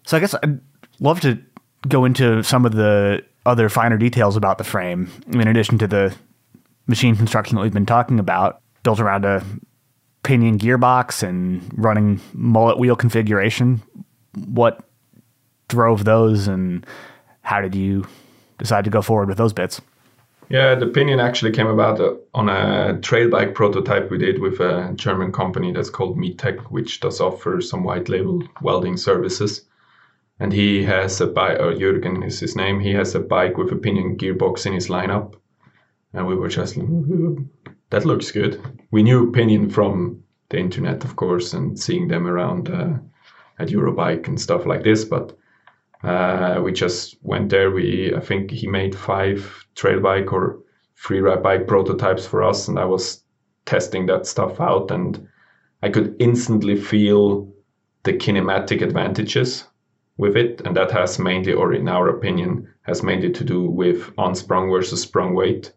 so 0.05 0.17
I 0.17 0.19
guess 0.19 0.35
I'd 0.35 0.59
love 0.99 1.21
to 1.21 1.39
go 1.87 2.05
into 2.05 2.43
some 2.43 2.65
of 2.65 2.73
the 2.73 3.23
other 3.45 3.69
finer 3.69 3.97
details 3.97 4.35
about 4.35 4.57
the 4.57 4.63
frame, 4.63 5.09
in 5.27 5.47
addition 5.47 5.77
to 5.79 5.87
the 5.87 6.15
machine 6.87 7.15
construction 7.15 7.55
that 7.55 7.61
we've 7.61 7.73
been 7.73 7.85
talking 7.85 8.19
about, 8.19 8.61
built 8.83 8.99
around 8.99 9.25
a 9.25 9.43
pinion 10.23 10.59
gearbox 10.59 11.23
and 11.23 11.67
running 11.77 12.19
mullet 12.33 12.77
wheel 12.77 12.95
configuration. 12.95 13.81
What 14.45 14.83
drove 15.67 16.03
those, 16.05 16.47
and 16.47 16.85
how 17.41 17.61
did 17.61 17.75
you 17.75 18.07
decide 18.61 18.85
to 18.85 18.91
go 18.91 19.01
forward 19.01 19.27
with 19.27 19.37
those 19.37 19.53
bits? 19.53 19.81
Yeah, 20.49 20.75
the 20.75 20.87
pinion 20.87 21.19
actually 21.19 21.51
came 21.51 21.67
about 21.67 21.99
uh, 21.99 22.15
on 22.33 22.49
a 22.49 22.99
trail 23.01 23.29
bike 23.29 23.55
prototype 23.55 24.11
we 24.11 24.17
did 24.17 24.39
with 24.39 24.59
a 24.59 24.91
German 24.95 25.31
company 25.31 25.71
that's 25.71 25.89
called 25.89 26.17
Metec, 26.17 26.59
which 26.71 26.99
does 26.99 27.21
offer 27.21 27.61
some 27.61 27.83
white 27.83 28.09
label 28.09 28.43
welding 28.61 28.97
services. 28.97 29.61
And 30.39 30.51
he 30.51 30.83
has 30.83 31.21
a 31.21 31.27
bike, 31.27 31.59
or 31.59 31.73
Jürgen 31.73 32.25
is 32.25 32.39
his 32.39 32.55
name, 32.55 32.79
he 32.79 32.91
has 32.93 33.15
a 33.15 33.19
bike 33.19 33.57
with 33.57 33.71
a 33.71 33.75
pinion 33.75 34.17
gearbox 34.17 34.65
in 34.65 34.73
his 34.73 34.89
lineup. 34.89 35.35
And 36.13 36.27
we 36.27 36.35
were 36.35 36.49
just 36.49 36.75
like, 36.75 36.89
that 37.89 38.05
looks 38.05 38.31
good. 38.31 38.61
We 38.91 39.03
knew 39.03 39.31
pinion 39.31 39.69
from 39.69 40.23
the 40.49 40.59
internet, 40.59 41.05
of 41.05 41.15
course, 41.15 41.53
and 41.53 41.79
seeing 41.79 42.09
them 42.09 42.27
around 42.27 42.69
uh, 42.69 42.95
at 43.57 43.69
Eurobike 43.69 44.27
and 44.27 44.41
stuff 44.41 44.65
like 44.65 44.83
this. 44.83 45.05
But 45.05 45.37
uh, 46.03 46.59
we 46.63 46.71
just 46.71 47.17
went 47.23 47.49
there. 47.49 47.71
We 47.71 48.13
I 48.15 48.19
think 48.19 48.51
he 48.51 48.67
made 48.67 48.95
five 48.95 49.65
trail 49.75 49.99
bike 49.99 50.33
or 50.33 50.59
free 50.95 51.19
ride 51.19 51.43
bike 51.43 51.67
prototypes 51.67 52.25
for 52.25 52.43
us, 52.43 52.67
and 52.67 52.79
I 52.79 52.85
was 52.85 53.23
testing 53.65 54.05
that 54.07 54.25
stuff 54.25 54.59
out, 54.59 54.91
and 54.91 55.27
I 55.83 55.89
could 55.89 56.15
instantly 56.19 56.75
feel 56.75 57.51
the 58.03 58.13
kinematic 58.13 58.81
advantages 58.81 59.65
with 60.17 60.35
it, 60.35 60.61
and 60.65 60.75
that 60.75 60.91
has 60.91 61.19
mainly, 61.19 61.53
or 61.53 61.73
in 61.73 61.87
our 61.87 62.09
opinion, 62.09 62.67
has 62.83 63.03
mainly 63.03 63.31
to 63.31 63.43
do 63.43 63.63
with 63.63 64.11
unsprung 64.17 64.69
versus 64.69 65.01
sprung 65.01 65.33
weight. 65.33 65.71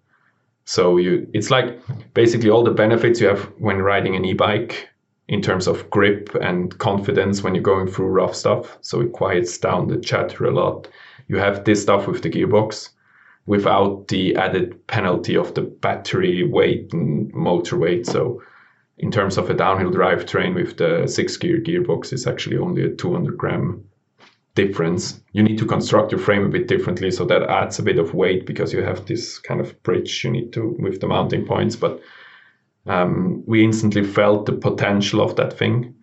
So 0.65 0.97
you, 0.97 1.29
it's 1.35 1.51
like 1.51 1.79
basically 2.15 2.51
all 2.51 2.65
the 2.65 2.71
benefits 2.71 3.21
you 3.21 3.27
have 3.29 3.45
when 3.59 3.83
riding 3.83 4.17
an 4.17 4.25
e-bike 4.25 4.89
in 5.29 5.41
terms 5.41 5.67
of 5.67 5.89
grip 5.91 6.35
and 6.41 6.77
confidence 6.79 7.43
when 7.43 7.55
you're 7.55 7.63
going 7.63 7.89
through 7.89 8.07
rough 8.07 8.35
stuff. 8.35 8.79
So 8.83 9.01
it 9.01 9.13
quiets 9.13 9.57
down 9.59 9.89
the 9.89 9.99
chatter 9.99 10.45
a 10.45 10.51
lot. 10.51 10.89
You 11.29 11.39
have 11.39 11.65
this 11.65 11.83
stuff 11.83 12.07
with 12.07 12.23
the 12.23 12.31
gearbox 12.31 12.91
without 13.47 14.09
the 14.09 14.37
added 14.37 14.87
penalty 14.87 15.37
of 15.37 15.55
the 15.55 15.63
battery 15.63 16.47
weight 16.47 16.93
and 16.93 17.33
motor 17.33 17.79
weight. 17.79 18.07
So 18.07 18.43
in 18.99 19.11
terms 19.11 19.39
of 19.39 19.51
a 19.51 19.55
downhill 19.55 19.91
drivetrain 19.91 20.55
with 20.55 20.77
the 20.77 21.07
six 21.07 21.37
gear 21.37 21.61
gearbox, 21.61 22.13
it's 22.13 22.27
actually 22.27 22.59
only 22.59 22.85
a 22.85 22.95
200 22.95 23.37
gram 23.37 23.85
difference. 24.55 25.21
You 25.33 25.43
need 25.43 25.59
to 25.59 25.67
construct 25.67 26.13
your 26.13 26.21
frame 26.21 26.45
a 26.45 26.49
bit 26.49 26.69
differently, 26.69 27.11
so 27.11 27.25
that 27.25 27.43
adds 27.43 27.79
a 27.79 27.83
bit 27.83 27.99
of 27.99 28.15
weight 28.15 28.47
because 28.47 28.73
you 28.73 28.83
have 28.83 29.05
this 29.07 29.39
kind 29.39 29.61
of 29.61 29.83
bridge 29.83 30.23
you 30.23 30.31
need 30.31 30.53
to 30.53 30.77
with 30.79 31.01
the 31.01 31.09
mounting 31.09 31.45
points. 31.45 31.77
But 31.77 32.01
um, 32.87 33.43
we 33.47 33.65
instantly 33.65 34.05
felt 34.05 34.47
the 34.47 34.53
potential 34.53 35.21
of 35.21 35.37
that 35.37 35.53
thing, 35.53 35.95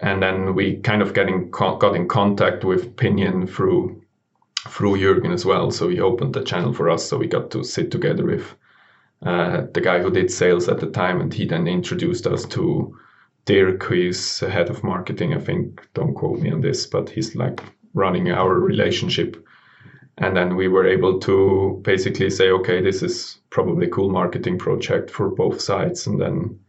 and 0.00 0.22
then 0.22 0.54
we 0.54 0.76
kind 0.76 1.02
of 1.02 1.14
getting 1.14 1.50
got 1.50 1.96
in 1.96 2.08
contact 2.08 2.64
with 2.64 2.96
Pinion 2.96 3.46
through 3.46 4.02
through 4.68 4.96
Jürgen 4.96 5.32
as 5.32 5.44
well. 5.44 5.70
So 5.70 5.88
he 5.88 6.00
opened 6.00 6.34
the 6.34 6.42
channel 6.42 6.72
for 6.72 6.90
us, 6.90 7.04
so 7.08 7.18
we 7.18 7.28
got 7.28 7.50
to 7.52 7.62
sit 7.62 7.90
together 7.90 8.24
with 8.24 8.54
uh, 9.22 9.62
the 9.72 9.80
guy 9.80 10.00
who 10.00 10.10
did 10.10 10.30
sales 10.30 10.68
at 10.68 10.80
the 10.80 10.90
time, 10.90 11.20
and 11.20 11.32
he 11.32 11.46
then 11.46 11.66
introduced 11.66 12.26
us 12.26 12.44
to 12.46 12.96
Dirk, 13.44 13.84
who 13.84 13.94
is 13.94 14.40
head 14.40 14.70
of 14.70 14.82
marketing. 14.82 15.32
I 15.32 15.38
think 15.38 15.86
don't 15.94 16.14
quote 16.14 16.40
me 16.40 16.50
on 16.50 16.60
this, 16.60 16.84
but 16.86 17.08
he's 17.08 17.36
like 17.36 17.60
running 17.94 18.30
our 18.30 18.54
relationship 18.54 19.45
and 20.18 20.36
then 20.36 20.56
we 20.56 20.68
were 20.68 20.86
able 20.86 21.20
to 21.20 21.80
basically 21.84 22.30
say 22.30 22.50
okay 22.50 22.80
this 22.80 23.02
is 23.02 23.38
probably 23.56 23.86
a 23.86 23.90
cool 23.90 24.10
marketing 24.10 24.58
project 24.58 25.10
for 25.10 25.30
both 25.30 25.60
sides. 25.62 26.06
And 26.06 26.20
then 26.20 26.60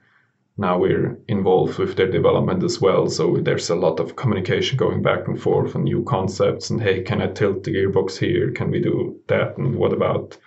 now 0.58 0.78
we're 0.80 1.20
involved 1.28 1.78
with 1.78 1.98
their 1.98 2.10
development 2.10 2.64
as 2.64 2.80
well. 2.80 3.10
So 3.10 3.38
there's 3.42 3.70
a 3.70 3.76
lot 3.76 4.00
of 4.00 4.16
communication 4.16 4.78
going 4.78 5.02
back 5.02 5.28
and 5.28 5.40
forth 5.40 5.76
on 5.76 5.84
new 5.84 6.04
concepts 6.06 6.70
and 6.70 6.82
hey 6.82 7.04
can 7.04 7.22
i 7.22 7.28
tilt 7.28 7.66
the 7.66 7.74
gearbox 7.74 8.18
here? 8.18 8.52
Can 8.52 8.72
we 8.72 8.80
do 8.80 9.20
that? 9.28 9.58
And 9.58 9.76
what 9.76 9.92
about 9.92 10.38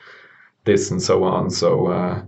this? 0.64 0.90
And 0.90 1.02
so 1.02 1.24
on. 1.24 1.50
So 1.50 1.88
uh, 1.88 2.22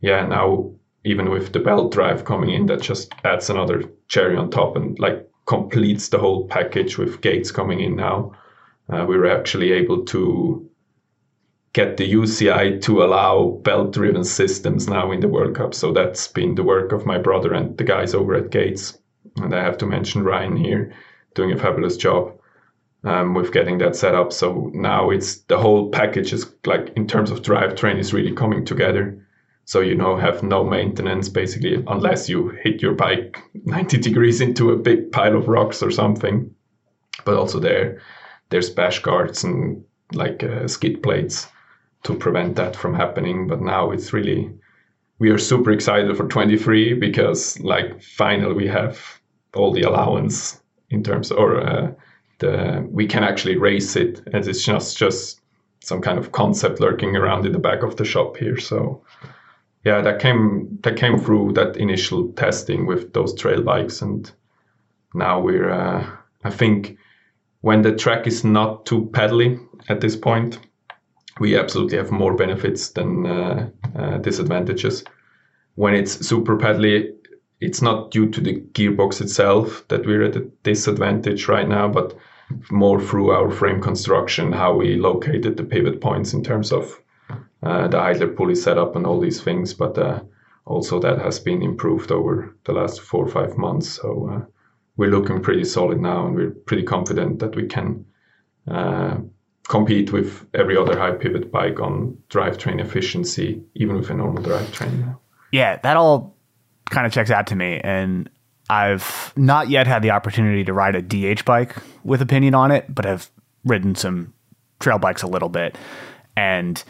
yeah 0.00 0.26
now 0.26 0.72
even 1.04 1.30
with 1.30 1.52
the 1.52 1.60
belt 1.60 1.92
drive 1.92 2.24
coming 2.24 2.50
in 2.50 2.66
that 2.66 2.80
just 2.80 3.12
adds 3.24 3.50
another 3.50 3.82
cherry 4.08 4.36
on 4.36 4.50
top 4.50 4.76
and 4.76 4.98
like 4.98 5.28
completes 5.44 6.08
the 6.08 6.18
whole 6.18 6.46
package 6.48 6.96
with 6.96 7.20
gates 7.20 7.50
coming 7.50 7.80
in 7.80 7.96
now 7.96 8.32
uh, 8.92 9.04
we 9.06 9.16
were 9.16 9.30
actually 9.30 9.72
able 9.72 10.04
to 10.04 10.68
get 11.72 11.96
the 11.96 12.12
UCI 12.12 12.82
to 12.82 13.02
allow 13.02 13.58
belt 13.62 13.92
driven 13.92 14.24
systems 14.24 14.88
now 14.88 15.10
in 15.10 15.20
the 15.20 15.28
World 15.28 15.56
Cup. 15.56 15.74
So 15.74 15.92
that's 15.92 16.28
been 16.28 16.54
the 16.54 16.62
work 16.62 16.92
of 16.92 17.06
my 17.06 17.18
brother 17.18 17.54
and 17.54 17.76
the 17.78 17.84
guys 17.84 18.14
over 18.14 18.34
at 18.34 18.50
Gates. 18.50 18.98
And 19.36 19.54
I 19.54 19.62
have 19.62 19.78
to 19.78 19.86
mention 19.86 20.24
Ryan 20.24 20.56
here 20.56 20.92
doing 21.34 21.52
a 21.52 21.58
fabulous 21.58 21.96
job 21.96 22.38
um, 23.04 23.32
with 23.32 23.52
getting 23.52 23.78
that 23.78 23.96
set 23.96 24.14
up. 24.14 24.32
So 24.32 24.70
now 24.74 25.08
it's 25.08 25.38
the 25.42 25.58
whole 25.58 25.90
package 25.90 26.34
is 26.34 26.52
like 26.66 26.92
in 26.94 27.06
terms 27.06 27.30
of 27.30 27.40
drivetrain 27.40 27.98
is 27.98 28.12
really 28.12 28.34
coming 28.34 28.66
together. 28.66 29.26
So 29.64 29.80
you 29.80 29.94
know 29.94 30.16
have 30.16 30.42
no 30.42 30.64
maintenance 30.64 31.30
basically 31.30 31.82
unless 31.86 32.28
you 32.28 32.50
hit 32.62 32.82
your 32.82 32.94
bike 32.94 33.40
90 33.64 33.96
degrees 33.98 34.42
into 34.42 34.72
a 34.72 34.76
big 34.76 35.12
pile 35.12 35.36
of 35.36 35.48
rocks 35.48 35.82
or 35.82 35.90
something. 35.90 36.54
But 37.24 37.36
also 37.36 37.58
there 37.58 38.02
there's 38.52 38.70
bash 38.70 39.00
guards 39.00 39.42
and 39.42 39.84
like 40.12 40.44
uh, 40.44 40.68
skid 40.68 41.02
plates 41.02 41.48
to 42.04 42.14
prevent 42.14 42.56
that 42.56 42.76
from 42.76 42.94
happening. 42.94 43.48
But 43.48 43.60
now 43.60 43.90
it's 43.90 44.12
really 44.12 44.52
we 45.18 45.30
are 45.30 45.38
super 45.38 45.72
excited 45.72 46.16
for 46.16 46.28
23 46.28 46.94
because 46.94 47.58
like 47.60 48.02
finally 48.02 48.54
we 48.54 48.68
have 48.68 49.20
all 49.54 49.72
the 49.72 49.82
allowance 49.82 50.60
in 50.90 51.02
terms 51.02 51.30
or 51.30 51.60
uh, 51.60 51.92
the 52.38 52.86
we 52.90 53.06
can 53.06 53.24
actually 53.24 53.56
race 53.56 53.96
it 53.96 54.20
as 54.32 54.48
it's 54.48 54.64
just 54.64 54.96
just 54.96 55.40
some 55.80 56.00
kind 56.00 56.18
of 56.18 56.32
concept 56.32 56.80
lurking 56.80 57.16
around 57.16 57.46
in 57.46 57.52
the 57.52 57.58
back 57.58 57.82
of 57.82 57.96
the 57.96 58.04
shop 58.04 58.36
here. 58.36 58.58
So 58.58 59.02
yeah, 59.84 60.00
that 60.00 60.20
came 60.20 60.78
that 60.82 60.96
came 60.96 61.18
through 61.18 61.52
that 61.54 61.76
initial 61.76 62.32
testing 62.32 62.86
with 62.86 63.12
those 63.12 63.34
trail 63.34 63.62
bikes, 63.62 64.02
and 64.02 64.30
now 65.14 65.40
we're 65.40 65.70
uh, 65.70 66.08
I 66.44 66.50
think 66.50 66.98
when 67.62 67.82
the 67.82 67.96
track 67.96 68.26
is 68.26 68.44
not 68.44 68.86
too 68.86 69.08
pedally 69.12 69.58
at 69.88 70.00
this 70.00 70.16
point, 70.16 70.58
we 71.40 71.56
absolutely 71.56 71.96
have 71.96 72.10
more 72.10 72.34
benefits 72.34 72.90
than 72.90 73.26
uh, 73.26 73.70
uh, 73.96 74.18
disadvantages. 74.18 75.04
When 75.76 75.94
it's 75.94 76.26
super 76.26 76.58
pedally, 76.58 77.14
it's 77.60 77.80
not 77.80 78.10
due 78.10 78.28
to 78.30 78.40
the 78.40 78.60
gearbox 78.74 79.20
itself 79.20 79.86
that 79.88 80.04
we're 80.04 80.24
at 80.24 80.36
a 80.36 80.48
disadvantage 80.64 81.48
right 81.48 81.68
now, 81.68 81.88
but 81.88 82.14
more 82.70 83.00
through 83.00 83.30
our 83.30 83.50
frame 83.50 83.80
construction, 83.80 84.52
how 84.52 84.74
we 84.74 84.96
located 84.96 85.56
the 85.56 85.64
pivot 85.64 86.00
points 86.00 86.34
in 86.34 86.42
terms 86.42 86.72
of 86.72 87.00
uh, 87.62 87.86
the 87.88 87.98
idler 87.98 88.28
pulley 88.28 88.56
setup 88.56 88.96
and 88.96 89.06
all 89.06 89.20
these 89.20 89.40
things. 89.40 89.72
But 89.72 89.96
uh, 89.96 90.20
also 90.64 90.98
that 91.00 91.18
has 91.18 91.38
been 91.38 91.62
improved 91.62 92.10
over 92.10 92.54
the 92.64 92.72
last 92.72 93.00
four 93.00 93.24
or 93.24 93.30
five 93.30 93.56
months. 93.56 93.88
So 93.88 94.30
uh, 94.32 94.51
we're 94.96 95.10
looking 95.10 95.42
pretty 95.42 95.64
solid 95.64 96.00
now, 96.00 96.26
and 96.26 96.34
we're 96.34 96.50
pretty 96.50 96.82
confident 96.82 97.38
that 97.38 97.56
we 97.56 97.66
can 97.66 98.04
uh, 98.70 99.16
compete 99.68 100.12
with 100.12 100.46
every 100.54 100.76
other 100.76 100.98
high 100.98 101.12
pivot 101.12 101.50
bike 101.50 101.80
on 101.80 102.16
drivetrain 102.28 102.80
efficiency, 102.80 103.62
even 103.74 103.96
with 103.96 104.10
a 104.10 104.14
normal 104.14 104.42
drivetrain. 104.42 105.16
Yeah, 105.50 105.76
that 105.76 105.96
all 105.96 106.36
kind 106.90 107.06
of 107.06 107.12
checks 107.12 107.30
out 107.30 107.46
to 107.48 107.56
me, 107.56 107.80
and 107.82 108.28
I've 108.68 109.32
not 109.36 109.70
yet 109.70 109.86
had 109.86 110.02
the 110.02 110.10
opportunity 110.10 110.64
to 110.64 110.72
ride 110.72 110.94
a 110.94 111.02
DH 111.02 111.44
bike 111.44 111.76
with 112.04 112.20
a 112.22 112.26
Pinion 112.26 112.54
on 112.54 112.70
it, 112.70 112.94
but 112.94 113.04
have 113.04 113.30
ridden 113.64 113.94
some 113.94 114.34
trail 114.80 114.98
bikes 114.98 115.22
a 115.22 115.26
little 115.26 115.48
bit, 115.48 115.76
and 116.36 116.82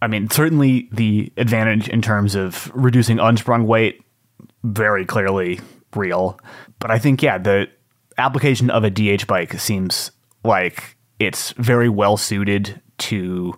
I 0.00 0.06
mean, 0.06 0.30
certainly 0.30 0.88
the 0.92 1.32
advantage 1.36 1.88
in 1.88 2.00
terms 2.02 2.36
of 2.36 2.70
reducing 2.74 3.18
unsprung 3.18 3.66
weight, 3.66 4.04
very 4.62 5.04
clearly 5.04 5.60
real. 5.94 6.38
But 6.78 6.90
I 6.90 6.98
think, 6.98 7.22
yeah, 7.22 7.38
the 7.38 7.68
application 8.16 8.70
of 8.70 8.84
a 8.84 8.90
DH 8.90 9.26
bike 9.26 9.58
seems 9.58 10.10
like 10.44 10.96
it's 11.18 11.52
very 11.52 11.88
well 11.88 12.16
suited 12.16 12.80
to 12.98 13.56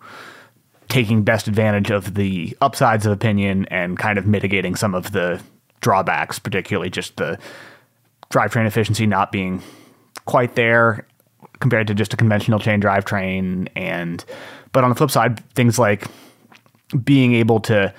taking 0.89 1.23
best 1.23 1.47
advantage 1.49 1.91
of 1.91 2.15
the 2.15 2.57
upsides 2.61 3.07
of 3.07 3.13
a 3.13 3.17
Pinion 3.17 3.67
and 3.67 3.99
kind 3.99 4.19
of 4.19 4.27
mitigating 4.27 4.75
some 4.75 4.95
of 4.95 5.13
the 5.13 5.41
drawbacks, 5.81 6.39
particularly 6.39 6.91
just 6.91 7.17
the 7.17 7.39
drivetrain 8.31 8.67
efficiency 8.67 9.07
not 9.07 9.33
being 9.33 9.63
quite 10.25 10.55
there 10.55 11.07
compared 11.61 11.87
to 11.87 11.95
just 11.95 12.13
a 12.15 12.17
conventional 12.17 12.59
chain 12.59 12.81
drivetrain 12.81 13.69
and 13.77 14.25
but 14.73 14.85
on 14.85 14.91
the 14.91 14.97
flip 14.97 15.11
side 15.11 15.41
things 15.55 15.79
like 15.79 16.07
being 17.05 17.35
able 17.35 17.61
to 17.61 17.93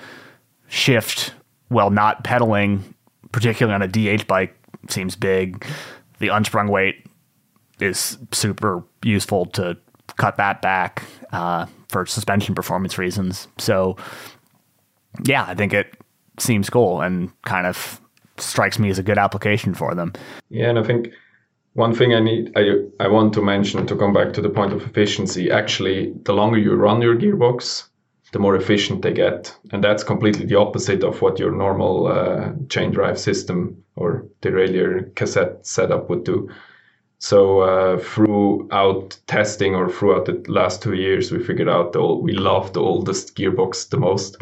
shift 0.68 1.34
while 1.68 1.90
not 1.90 2.24
pedaling 2.24 2.91
particularly 3.32 3.74
on 3.74 3.82
a 3.82 3.88
DH 3.88 4.26
bike 4.26 4.56
seems 4.88 5.16
big 5.16 5.64
the 6.22 6.28
unsprung 6.28 6.68
weight 6.68 7.04
is 7.80 8.16
super 8.30 8.84
useful 9.02 9.46
to 9.46 9.76
cut 10.16 10.36
that 10.36 10.62
back 10.62 11.02
uh, 11.32 11.66
for 11.88 12.06
suspension 12.06 12.54
performance 12.54 12.96
reasons. 12.96 13.48
So, 13.58 13.96
yeah, 15.24 15.44
I 15.46 15.54
think 15.54 15.74
it 15.74 15.94
seems 16.38 16.70
cool 16.70 17.00
and 17.00 17.30
kind 17.42 17.66
of 17.66 18.00
strikes 18.38 18.78
me 18.78 18.88
as 18.88 18.98
a 18.98 19.02
good 19.02 19.18
application 19.18 19.74
for 19.74 19.94
them. 19.94 20.12
Yeah, 20.48 20.70
and 20.70 20.78
I 20.78 20.84
think 20.84 21.08
one 21.74 21.94
thing 21.94 22.14
I 22.14 22.20
need 22.20 22.52
I 22.56 22.84
I 23.00 23.08
want 23.08 23.34
to 23.34 23.42
mention 23.42 23.86
to 23.86 23.96
come 23.96 24.12
back 24.12 24.32
to 24.34 24.40
the 24.40 24.50
point 24.50 24.72
of 24.72 24.82
efficiency. 24.82 25.50
Actually, 25.50 26.12
the 26.24 26.34
longer 26.34 26.58
you 26.58 26.74
run 26.74 27.02
your 27.02 27.16
gearbox, 27.16 27.88
the 28.32 28.38
more 28.38 28.56
efficient 28.56 29.02
they 29.02 29.12
get, 29.12 29.54
and 29.72 29.84
that's 29.84 30.02
completely 30.02 30.46
the 30.46 30.58
opposite 30.58 31.04
of 31.04 31.20
what 31.20 31.38
your 31.38 31.52
normal 31.52 32.06
uh, 32.06 32.50
chain 32.68 32.90
drive 32.90 33.18
system 33.18 33.82
or 33.94 34.24
derailleur 34.40 35.14
cassette 35.14 35.66
setup 35.66 36.08
would 36.08 36.24
do. 36.24 36.50
So 37.18 37.60
uh, 37.60 37.98
throughout 37.98 39.16
testing 39.26 39.74
or 39.74 39.88
throughout 39.88 40.24
the 40.24 40.42
last 40.48 40.82
two 40.82 40.94
years, 40.94 41.30
we 41.30 41.44
figured 41.44 41.68
out 41.68 41.92
that 41.92 42.02
we 42.02 42.32
love 42.32 42.72
the 42.72 42.80
oldest 42.80 43.36
gearbox 43.36 43.90
the 43.90 43.98
most. 43.98 44.38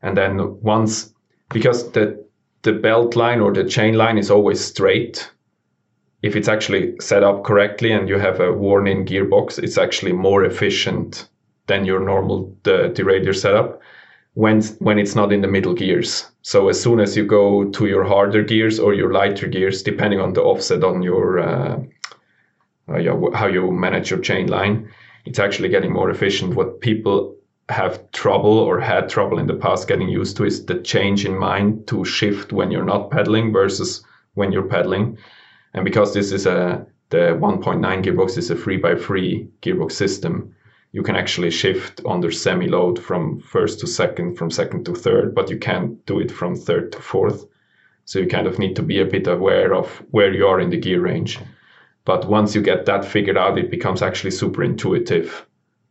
And 0.00 0.16
then 0.16 0.60
once, 0.62 1.12
because 1.52 1.90
the 1.92 2.24
the 2.62 2.72
belt 2.72 3.14
line 3.16 3.40
or 3.40 3.52
the 3.52 3.64
chain 3.64 3.94
line 3.94 4.18
is 4.18 4.30
always 4.30 4.64
straight, 4.64 5.30
if 6.22 6.34
it's 6.34 6.48
actually 6.48 6.94
set 7.00 7.22
up 7.22 7.44
correctly 7.44 7.92
and 7.92 8.08
you 8.08 8.18
have 8.18 8.40
a 8.40 8.52
worn-in 8.52 9.04
gearbox, 9.04 9.58
it's 9.62 9.78
actually 9.78 10.12
more 10.12 10.44
efficient 10.44 11.28
than 11.68 11.84
your 11.84 12.00
normal 12.00 12.54
the 12.64 12.90
derailleur 12.94 13.34
setup 13.34 13.80
when 14.34 14.62
when 14.78 14.98
it's 14.98 15.14
not 15.14 15.32
in 15.32 15.40
the 15.40 15.48
middle 15.48 15.74
gears. 15.74 16.30
So 16.42 16.68
as 16.68 16.80
soon 16.80 17.00
as 17.00 17.16
you 17.16 17.24
go 17.24 17.64
to 17.70 17.86
your 17.86 18.04
harder 18.04 18.42
gears 18.42 18.78
or 18.78 18.94
your 18.94 19.12
lighter 19.12 19.46
gears, 19.46 19.82
depending 19.82 20.20
on 20.20 20.32
the 20.32 20.42
offset 20.42 20.84
on 20.84 21.02
your 21.02 21.38
uh, 21.38 21.78
uh, 22.88 23.30
how 23.34 23.46
you 23.46 23.70
manage 23.70 24.10
your 24.10 24.20
chain 24.20 24.46
line, 24.46 24.88
it's 25.24 25.38
actually 25.38 25.68
getting 25.68 25.92
more 25.92 26.10
efficient. 26.10 26.54
What 26.54 26.80
people 26.80 27.36
have 27.68 28.10
trouble 28.12 28.58
or 28.58 28.80
had 28.80 29.08
trouble 29.08 29.38
in 29.38 29.46
the 29.46 29.54
past 29.54 29.88
getting 29.88 30.08
used 30.08 30.36
to 30.38 30.44
is 30.44 30.64
the 30.64 30.80
change 30.80 31.26
in 31.26 31.36
mind 31.36 31.86
to 31.88 32.04
shift 32.04 32.52
when 32.52 32.70
you're 32.70 32.92
not 32.92 33.10
pedaling 33.10 33.52
versus 33.52 34.02
when 34.34 34.52
you're 34.52 34.62
pedaling. 34.62 35.18
And 35.74 35.84
because 35.84 36.14
this 36.14 36.32
is 36.32 36.46
a 36.46 36.86
the 37.10 37.36
1.9 37.40 38.04
gearbox 38.04 38.36
is 38.36 38.50
a 38.50 38.54
3x3 38.54 39.48
gearbox 39.62 39.92
system, 39.92 40.54
you 40.92 41.02
can 41.02 41.16
actually 41.16 41.50
shift 41.50 42.00
under 42.06 42.30
semi-load 42.30 42.98
from 42.98 43.40
first 43.40 43.80
to 43.80 43.86
second, 43.86 44.36
from 44.36 44.50
second 44.50 44.84
to 44.86 44.94
third, 44.94 45.34
but 45.34 45.50
you 45.50 45.58
can't 45.58 46.04
do 46.06 46.18
it 46.18 46.30
from 46.30 46.56
third 46.56 46.92
to 46.92 47.00
fourth. 47.00 47.44
So 48.06 48.18
you 48.18 48.26
kind 48.26 48.46
of 48.46 48.58
need 48.58 48.74
to 48.76 48.82
be 48.82 49.00
a 49.00 49.04
bit 49.04 49.26
aware 49.26 49.74
of 49.74 50.02
where 50.10 50.32
you 50.32 50.46
are 50.46 50.60
in 50.60 50.70
the 50.70 50.78
gear 50.78 51.00
range. 51.00 51.38
But 52.06 52.26
once 52.26 52.54
you 52.54 52.62
get 52.62 52.86
that 52.86 53.04
figured 53.04 53.36
out, 53.36 53.58
it 53.58 53.70
becomes 53.70 54.00
actually 54.00 54.30
super 54.30 54.62
intuitive 54.62 55.46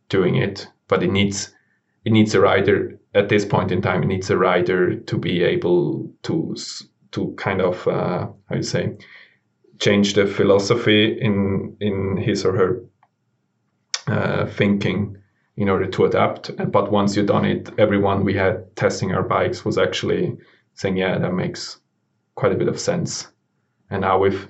doing 0.08 0.34
it. 0.34 0.66
But 0.88 1.04
it 1.04 1.12
needs 1.12 1.54
it 2.04 2.10
needs 2.10 2.34
a 2.34 2.40
rider 2.40 2.98
at 3.14 3.28
this 3.28 3.44
point 3.44 3.70
in 3.70 3.82
time. 3.82 4.02
It 4.02 4.06
needs 4.06 4.30
a 4.30 4.36
rider 4.36 4.96
to 4.96 5.18
be 5.18 5.44
able 5.44 6.12
to 6.24 6.56
to 7.12 7.34
kind 7.36 7.60
of 7.60 7.86
uh, 7.86 8.26
how 8.48 8.56
you 8.56 8.62
say 8.62 8.96
change 9.78 10.14
the 10.14 10.26
philosophy 10.26 11.16
in 11.20 11.76
in 11.80 12.16
his 12.16 12.44
or 12.44 12.56
her 12.56 12.82
uh, 14.08 14.46
thinking 14.46 15.18
in 15.56 15.68
order 15.68 15.86
to 15.86 16.04
adapt. 16.04 16.50
But 16.70 16.90
once 16.90 17.16
you've 17.16 17.26
done 17.26 17.44
it, 17.44 17.70
everyone 17.78 18.24
we 18.24 18.34
had 18.34 18.74
testing 18.76 19.12
our 19.12 19.22
bikes 19.22 19.64
was 19.64 19.78
actually 19.78 20.36
saying, 20.74 20.96
"Yeah, 20.96 21.18
that 21.18 21.34
makes 21.34 21.80
quite 22.34 22.52
a 22.52 22.56
bit 22.56 22.68
of 22.68 22.80
sense." 22.80 23.28
And 23.90 24.02
now 24.02 24.18
with 24.18 24.48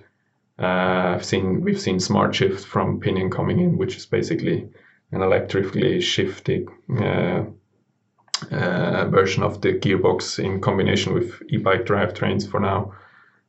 uh, 0.58 1.18
seen 1.20 1.62
we've 1.62 1.80
seen 1.80 2.00
smart 2.00 2.34
shift 2.34 2.64
from 2.64 3.00
pinion 3.00 3.30
coming 3.30 3.60
in, 3.60 3.78
which 3.78 3.96
is 3.96 4.06
basically 4.06 4.68
an 5.12 5.22
electrically 5.22 6.00
shifted 6.00 6.68
uh, 7.00 7.44
uh, 8.50 9.04
version 9.08 9.42
of 9.42 9.60
the 9.60 9.72
gearbox 9.72 10.38
in 10.42 10.60
combination 10.60 11.14
with 11.14 11.42
e-bike 11.48 11.84
drivetrains 11.86 12.48
for 12.48 12.60
now. 12.60 12.92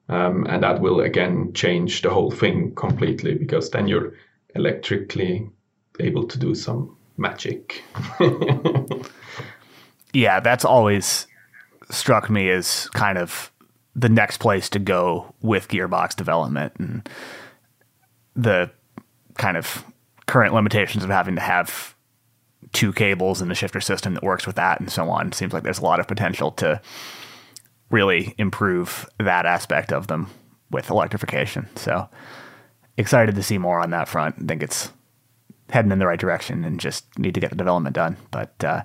Um, 0.07 0.47
and 0.47 0.63
that 0.63 0.81
will 0.81 1.01
again 1.01 1.53
change 1.53 2.01
the 2.01 2.09
whole 2.09 2.31
thing 2.31 2.73
completely 2.73 3.35
because 3.35 3.69
then 3.69 3.87
you're 3.87 4.13
electrically 4.55 5.51
able 5.99 6.27
to 6.27 6.37
do 6.37 6.55
some 6.55 6.95
magic. 7.17 7.83
yeah, 10.13 10.39
that's 10.39 10.65
always 10.65 11.27
struck 11.89 12.29
me 12.29 12.49
as 12.49 12.89
kind 12.89 13.17
of 13.17 13.51
the 13.95 14.09
next 14.09 14.37
place 14.37 14.69
to 14.69 14.79
go 14.79 15.33
with 15.41 15.67
gearbox 15.67 16.15
development 16.15 16.73
and 16.77 17.09
the 18.35 18.71
kind 19.37 19.57
of 19.57 19.83
current 20.27 20.53
limitations 20.53 21.03
of 21.03 21.09
having 21.09 21.35
to 21.35 21.41
have 21.41 21.95
two 22.71 22.93
cables 22.93 23.41
in 23.41 23.49
the 23.49 23.55
shifter 23.55 23.81
system 23.81 24.13
that 24.13 24.23
works 24.23 24.45
with 24.45 24.55
that 24.55 24.79
and 24.79 24.91
so 24.91 25.09
on. 25.09 25.31
Seems 25.31 25.53
like 25.53 25.63
there's 25.63 25.79
a 25.79 25.83
lot 25.83 25.99
of 25.99 26.07
potential 26.07 26.51
to 26.53 26.79
really 27.89 28.35
improve 28.37 29.09
that 29.17 29.45
aspect 29.45 29.91
of 29.91 30.07
them 30.07 30.29
with 30.69 30.89
electrification. 30.89 31.67
So 31.75 32.07
excited 32.97 33.35
to 33.35 33.43
see 33.43 33.57
more 33.57 33.79
on 33.79 33.89
that 33.89 34.07
front. 34.07 34.35
I 34.39 34.45
think 34.45 34.61
it's 34.61 34.91
heading 35.69 35.91
in 35.91 35.99
the 35.99 36.07
right 36.07 36.19
direction 36.19 36.63
and 36.63 36.79
just 36.79 37.05
need 37.17 37.33
to 37.33 37.39
get 37.39 37.49
the 37.49 37.55
development 37.55 37.95
done. 37.95 38.17
But 38.31 38.63
uh, 38.63 38.83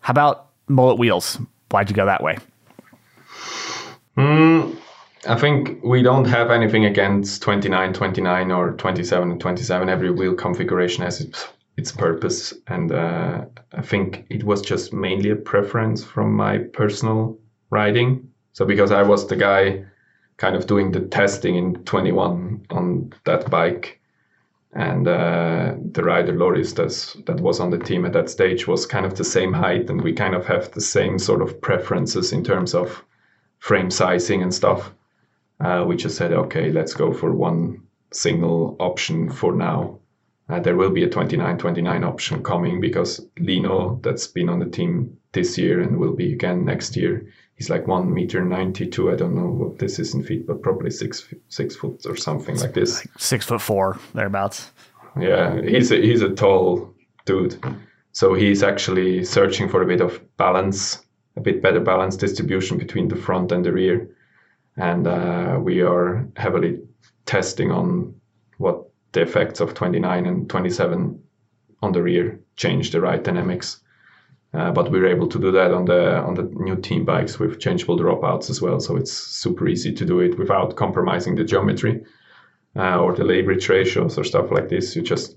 how 0.00 0.10
about 0.12 0.48
mullet 0.68 0.98
wheels? 0.98 1.38
Why'd 1.70 1.90
you 1.90 1.96
go 1.96 2.06
that 2.06 2.22
way? 2.22 2.38
Mm, 4.16 4.76
I 5.28 5.34
think 5.36 5.82
we 5.82 6.02
don't 6.02 6.26
have 6.26 6.50
anything 6.50 6.84
against 6.84 7.42
29, 7.42 7.92
29 7.92 8.50
or 8.50 8.72
27 8.72 9.30
and 9.32 9.40
27. 9.40 9.88
Every 9.88 10.10
wheel 10.10 10.34
configuration 10.34 11.02
has 11.02 11.20
its, 11.20 11.48
its 11.76 11.92
purpose. 11.92 12.54
And 12.68 12.92
uh, 12.92 13.44
I 13.72 13.82
think 13.82 14.26
it 14.30 14.44
was 14.44 14.62
just 14.62 14.92
mainly 14.92 15.30
a 15.30 15.36
preference 15.36 16.04
from 16.04 16.34
my 16.34 16.58
personal 16.58 17.38
riding. 17.70 18.30
So 18.52 18.64
because 18.64 18.92
I 18.92 19.02
was 19.02 19.26
the 19.26 19.36
guy 19.36 19.84
kind 20.36 20.54
of 20.54 20.66
doing 20.66 20.92
the 20.92 21.00
testing 21.00 21.56
in 21.56 21.74
21 21.84 22.66
on 22.70 23.12
that 23.24 23.50
bike, 23.50 24.00
and 24.76 25.08
uh, 25.08 25.74
the 25.92 26.02
rider 26.02 26.34
Loris 26.34 26.74
that's, 26.74 27.14
that 27.24 27.40
was 27.40 27.60
on 27.60 27.70
the 27.70 27.78
team 27.78 28.04
at 28.04 28.12
that 28.12 28.28
stage 28.28 28.68
was 28.68 28.84
kind 28.84 29.06
of 29.06 29.16
the 29.16 29.24
same 29.24 29.54
height, 29.54 29.88
and 29.88 30.02
we 30.02 30.12
kind 30.12 30.34
of 30.34 30.44
have 30.46 30.70
the 30.72 30.82
same 30.82 31.18
sort 31.18 31.40
of 31.40 31.62
preferences 31.62 32.30
in 32.30 32.44
terms 32.44 32.74
of 32.74 33.02
frame 33.58 33.90
sizing 33.90 34.42
and 34.42 34.52
stuff. 34.52 34.92
Uh, 35.60 35.82
we 35.88 35.96
just 35.96 36.18
said, 36.18 36.34
okay, 36.34 36.70
let's 36.70 36.92
go 36.92 37.10
for 37.10 37.32
one 37.32 37.80
single 38.12 38.76
option 38.78 39.30
for 39.30 39.54
now. 39.54 39.98
Uh, 40.50 40.60
there 40.60 40.76
will 40.76 40.90
be 40.90 41.04
a 41.04 41.08
29-29 41.08 42.06
option 42.06 42.42
coming 42.42 42.78
because 42.78 43.26
Lino, 43.38 43.98
that's 44.02 44.26
been 44.26 44.50
on 44.50 44.58
the 44.58 44.66
team 44.66 45.16
this 45.32 45.56
year 45.56 45.80
and 45.80 45.96
will 45.96 46.14
be 46.14 46.34
again 46.34 46.66
next 46.66 46.96
year, 46.96 47.26
he's 47.56 47.70
like 47.70 47.86
one 47.86 48.12
meter 48.12 48.44
ninety 48.44 48.86
two. 48.86 49.10
I 49.10 49.16
don't 49.16 49.34
know 49.34 49.48
what 49.48 49.78
this 49.78 49.98
is 49.98 50.14
in 50.14 50.22
feet, 50.22 50.46
but 50.46 50.62
probably 50.62 50.90
six 50.90 51.26
six 51.48 51.76
foot 51.76 52.06
or 52.06 52.16
something 52.16 52.56
like 52.58 52.74
this. 52.74 53.04
Like 53.04 53.18
six 53.18 53.46
foot 53.46 53.60
four 53.60 53.98
thereabouts. 54.14 54.70
Yeah, 55.18 55.60
he's 55.62 55.90
a, 55.90 55.96
he's 55.96 56.22
a 56.22 56.30
tall 56.30 56.94
dude. 57.24 57.58
So 58.12 58.34
he's 58.34 58.62
actually 58.62 59.24
searching 59.24 59.68
for 59.68 59.82
a 59.82 59.86
bit 59.86 60.00
of 60.00 60.20
balance, 60.36 61.04
a 61.36 61.40
bit 61.40 61.62
better 61.62 61.80
balance 61.80 62.16
distribution 62.16 62.78
between 62.78 63.08
the 63.08 63.16
front 63.16 63.52
and 63.52 63.64
the 63.64 63.72
rear, 63.72 64.08
and 64.76 65.06
uh, 65.06 65.58
we 65.60 65.82
are 65.82 66.26
heavily 66.36 66.80
testing 67.26 67.70
on 67.70 68.14
what 68.58 68.84
the 69.12 69.22
effects 69.22 69.60
of 69.60 69.74
29 69.74 70.26
and 70.26 70.48
27 70.48 71.22
on 71.82 71.92
the 71.92 72.02
rear 72.02 72.38
change 72.56 72.90
the 72.90 73.00
ride 73.00 73.22
dynamics. 73.22 73.80
Uh, 74.56 74.72
but 74.72 74.90
we 74.90 74.98
are 74.98 75.06
able 75.06 75.28
to 75.28 75.38
do 75.38 75.52
that 75.52 75.70
on 75.70 75.84
the 75.84 76.16
on 76.22 76.34
the 76.34 76.44
new 76.54 76.76
team 76.76 77.04
bikes 77.04 77.38
with 77.38 77.60
changeable 77.60 77.98
dropouts 77.98 78.48
as 78.48 78.62
well. 78.62 78.80
So 78.80 78.96
it's 78.96 79.12
super 79.12 79.68
easy 79.68 79.92
to 79.92 80.04
do 80.04 80.20
it 80.20 80.38
without 80.38 80.76
compromising 80.76 81.34
the 81.34 81.44
geometry 81.44 82.02
uh, 82.74 82.98
or 82.98 83.14
the 83.14 83.24
leverage 83.24 83.68
ratios 83.68 84.16
or 84.16 84.24
stuff 84.24 84.50
like 84.50 84.70
this. 84.70 84.96
You 84.96 85.02
just 85.02 85.36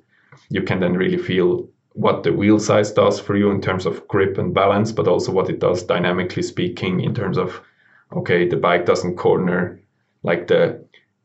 you 0.49 0.61
can 0.61 0.79
then 0.79 0.93
really 0.93 1.17
feel 1.17 1.67
what 1.93 2.23
the 2.23 2.31
wheel 2.31 2.59
size 2.59 2.93
does 2.93 3.19
for 3.19 3.35
you 3.35 3.51
in 3.51 3.59
terms 3.61 3.85
of 3.85 4.07
grip 4.07 4.37
and 4.37 4.53
balance, 4.53 4.93
but 4.93 5.07
also 5.07 5.33
what 5.33 5.49
it 5.49 5.59
does 5.59 5.83
dynamically 5.83 6.43
speaking 6.43 7.01
in 7.01 7.13
terms 7.13 7.37
of 7.37 7.61
okay, 8.13 8.47
the 8.47 8.55
bike 8.55 8.85
doesn't 8.85 9.17
corner 9.17 9.81
like 10.23 10.47
the 10.47 10.81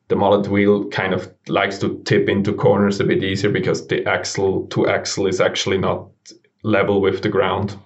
the 0.08 0.16
mullet 0.16 0.48
wheel 0.48 0.88
kind 0.88 1.14
of 1.14 1.32
likes 1.48 1.78
to 1.78 2.02
tip 2.04 2.28
into 2.28 2.52
corners 2.52 2.98
a 2.98 3.04
bit 3.04 3.22
easier 3.22 3.50
because 3.50 3.86
the 3.86 4.04
axle 4.06 4.66
to 4.66 4.88
axle 4.88 5.28
is 5.28 5.40
actually 5.40 5.78
not 5.78 6.08
level 6.64 7.00
with 7.00 7.22
the 7.22 7.28
ground. 7.28 7.78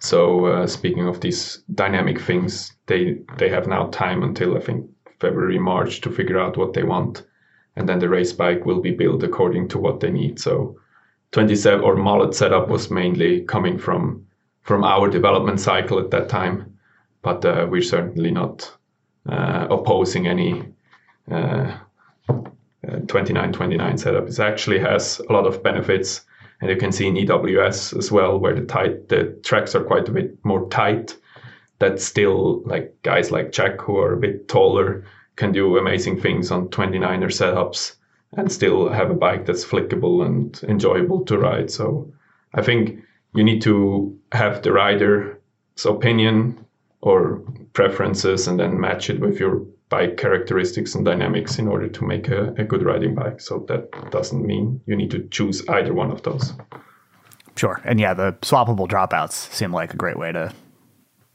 So 0.00 0.46
uh, 0.46 0.66
speaking 0.68 1.08
of 1.08 1.20
these 1.20 1.62
dynamic 1.74 2.20
things, 2.20 2.72
they 2.86 3.18
they 3.38 3.48
have 3.48 3.66
now 3.66 3.88
time 3.88 4.22
until 4.22 4.56
I 4.56 4.60
think 4.60 4.88
February 5.18 5.58
March 5.58 6.00
to 6.02 6.10
figure 6.10 6.38
out 6.38 6.56
what 6.56 6.74
they 6.74 6.84
want, 6.84 7.24
and 7.74 7.88
then 7.88 7.98
the 7.98 8.08
race 8.08 8.32
bike 8.32 8.64
will 8.66 8.80
be 8.80 8.92
built 8.92 9.22
according 9.22 9.68
to 9.68 9.78
what 9.78 10.00
they 10.00 10.10
need. 10.10 10.38
So 10.38 10.78
27 11.32 11.80
or 11.80 11.96
mullet 11.96 12.34
setup 12.34 12.68
was 12.68 12.90
mainly 12.90 13.42
coming 13.42 13.78
from 13.78 14.26
from 14.62 14.84
our 14.84 15.08
development 15.08 15.60
cycle 15.60 15.98
at 15.98 16.10
that 16.10 16.28
time, 16.28 16.78
but 17.22 17.44
uh, 17.44 17.66
we're 17.70 17.82
certainly 17.82 18.30
not 18.30 18.70
uh, 19.28 19.66
opposing 19.70 20.26
any 20.26 20.62
uh, 21.30 21.76
uh, 22.86 23.00
2929 23.08 23.98
setup. 23.98 24.28
It 24.28 24.38
actually 24.38 24.78
has 24.80 25.20
a 25.28 25.32
lot 25.32 25.46
of 25.46 25.62
benefits, 25.62 26.22
and 26.60 26.70
you 26.70 26.76
can 26.76 26.92
see 26.92 27.06
in 27.06 27.14
EWS 27.14 27.96
as 27.96 28.10
well, 28.10 28.38
where 28.38 28.54
the 28.54 28.64
tight 28.64 29.08
the 29.08 29.38
tracks 29.42 29.74
are 29.74 29.84
quite 29.84 30.08
a 30.08 30.12
bit 30.12 30.44
more 30.44 30.68
tight. 30.68 31.16
That 31.78 32.00
still 32.00 32.62
like 32.64 32.96
guys 33.02 33.30
like 33.30 33.52
Jack 33.52 33.80
who 33.80 33.98
are 33.98 34.14
a 34.14 34.20
bit 34.20 34.48
taller 34.48 35.04
can 35.36 35.52
do 35.52 35.76
amazing 35.76 36.18
things 36.18 36.50
on 36.50 36.68
29er 36.68 37.26
setups 37.26 37.96
and 38.32 38.50
still 38.50 38.88
have 38.88 39.10
a 39.10 39.14
bike 39.14 39.44
that's 39.44 39.64
flickable 39.64 40.24
and 40.24 40.58
enjoyable 40.68 41.24
to 41.26 41.38
ride. 41.38 41.70
So 41.70 42.10
I 42.54 42.62
think 42.62 43.02
you 43.34 43.44
need 43.44 43.60
to 43.62 44.18
have 44.32 44.62
the 44.62 44.72
rider's 44.72 45.36
opinion 45.84 46.64
or 47.02 47.42
preferences 47.74 48.48
and 48.48 48.58
then 48.58 48.80
match 48.80 49.10
it 49.10 49.20
with 49.20 49.38
your 49.38 49.62
bike 49.88 50.16
characteristics 50.16 50.94
and 50.94 51.04
dynamics 51.04 51.58
in 51.58 51.68
order 51.68 51.88
to 51.88 52.04
make 52.04 52.28
a, 52.28 52.52
a 52.58 52.64
good 52.64 52.82
riding 52.82 53.14
bike. 53.14 53.40
So 53.40 53.64
that 53.68 54.10
doesn't 54.10 54.44
mean 54.44 54.80
you 54.86 54.96
need 54.96 55.10
to 55.12 55.26
choose 55.28 55.66
either 55.68 55.94
one 55.94 56.10
of 56.10 56.22
those. 56.22 56.52
Sure. 57.56 57.80
And 57.84 58.00
yeah, 58.00 58.12
the 58.12 58.32
swappable 58.42 58.88
dropouts 58.88 59.32
seem 59.52 59.72
like 59.72 59.94
a 59.94 59.96
great 59.96 60.18
way 60.18 60.32
to 60.32 60.52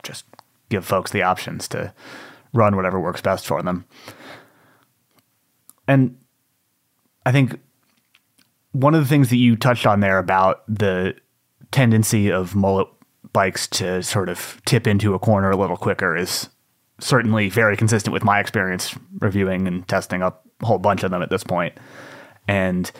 just 0.03 0.25
give 0.69 0.85
folks 0.85 1.11
the 1.11 1.23
options 1.23 1.67
to 1.69 1.93
run 2.53 2.75
whatever 2.75 2.99
works 2.99 3.21
best 3.21 3.47
for 3.47 3.61
them. 3.63 3.85
And 5.87 6.17
I 7.25 7.31
think 7.31 7.59
one 8.71 8.93
of 8.93 9.01
the 9.01 9.07
things 9.07 9.29
that 9.29 9.37
you 9.37 9.55
touched 9.55 9.85
on 9.85 9.99
there 9.99 10.17
about 10.17 10.63
the 10.67 11.15
tendency 11.71 12.31
of 12.31 12.55
mullet 12.55 12.87
bikes 13.33 13.67
to 13.67 14.03
sort 14.03 14.29
of 14.29 14.61
tip 14.65 14.87
into 14.87 15.13
a 15.13 15.19
corner 15.19 15.51
a 15.51 15.57
little 15.57 15.77
quicker 15.77 16.15
is 16.15 16.49
certainly 17.01 17.49
very 17.49 17.75
consistent 17.75 18.13
with 18.13 18.23
my 18.23 18.39
experience 18.39 18.95
reviewing 19.19 19.67
and 19.67 19.87
testing 19.87 20.21
a 20.21 20.33
whole 20.61 20.77
bunch 20.77 21.03
of 21.03 21.11
them 21.11 21.21
at 21.21 21.29
this 21.29 21.43
point. 21.43 21.73
And 22.47 22.91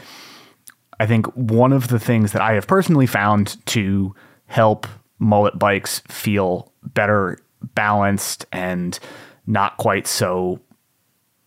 I 1.00 1.06
think 1.06 1.26
one 1.36 1.74
of 1.74 1.88
the 1.88 2.00
things 2.00 2.32
that 2.34 2.42
I 2.42 2.54
have 2.54 2.68
personally 2.68 3.08
found 3.08 3.64
to 3.68 4.14
help 4.48 4.88
mullet 5.20 5.58
bikes 5.58 6.00
feel 6.08 6.72
better 6.84 7.38
balanced 7.76 8.46
and 8.52 8.98
not 9.46 9.78
quite 9.78 10.08
so 10.08 10.60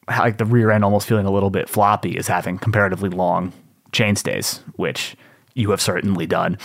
like 0.08 0.38
the 0.38 0.44
rear 0.44 0.70
end 0.70 0.84
almost 0.84 1.08
feeling 1.08 1.26
a 1.26 1.30
little 1.30 1.50
bit 1.50 1.68
floppy 1.68 2.16
is 2.16 2.28
having 2.28 2.58
comparatively 2.58 3.08
long 3.08 3.52
chainstays, 3.92 4.58
which 4.76 5.16
you 5.54 5.70
have 5.70 5.80
certainly 5.80 6.26
done. 6.26 6.58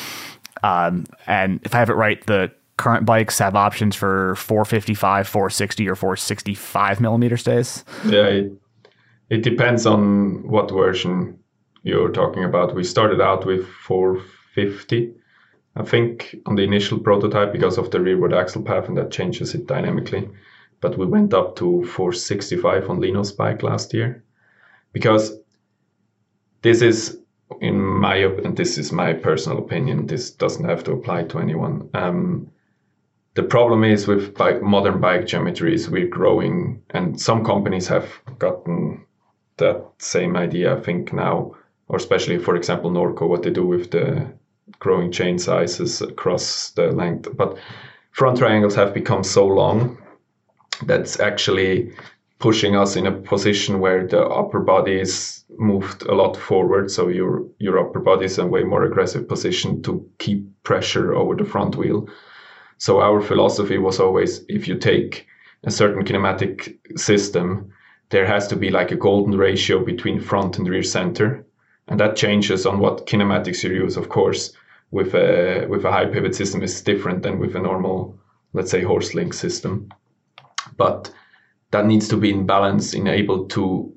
Um, 0.63 1.05
and 1.25 1.59
if 1.63 1.73
I 1.73 1.79
have 1.79 1.89
it 1.89 1.93
right, 1.93 2.23
the 2.25 2.51
current 2.79 3.05
bikes 3.05 3.37
have 3.39 3.55
options 3.55 3.93
for 3.95 4.35
455, 4.35 5.27
460, 5.27 5.89
or 5.89 5.95
465 5.95 7.01
millimeter 7.01 7.35
stays. 7.35 7.83
Yeah, 8.05 8.25
it, 8.25 8.53
it 9.29 9.43
depends 9.43 9.85
on 9.85 10.47
what 10.47 10.71
version 10.71 11.37
you're 11.83 12.11
talking 12.11 12.45
about. 12.45 12.73
We 12.73 12.85
started 12.85 13.19
out 13.19 13.45
with 13.45 13.67
450, 13.67 15.13
I 15.75 15.83
think, 15.83 16.37
on 16.45 16.55
the 16.55 16.63
initial 16.63 16.99
prototype 16.99 17.51
because 17.51 17.77
of 17.77 17.91
the 17.91 17.99
rearward 17.99 18.33
axle 18.33 18.63
path, 18.63 18.87
and 18.87 18.97
that 18.97 19.11
changes 19.11 19.53
it 19.53 19.67
dynamically. 19.67 20.29
But 20.79 20.97
we 20.97 21.05
went 21.05 21.33
up 21.33 21.57
to 21.57 21.83
465 21.85 22.89
on 22.89 23.01
Lino's 23.01 23.33
bike 23.33 23.61
last 23.61 23.93
year 23.93 24.23
because 24.93 25.33
this 26.61 26.81
is 26.81 27.17
in 27.59 27.77
my 27.77 28.15
and 28.15 28.55
this 28.55 28.77
is 28.77 28.91
my 28.91 29.11
personal 29.11 29.57
opinion 29.57 30.05
this 30.05 30.29
doesn't 30.29 30.69
have 30.69 30.83
to 30.83 30.91
apply 30.91 31.23
to 31.23 31.39
anyone 31.39 31.89
um, 31.95 32.47
the 33.39 33.47
problem 33.47 33.85
is 33.85 34.05
with 34.05 34.35
bike, 34.35 34.61
modern 34.61 34.99
bike 34.99 35.21
geometries, 35.21 35.87
we're 35.87 36.09
growing, 36.09 36.83
and 36.89 37.21
some 37.21 37.45
companies 37.45 37.87
have 37.87 38.19
gotten 38.37 39.05
that 39.55 39.81
same 39.97 40.35
idea, 40.35 40.75
I 40.75 40.81
think, 40.81 41.13
now, 41.13 41.55
or 41.87 41.95
especially, 41.95 42.37
for 42.37 42.57
example, 42.57 42.91
Norco, 42.91 43.29
what 43.29 43.43
they 43.43 43.49
do 43.49 43.65
with 43.65 43.91
the 43.91 44.29
growing 44.79 45.09
chainstays 45.09 46.01
across 46.01 46.71
the 46.71 46.87
length. 46.91 47.29
But 47.37 47.57
front 48.11 48.39
triangles 48.39 48.75
have 48.75 48.93
become 48.93 49.23
so 49.23 49.47
long 49.47 49.97
that's 50.85 51.21
actually 51.21 51.93
pushing 52.39 52.75
us 52.75 52.97
in 52.97 53.07
a 53.07 53.13
position 53.13 53.79
where 53.79 54.05
the 54.05 54.21
upper 54.21 54.59
body 54.59 54.99
is 54.99 55.45
moved 55.57 56.01
a 56.01 56.13
lot 56.13 56.35
forward. 56.35 56.91
So 56.91 57.07
your 57.07 57.45
your 57.57 57.79
upper 57.79 58.01
body 58.01 58.25
is 58.25 58.37
in 58.37 58.47
a 58.47 58.49
way 58.49 58.63
more 58.63 58.83
aggressive 58.83 59.29
position 59.29 59.81
to 59.83 60.05
keep 60.17 60.45
pressure 60.63 61.15
over 61.15 61.35
the 61.35 61.45
front 61.45 61.77
wheel. 61.77 62.09
So 62.79 63.01
our 63.01 63.21
philosophy 63.21 63.77
was 63.77 63.99
always 63.99 64.43
if 64.47 64.67
you 64.67 64.75
take 64.75 65.27
a 65.65 65.71
certain 65.71 66.05
kinematic 66.05 66.77
system, 66.97 67.71
there 68.09 68.25
has 68.25 68.47
to 68.47 68.55
be 68.55 68.69
like 68.69 68.91
a 68.91 68.95
golden 68.95 69.37
ratio 69.37 69.83
between 69.83 70.19
front 70.19 70.57
and 70.57 70.67
rear 70.67 70.83
center. 70.83 71.45
And 71.89 71.99
that 71.99 72.15
changes 72.15 72.65
on 72.65 72.79
what 72.79 73.05
kinematics 73.05 73.63
you 73.63 73.71
use, 73.71 73.97
of 73.97 74.09
course. 74.09 74.53
With 74.91 75.13
a 75.13 75.67
with 75.69 75.85
a 75.85 75.91
high 75.91 76.05
pivot 76.05 76.33
system 76.33 76.63
is 76.63 76.81
different 76.81 77.21
than 77.21 77.37
with 77.37 77.55
a 77.55 77.59
normal, 77.59 78.17
let's 78.53 78.71
say, 78.71 78.81
horse 78.81 79.13
link 79.13 79.33
system. 79.33 79.89
But 80.77 81.13
that 81.71 81.85
needs 81.85 82.07
to 82.07 82.17
be 82.17 82.31
in 82.31 82.45
balance, 82.45 82.93
in 82.93 83.07
able 83.07 83.45
to 83.49 83.93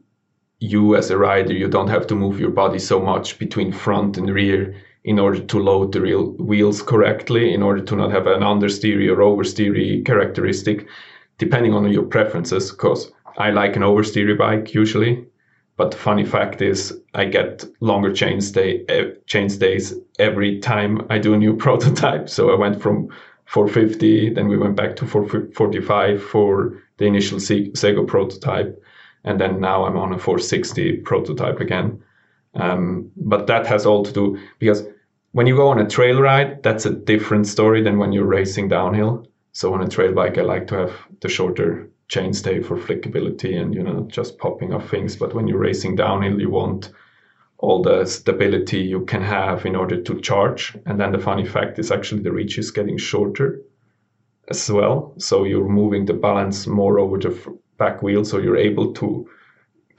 you 0.59 0.97
as 0.97 1.11
a 1.11 1.17
rider, 1.17 1.53
you 1.53 1.69
don't 1.69 1.89
have 1.89 2.07
to 2.09 2.15
move 2.15 2.39
your 2.39 2.51
body 2.51 2.79
so 2.79 3.01
much 3.01 3.39
between 3.39 3.73
front 3.73 4.19
and 4.19 4.29
rear 4.29 4.75
in 5.05 5.19
order 5.19 5.41
to 5.41 5.59
load 5.59 5.93
the 5.93 6.01
real 6.01 6.33
wheels 6.33 6.83
correctly, 6.83 7.53
in 7.53 7.63
order 7.63 7.83
to 7.83 7.97
not 7.97 8.13
have 8.13 8.27
an 8.27 8.41
understeery 8.41 9.11
or 9.11 9.17
oversteery 9.17 10.05
characteristic, 10.05 10.87
depending 11.39 11.75
on 11.75 11.91
your 11.91 12.05
preferences. 12.05 12.71
Because 12.71 13.11
I 13.37 13.51
like 13.51 13.77
an 13.77 13.83
oversteery 13.83 14.39
bike 14.39 14.75
usually, 14.75 15.25
but 15.77 15.91
the 15.91 15.97
funny 15.97 16.25
fact 16.25 16.63
is 16.63 16.97
I 17.15 17.25
get 17.25 17.65
longer 17.81 18.13
chain 18.13 18.41
stay 18.41 18.85
chain 19.27 19.49
stays 19.49 19.95
every 20.19 20.61
time 20.61 21.07
I 21.11 21.19
do 21.19 21.35
a 21.35 21.39
new 21.39 21.57
prototype. 21.65 22.29
So 22.29 22.51
I 22.53 22.59
went 22.59 22.81
from 22.81 23.09
450, 23.47 24.35
then 24.35 24.49
we 24.49 24.57
went 24.57 24.77
back 24.77 24.97
to 24.97 25.07
445 25.07 26.23
for 26.23 26.83
the 26.99 27.07
initial 27.07 27.41
Sego 27.41 28.05
prototype, 28.05 28.81
and 29.25 29.41
then 29.41 29.61
now 29.61 29.85
I'm 29.85 29.97
on 29.97 30.13
a 30.13 30.19
460 30.19 30.99
prototype 30.99 31.61
again. 31.61 32.03
Um, 32.55 33.11
but 33.17 33.47
that 33.47 33.67
has 33.67 33.87
all 33.87 34.05
to 34.05 34.13
do 34.13 34.39
because 34.59 34.85
when 35.33 35.47
you 35.47 35.57
go 35.57 35.69
on 35.69 35.81
a 35.81 35.89
trail 35.89 36.21
ride, 36.21 36.63
that's 36.63 36.85
a 36.85 36.91
different 36.91 37.47
story 37.47 37.83
than 37.83 37.99
when 37.99 38.13
you're 38.13 38.27
racing 38.27 38.69
downhill. 38.69 39.27
So 39.53 39.73
on 39.75 39.83
a 39.83 39.89
trail 39.89 40.13
bike, 40.13 40.39
I 40.39 40.43
like 40.43 40.67
to 40.69 40.77
have 40.77 40.93
the 41.21 41.29
shorter 41.29 41.89
chainstay 42.09 42.65
for 42.65 42.77
flickability 42.77 43.59
and 43.59 43.75
you 43.75 43.83
know 43.83 44.07
just 44.11 44.39
popping 44.39 44.75
off 44.75 44.91
things. 44.91 45.17
But 45.17 45.35
when 45.35 45.49
you're 45.49 45.59
racing 45.59 45.97
downhill, 45.97 46.41
you 46.41 46.51
want 46.51 46.91
all 47.59 47.81
the 47.81 48.05
stability 48.05 48.79
you 48.79 49.05
can 49.05 49.23
have 49.23 49.65
in 49.65 49.77
order 49.77 50.03
to 50.03 50.21
charge. 50.21 50.77
And 50.85 51.01
then 51.01 51.13
the 51.13 51.19
funny 51.19 51.47
fact 51.47 51.79
is 51.79 51.91
actually 51.91 52.23
the 52.23 52.33
reach 52.33 52.59
is 52.59 52.73
getting 52.73 52.99
shorter 52.99 53.63
as 54.49 54.71
well. 54.71 55.15
So 55.19 55.45
you're 55.45 55.69
moving 55.69 56.05
the 56.05 56.15
balance 56.15 56.67
more 56.67 56.99
over 56.99 57.19
the 57.19 57.59
back 57.79 58.03
wheel, 58.03 58.25
so 58.25 58.39
you're 58.39 58.57
able 58.57 58.93
to 58.95 59.29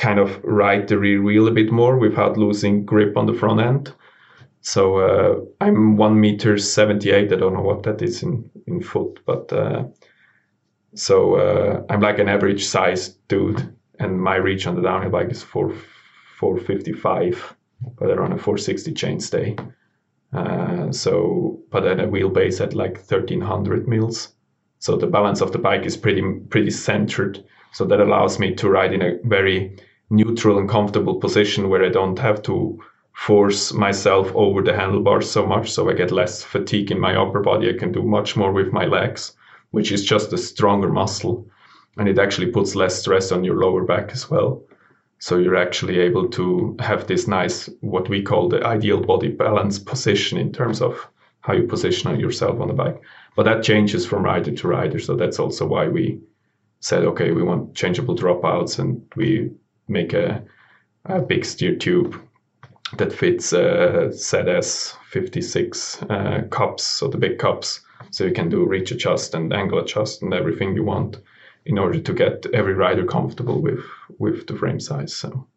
kind 0.03 0.19
of 0.19 0.29
ride 0.43 0.87
the 0.87 0.97
rear 0.97 1.21
wheel 1.21 1.47
a 1.47 1.51
bit 1.59 1.71
more 1.71 1.97
without 1.97 2.37
losing 2.37 2.85
grip 2.85 3.17
on 3.17 3.25
the 3.25 3.39
front 3.39 3.61
end. 3.61 3.93
So 4.61 4.81
uh, 4.97 5.65
I'm 5.65 5.97
one 5.97 6.19
meter 6.19 6.57
seventy 6.57 7.09
eight. 7.11 7.33
I 7.33 7.37
don't 7.37 7.53
know 7.53 7.67
what 7.69 7.83
that 7.83 8.01
is 8.01 8.23
in 8.23 8.49
in 8.67 8.81
foot, 8.81 9.19
but 9.25 9.53
uh, 9.53 9.83
so 10.95 11.15
uh, 11.35 11.83
I'm 11.89 12.01
like 12.07 12.21
an 12.21 12.29
average 12.29 12.63
size 12.65 13.17
dude, 13.29 13.61
and 13.99 14.21
my 14.21 14.37
reach 14.37 14.67
on 14.67 14.75
the 14.75 14.81
downhill 14.81 15.11
bike 15.11 15.31
is 15.31 15.43
four 15.43 15.73
four 16.39 16.59
fifty 16.59 16.93
five, 16.93 17.55
but 17.97 18.09
I 18.09 18.13
run 18.13 18.33
a 18.33 18.37
four 18.37 18.57
sixty 18.57 18.93
chainstay. 18.93 19.57
Uh, 20.33 20.91
so, 20.91 21.59
but 21.71 21.85
at 21.85 21.99
a 21.99 22.07
wheelbase 22.07 22.61
at 22.61 22.73
like 22.73 22.97
thirteen 22.99 23.41
hundred 23.41 23.87
mils. 23.87 24.35
So 24.79 24.97
the 24.97 25.07
balance 25.07 25.43
of 25.43 25.51
the 25.51 25.59
bike 25.59 25.85
is 25.87 25.97
pretty 25.97 26.23
pretty 26.49 26.71
centered. 26.71 27.43
So 27.71 27.85
that 27.85 27.99
allows 27.99 28.39
me 28.39 28.55
to 28.55 28.69
ride 28.69 28.93
in 28.93 29.01
a 29.01 29.17
very 29.23 29.75
neutral 30.13 30.59
and 30.59 30.69
comfortable 30.69 31.15
position 31.15 31.69
where 31.69 31.83
I 31.83 31.89
don't 31.89 32.19
have 32.19 32.41
to 32.43 32.79
force 33.13 33.73
myself 33.73 34.31
over 34.35 34.61
the 34.61 34.73
handlebars 34.73 35.29
so 35.29 35.45
much 35.45 35.71
so 35.71 35.89
I 35.89 35.93
get 35.93 36.11
less 36.11 36.43
fatigue 36.43 36.91
in 36.91 36.99
my 36.99 37.15
upper 37.15 37.41
body. 37.41 37.69
I 37.69 37.77
can 37.77 37.91
do 37.91 38.03
much 38.03 38.35
more 38.35 38.51
with 38.51 38.71
my 38.71 38.85
legs, 38.85 39.35
which 39.71 39.91
is 39.91 40.05
just 40.05 40.33
a 40.33 40.37
stronger 40.37 40.89
muscle. 40.89 41.47
And 41.97 42.07
it 42.07 42.19
actually 42.19 42.51
puts 42.51 42.75
less 42.75 42.99
stress 42.99 43.31
on 43.31 43.43
your 43.43 43.59
lower 43.59 43.83
back 43.83 44.11
as 44.11 44.29
well. 44.29 44.63
So 45.19 45.37
you're 45.37 45.55
actually 45.55 45.99
able 45.99 46.27
to 46.29 46.75
have 46.79 47.07
this 47.07 47.27
nice, 47.27 47.69
what 47.81 48.09
we 48.09 48.21
call 48.21 48.49
the 48.49 48.65
ideal 48.65 48.99
body 48.99 49.29
balance 49.29 49.79
position 49.79 50.37
in 50.37 50.51
terms 50.51 50.81
of 50.81 51.07
how 51.41 51.53
you 51.53 51.63
position 51.63 52.19
yourself 52.19 52.59
on 52.59 52.67
the 52.67 52.73
bike. 52.73 53.01
But 53.35 53.43
that 53.43 53.63
changes 53.63 54.05
from 54.05 54.23
rider 54.23 54.51
to 54.51 54.67
rider. 54.67 54.99
So 54.99 55.15
that's 55.15 55.39
also 55.39 55.65
why 55.65 55.87
we 55.87 56.19
said, 56.81 57.03
okay, 57.05 57.31
we 57.31 57.43
want 57.43 57.75
changeable 57.75 58.15
dropouts 58.15 58.79
and 58.79 59.01
we 59.15 59.51
make 59.87 60.13
a, 60.13 60.43
a 61.05 61.21
big 61.21 61.45
steer 61.45 61.75
tube 61.75 62.19
that 62.97 63.11
fits 63.11 63.53
uh, 63.53 64.09
ZS 64.11 64.95
56 65.09 66.03
uh, 66.03 66.43
cups, 66.49 66.83
so 66.83 67.07
the 67.07 67.17
big 67.17 67.39
cups, 67.39 67.81
so 68.11 68.23
you 68.23 68.33
can 68.33 68.49
do 68.49 68.65
reach 68.65 68.91
adjust 68.91 69.33
and 69.33 69.53
angle 69.53 69.79
adjust 69.79 70.21
and 70.21 70.33
everything 70.33 70.75
you 70.75 70.83
want 70.83 71.17
in 71.65 71.77
order 71.77 71.99
to 71.99 72.13
get 72.13 72.45
every 72.53 72.73
rider 72.73 73.05
comfortable 73.05 73.61
with 73.61 73.79
with 74.19 74.47
the 74.47 74.55
frame 74.55 74.79
size. 74.79 75.15
So, 75.15 75.47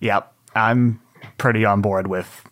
yep, 0.00 0.32
I'm 0.54 1.00
pretty 1.38 1.64
on 1.64 1.82
board 1.82 2.06
with 2.06 2.44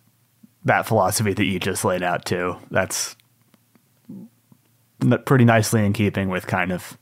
that 0.64 0.86
philosophy 0.86 1.32
that 1.32 1.44
you 1.44 1.58
just 1.58 1.84
laid 1.84 2.02
out 2.02 2.24
too. 2.24 2.56
That's 2.70 3.16
pretty 5.24 5.44
nicely 5.44 5.84
in 5.84 5.92
keeping 5.92 6.28
with 6.28 6.46
kind 6.46 6.72
of 6.72 6.98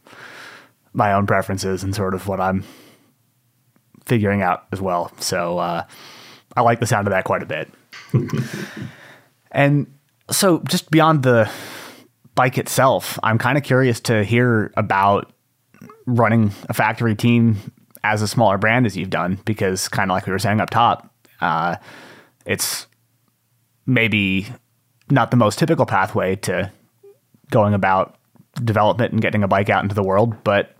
my 0.93 1.13
own 1.13 1.27
preferences 1.27 1.83
and 1.83 1.95
sort 1.95 2.15
of 2.15 2.27
what 2.29 2.41
I'm 2.41 2.65
figuring 4.07 4.43
out 4.43 4.65
as 4.73 4.81
well. 4.81 5.13
So 5.19 5.59
uh, 5.59 5.85
I 6.57 6.61
like 6.63 6.81
the 6.81 6.87
sound 6.87 7.07
of 7.07 7.11
that 7.11 7.25
quite 7.25 7.43
a 7.43 7.47
bit. 7.47 7.71
and 9.51 9.87
so, 10.31 10.61
just 10.69 10.91
beyond 10.91 11.23
the 11.23 11.51
bike 12.35 12.59
itself, 12.59 13.19
I'm 13.23 13.39
kind 13.39 13.57
of 13.57 13.65
curious 13.65 14.01
to 14.01 14.25
hear 14.25 14.73
about 14.77 15.33
running 16.07 16.53
a 16.69 16.75
factory 16.75 17.15
team 17.15 17.57
as 18.03 18.23
a 18.23 18.29
smaller 18.29 18.59
brand 18.59 18.87
as 18.87 18.97
you've 18.97 19.11
done, 19.11 19.39
because 19.45 19.89
kind 19.89 20.11
of 20.11 20.15
like 20.15 20.27
we 20.27 20.33
were 20.33 20.39
saying 20.39 20.61
up 20.61 20.71
top, 20.71 21.13
uh, 21.41 21.77
it's 22.45 22.87
maybe 23.87 24.47
not 25.11 25.31
the 25.31 25.37
most 25.37 25.59
typical 25.59 25.87
pathway 25.87 26.37
to 26.37 26.71
going 27.51 27.75
about 27.75 28.17
development 28.65 29.13
and 29.13 29.23
getting 29.23 29.43
a 29.43 29.49
bike 29.49 29.71
out 29.71 29.83
into 29.83 29.95
the 29.95 30.03
world, 30.03 30.35
but 30.43 30.77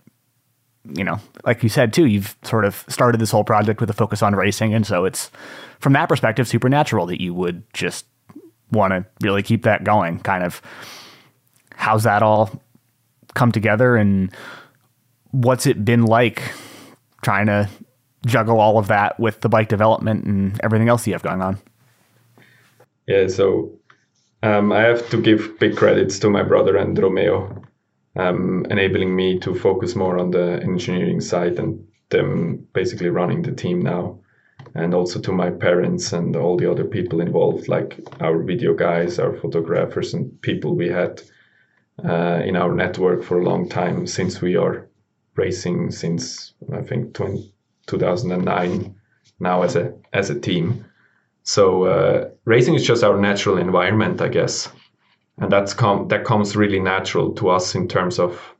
you 0.95 1.03
know, 1.03 1.19
like 1.45 1.63
you 1.63 1.69
said 1.69 1.93
too, 1.93 2.05
you've 2.05 2.35
sort 2.43 2.65
of 2.65 2.85
started 2.87 3.19
this 3.19 3.31
whole 3.31 3.43
project 3.43 3.81
with 3.81 3.89
a 3.89 3.93
focus 3.93 4.21
on 4.21 4.35
racing, 4.35 4.73
and 4.73 4.85
so 4.85 5.05
it's 5.05 5.31
from 5.79 5.93
that 5.93 6.09
perspective 6.09 6.47
supernatural 6.47 7.05
that 7.07 7.21
you 7.21 7.33
would 7.33 7.63
just 7.73 8.05
want 8.71 8.91
to 8.91 9.05
really 9.21 9.43
keep 9.43 9.63
that 9.63 9.83
going. 9.83 10.19
Kind 10.19 10.43
of, 10.43 10.61
how's 11.75 12.03
that 12.03 12.23
all 12.23 12.61
come 13.33 13.51
together, 13.51 13.95
and 13.95 14.33
what's 15.31 15.65
it 15.65 15.83
been 15.83 16.05
like 16.05 16.41
trying 17.21 17.47
to 17.47 17.69
juggle 18.25 18.59
all 18.59 18.77
of 18.77 18.87
that 18.87 19.19
with 19.19 19.41
the 19.41 19.49
bike 19.49 19.69
development 19.69 20.25
and 20.25 20.59
everything 20.63 20.89
else 20.89 21.05
you 21.07 21.13
have 21.13 21.23
going 21.23 21.41
on? 21.41 21.57
Yeah, 23.07 23.27
so 23.27 23.71
um, 24.43 24.71
I 24.71 24.81
have 24.81 25.09
to 25.09 25.21
give 25.21 25.57
big 25.59 25.77
credits 25.77 26.19
to 26.19 26.29
my 26.29 26.43
brother 26.43 26.75
and 26.75 26.97
Romeo 26.97 27.63
um, 28.17 28.65
enabling 28.69 29.15
me 29.15 29.39
to 29.39 29.53
focus 29.55 29.95
more 29.95 30.17
on 30.17 30.31
the 30.31 30.59
engineering 30.63 31.21
side 31.21 31.59
and 31.59 31.87
them 32.09 32.67
basically 32.73 33.09
running 33.09 33.41
the 33.43 33.51
team 33.51 33.81
now. 33.81 34.19
And 34.73 34.93
also 34.93 35.19
to 35.21 35.31
my 35.31 35.51
parents 35.51 36.13
and 36.13 36.35
all 36.35 36.57
the 36.57 36.69
other 36.69 36.83
people 36.83 37.21
involved, 37.21 37.67
like 37.67 37.99
our 38.19 38.41
video 38.41 38.73
guys, 38.73 39.19
our 39.19 39.33
photographers, 39.33 40.13
and 40.13 40.41
people 40.41 40.75
we 40.75 40.89
had 40.89 41.21
uh, 42.03 42.41
in 42.43 42.55
our 42.55 42.73
network 42.73 43.23
for 43.23 43.39
a 43.39 43.43
long 43.43 43.69
time 43.69 44.07
since 44.07 44.41
we 44.41 44.55
are 44.55 44.87
racing 45.35 45.91
since 45.91 46.53
I 46.73 46.81
think 46.81 47.13
20, 47.13 47.53
2009 47.87 48.95
now 49.39 49.61
as 49.61 49.75
a 49.75 49.93
as 50.13 50.29
a 50.29 50.39
team. 50.39 50.85
So 51.43 51.83
uh, 51.83 52.29
racing 52.45 52.75
is 52.75 52.85
just 52.85 53.03
our 53.03 53.17
natural 53.17 53.57
environment, 53.57 54.21
I 54.21 54.27
guess 54.27 54.69
and 55.39 55.51
that's 55.51 55.73
com- 55.73 56.07
that 56.07 56.25
comes 56.25 56.55
really 56.55 56.79
natural 56.79 57.31
to 57.33 57.49
us 57.49 57.75
in 57.75 57.87
terms 57.87 58.19
of 58.19 58.55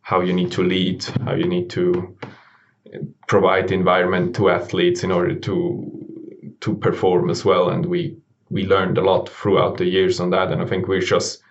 how 0.00 0.20
you 0.20 0.32
need 0.32 0.52
to 0.52 0.62
lead, 0.62 1.04
how 1.24 1.34
you 1.34 1.46
need 1.46 1.70
to 1.70 2.16
provide 3.26 3.68
the 3.68 3.74
environment 3.74 4.36
to 4.36 4.50
athletes 4.50 5.02
in 5.02 5.10
order 5.10 5.34
to 5.34 5.90
to 6.60 6.74
perform 6.74 7.30
as 7.30 7.44
well. 7.44 7.68
And 7.70 7.86
we 7.86 8.16
we 8.50 8.64
learned 8.64 8.98
a 8.98 9.02
lot 9.02 9.28
throughout 9.28 9.78
the 9.78 9.86
years 9.86 10.20
on 10.20 10.30
that. 10.30 10.52
And 10.52 10.62
I 10.62 10.66
think 10.66 10.88
we're 10.88 11.00
just 11.00 11.42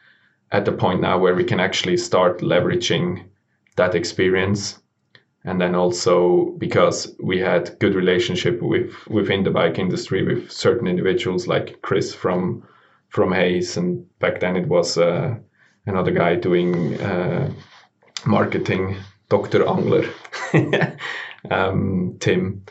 at 0.51 0.65
the 0.65 0.71
point 0.71 1.01
now 1.01 1.17
where 1.17 1.35
we 1.35 1.43
can 1.43 1.59
actually 1.59 1.97
start 1.97 2.39
leveraging 2.41 3.25
that 3.75 3.95
experience. 3.95 4.79
And 5.45 5.59
then 5.59 5.75
also 5.75 6.55
because 6.57 7.15
we 7.21 7.39
had 7.39 7.77
good 7.79 7.95
relationship 7.95 8.61
with 8.61 8.93
within 9.07 9.43
the 9.43 9.51
bike 9.51 9.77
industry 9.77 10.23
with 10.23 10.51
certain 10.51 10.87
individuals 10.87 11.47
like 11.47 11.81
Chris 11.81 12.15
from 12.15 12.63
from 13.13 13.31
Hayes, 13.31 13.77
and 13.77 14.05
back 14.19 14.39
then 14.39 14.55
it 14.55 14.67
was 14.67 14.97
uh, 14.97 15.35
another 15.85 16.11
guy 16.11 16.35
doing 16.35 16.99
uh, 16.99 17.51
marketing, 18.25 18.97
Dr. 19.29 19.67
Angler, 19.67 20.09
um, 21.51 22.17
Tim, 22.19 22.65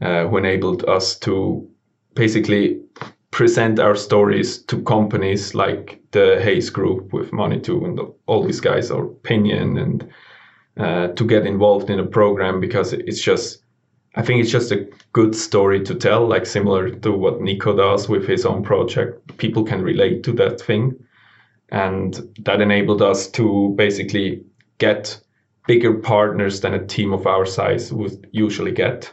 uh, 0.00 0.28
who 0.28 0.36
enabled 0.36 0.84
us 0.88 1.18
to 1.18 1.68
basically 2.14 2.80
present 3.32 3.80
our 3.80 3.96
stories 3.96 4.62
to 4.62 4.82
companies 4.82 5.56
like 5.56 6.00
the 6.12 6.40
Hayes 6.42 6.70
Group 6.70 7.12
with 7.12 7.32
Manitou 7.32 7.84
and 7.84 8.00
all 8.26 8.44
these 8.44 8.60
guys, 8.60 8.92
or 8.92 9.08
Pinion, 9.24 9.78
and 9.78 10.08
uh, 10.76 11.08
to 11.08 11.26
get 11.26 11.44
involved 11.44 11.90
in 11.90 11.98
a 11.98 12.06
program 12.06 12.60
because 12.60 12.92
it's 12.92 13.20
just 13.20 13.64
I 14.18 14.22
think 14.22 14.40
it's 14.40 14.50
just 14.50 14.72
a 14.72 14.88
good 15.12 15.32
story 15.36 15.80
to 15.84 15.94
tell, 15.94 16.26
like 16.26 16.44
similar 16.44 16.90
to 16.90 17.12
what 17.12 17.40
Nico 17.40 17.76
does 17.76 18.08
with 18.08 18.26
his 18.26 18.44
own 18.44 18.64
project. 18.64 19.38
People 19.38 19.62
can 19.62 19.80
relate 19.80 20.24
to 20.24 20.32
that 20.32 20.60
thing. 20.60 20.96
And 21.68 22.20
that 22.40 22.60
enabled 22.60 23.00
us 23.00 23.30
to 23.30 23.72
basically 23.76 24.42
get 24.78 25.20
bigger 25.68 25.94
partners 25.94 26.60
than 26.62 26.74
a 26.74 26.84
team 26.84 27.12
of 27.12 27.28
our 27.28 27.46
size 27.46 27.92
would 27.92 28.28
usually 28.32 28.72
get. 28.72 29.12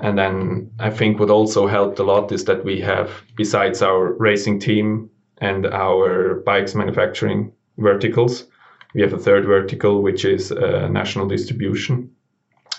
And 0.00 0.18
then 0.18 0.72
I 0.80 0.90
think 0.90 1.20
what 1.20 1.30
also 1.30 1.68
helped 1.68 2.00
a 2.00 2.04
lot 2.04 2.32
is 2.32 2.44
that 2.46 2.64
we 2.64 2.80
have, 2.80 3.22
besides 3.36 3.82
our 3.82 4.14
racing 4.14 4.58
team 4.58 5.10
and 5.40 5.64
our 5.64 6.42
bikes 6.44 6.74
manufacturing 6.74 7.52
verticals, 7.76 8.48
we 8.94 9.00
have 9.00 9.12
a 9.12 9.18
third 9.18 9.44
vertical, 9.44 10.02
which 10.02 10.24
is 10.24 10.50
uh, 10.50 10.88
national 10.88 11.28
distribution 11.28 12.10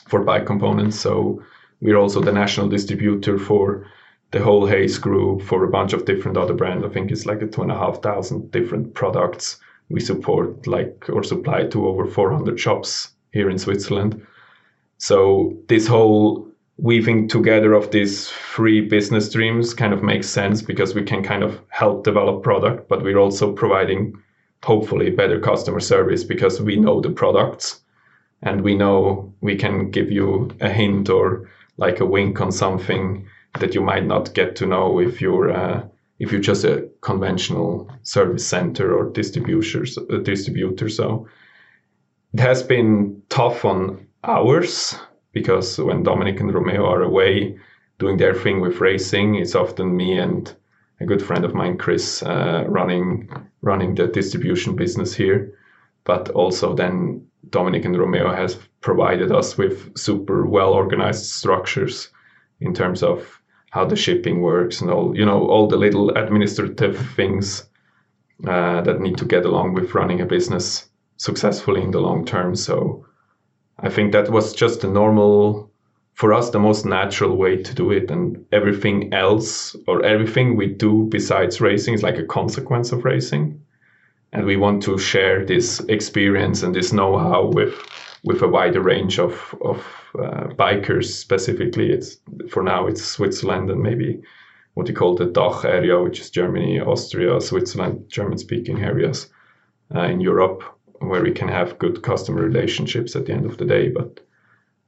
for 0.09 0.23
bike 0.23 0.45
components. 0.45 0.99
So 0.99 1.41
we're 1.81 1.97
also 1.97 2.21
the 2.21 2.31
national 2.31 2.67
distributor 2.67 3.37
for 3.37 3.85
the 4.31 4.41
whole 4.41 4.67
Hayes 4.67 4.97
group 4.97 5.41
for 5.41 5.63
a 5.63 5.69
bunch 5.69 5.93
of 5.93 6.05
different 6.05 6.37
other 6.37 6.53
brands. 6.53 6.83
I 6.83 6.89
think 6.89 7.11
it's 7.11 7.25
like 7.25 7.41
a 7.41 7.47
two 7.47 7.61
and 7.61 7.71
a 7.71 7.77
half 7.77 8.01
thousand 8.01 8.51
different 8.51 8.93
products 8.93 9.59
we 9.89 9.99
support, 9.99 10.67
like 10.67 11.09
or 11.09 11.23
supply 11.23 11.63
to 11.65 11.87
over 11.87 12.05
400 12.05 12.59
shops 12.59 13.11
here 13.31 13.49
in 13.49 13.57
Switzerland. 13.57 14.25
So 14.97 15.57
this 15.67 15.87
whole 15.87 16.47
weaving 16.77 17.27
together 17.27 17.73
of 17.73 17.91
these 17.91 18.29
three 18.29 18.81
business 18.81 19.27
streams 19.27 19.73
kind 19.73 19.93
of 19.93 20.03
makes 20.03 20.29
sense 20.29 20.61
because 20.61 20.95
we 20.95 21.03
can 21.03 21.23
kind 21.23 21.43
of 21.43 21.59
help 21.69 22.03
develop 22.03 22.43
product, 22.43 22.87
but 22.87 23.03
we're 23.03 23.17
also 23.17 23.51
providing 23.51 24.13
hopefully 24.63 25.09
better 25.09 25.39
customer 25.39 25.79
service 25.79 26.23
because 26.23 26.61
we 26.61 26.75
know 26.75 27.01
the 27.01 27.09
products 27.09 27.81
and 28.41 28.61
we 28.61 28.75
know 28.75 29.33
we 29.41 29.55
can 29.55 29.91
give 29.91 30.11
you 30.11 30.49
a 30.61 30.69
hint 30.69 31.09
or 31.09 31.49
like 31.77 31.99
a 31.99 32.05
wink 32.05 32.39
on 32.41 32.51
something 32.51 33.27
that 33.59 33.73
you 33.73 33.81
might 33.81 34.05
not 34.05 34.33
get 34.33 34.55
to 34.57 34.65
know 34.65 34.99
if 34.99 35.21
you're 35.21 35.51
uh, 35.51 35.83
if 36.19 36.31
you're 36.31 36.41
just 36.41 36.65
a 36.65 36.89
conventional 37.01 37.89
service 38.03 38.45
center 38.45 38.93
or 38.93 39.09
distributor. 39.11 39.85
Uh, 40.11 40.17
distributor. 40.17 40.89
So 40.89 41.27
it 42.33 42.39
has 42.39 42.61
been 42.61 43.21
tough 43.29 43.65
on 43.65 44.05
hours 44.23 44.95
because 45.31 45.77
when 45.77 46.03
Dominic 46.03 46.39
and 46.39 46.53
Romeo 46.53 46.85
are 46.85 47.01
away 47.01 47.57
doing 47.97 48.17
their 48.17 48.33
thing 48.33 48.61
with 48.61 48.81
racing, 48.81 49.35
it's 49.35 49.55
often 49.55 49.95
me 49.95 50.17
and 50.17 50.53
a 50.99 51.05
good 51.05 51.23
friend 51.23 51.45
of 51.45 51.53
mine, 51.53 51.77
Chris, 51.77 52.21
uh, 52.23 52.65
running 52.67 53.29
running 53.61 53.95
the 53.95 54.07
distribution 54.07 54.75
business 54.75 55.13
here. 55.13 55.53
But 56.03 56.29
also 56.29 56.75
then 56.75 57.28
Dominic 57.49 57.85
and 57.85 57.97
Romeo 57.97 58.33
has 58.33 58.55
provided 58.81 59.31
us 59.31 59.57
with 59.57 59.97
super 59.97 60.45
well 60.45 60.73
organized 60.73 61.25
structures 61.25 62.09
in 62.59 62.73
terms 62.73 63.03
of 63.03 63.39
how 63.71 63.85
the 63.85 63.95
shipping 63.95 64.41
works 64.41 64.81
and 64.81 64.89
all 64.89 65.15
you 65.15 65.25
know 65.25 65.47
all 65.47 65.67
the 65.67 65.77
little 65.77 66.09
administrative 66.11 66.97
things 67.15 67.69
uh, 68.47 68.81
that 68.81 69.01
need 69.01 69.17
to 69.17 69.25
get 69.25 69.45
along 69.45 69.73
with 69.73 69.93
running 69.93 70.21
a 70.21 70.25
business 70.25 70.89
successfully 71.17 71.81
in 71.81 71.91
the 71.91 71.99
long 71.99 72.25
term. 72.25 72.55
So 72.55 73.05
I 73.79 73.89
think 73.89 74.11
that 74.11 74.29
was 74.29 74.53
just 74.53 74.81
the 74.81 74.87
normal 74.87 75.69
for 76.13 76.33
us 76.33 76.49
the 76.49 76.59
most 76.59 76.85
natural 76.85 77.37
way 77.37 77.63
to 77.63 77.73
do 77.73 77.91
it 77.91 78.11
and 78.11 78.45
everything 78.51 79.13
else 79.13 79.75
or 79.87 80.03
everything 80.03 80.55
we 80.57 80.67
do 80.67 81.07
besides 81.09 81.61
racing 81.61 81.93
is 81.93 82.03
like 82.03 82.17
a 82.17 82.25
consequence 82.25 82.91
of 82.91 83.05
racing 83.05 83.61
and 84.33 84.45
we 84.45 84.57
want 84.57 84.83
to 84.83 84.97
share 84.97 85.45
this 85.45 85.79
experience 85.89 86.63
and 86.63 86.75
this 86.75 86.93
know-how 86.93 87.45
with 87.47 87.73
with 88.23 88.41
a 88.41 88.47
wider 88.47 88.81
range 88.81 89.19
of 89.19 89.55
of 89.61 89.77
uh, 90.19 90.47
bikers. 90.55 91.05
Specifically 91.05 91.91
it's 91.91 92.17
for 92.49 92.63
now 92.63 92.87
it's 92.87 93.03
Switzerland 93.03 93.69
and 93.69 93.81
maybe 93.81 94.21
what 94.73 94.87
you 94.87 94.93
call 94.93 95.15
the 95.15 95.25
DACH 95.25 95.65
area 95.65 95.99
which 95.99 96.19
is 96.19 96.29
Germany 96.29 96.79
Austria 96.79 97.39
Switzerland 97.41 98.09
German 98.09 98.37
speaking 98.37 98.83
areas 98.83 99.29
uh, 99.95 100.01
in 100.01 100.19
Europe 100.21 100.63
where 100.99 101.23
we 101.23 101.31
can 101.31 101.47
have 101.47 101.79
good 101.79 102.01
customer 102.03 102.41
relationships 102.41 103.15
at 103.15 103.25
the 103.25 103.33
end 103.33 103.45
of 103.45 103.57
the 103.57 103.65
day. 103.65 103.89
But 103.89 104.19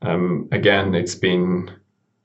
um, 0.02 0.48
again 0.52 0.94
it's 0.94 1.16
been 1.16 1.72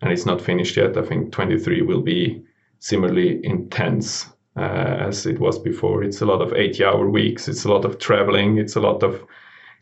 and 0.03 0.13
it's 0.13 0.27
not 0.27 0.43
finished 0.43 0.77
yet 0.77 0.97
I 0.99 1.03
think 1.03 1.33
23 1.33 1.83
will 1.83 2.03
be 2.03 2.43
similarly 2.79 3.41
intense 3.43 4.27
as 4.57 5.27
it 5.27 5.39
was 5.39 5.59
before. 5.59 6.03
It's 6.03 6.21
a 6.21 6.27
lot 6.27 6.41
of 6.41 6.53
80 6.53 6.85
hour 6.85 7.09
weeks, 7.09 7.49
it's 7.49 7.65
a 7.65 7.69
lot 7.69 7.85
of 7.85 7.99
traveling, 7.99 8.59
it's 8.59 8.77
a 8.77 8.81
lot 8.81 9.03
of 9.03 9.23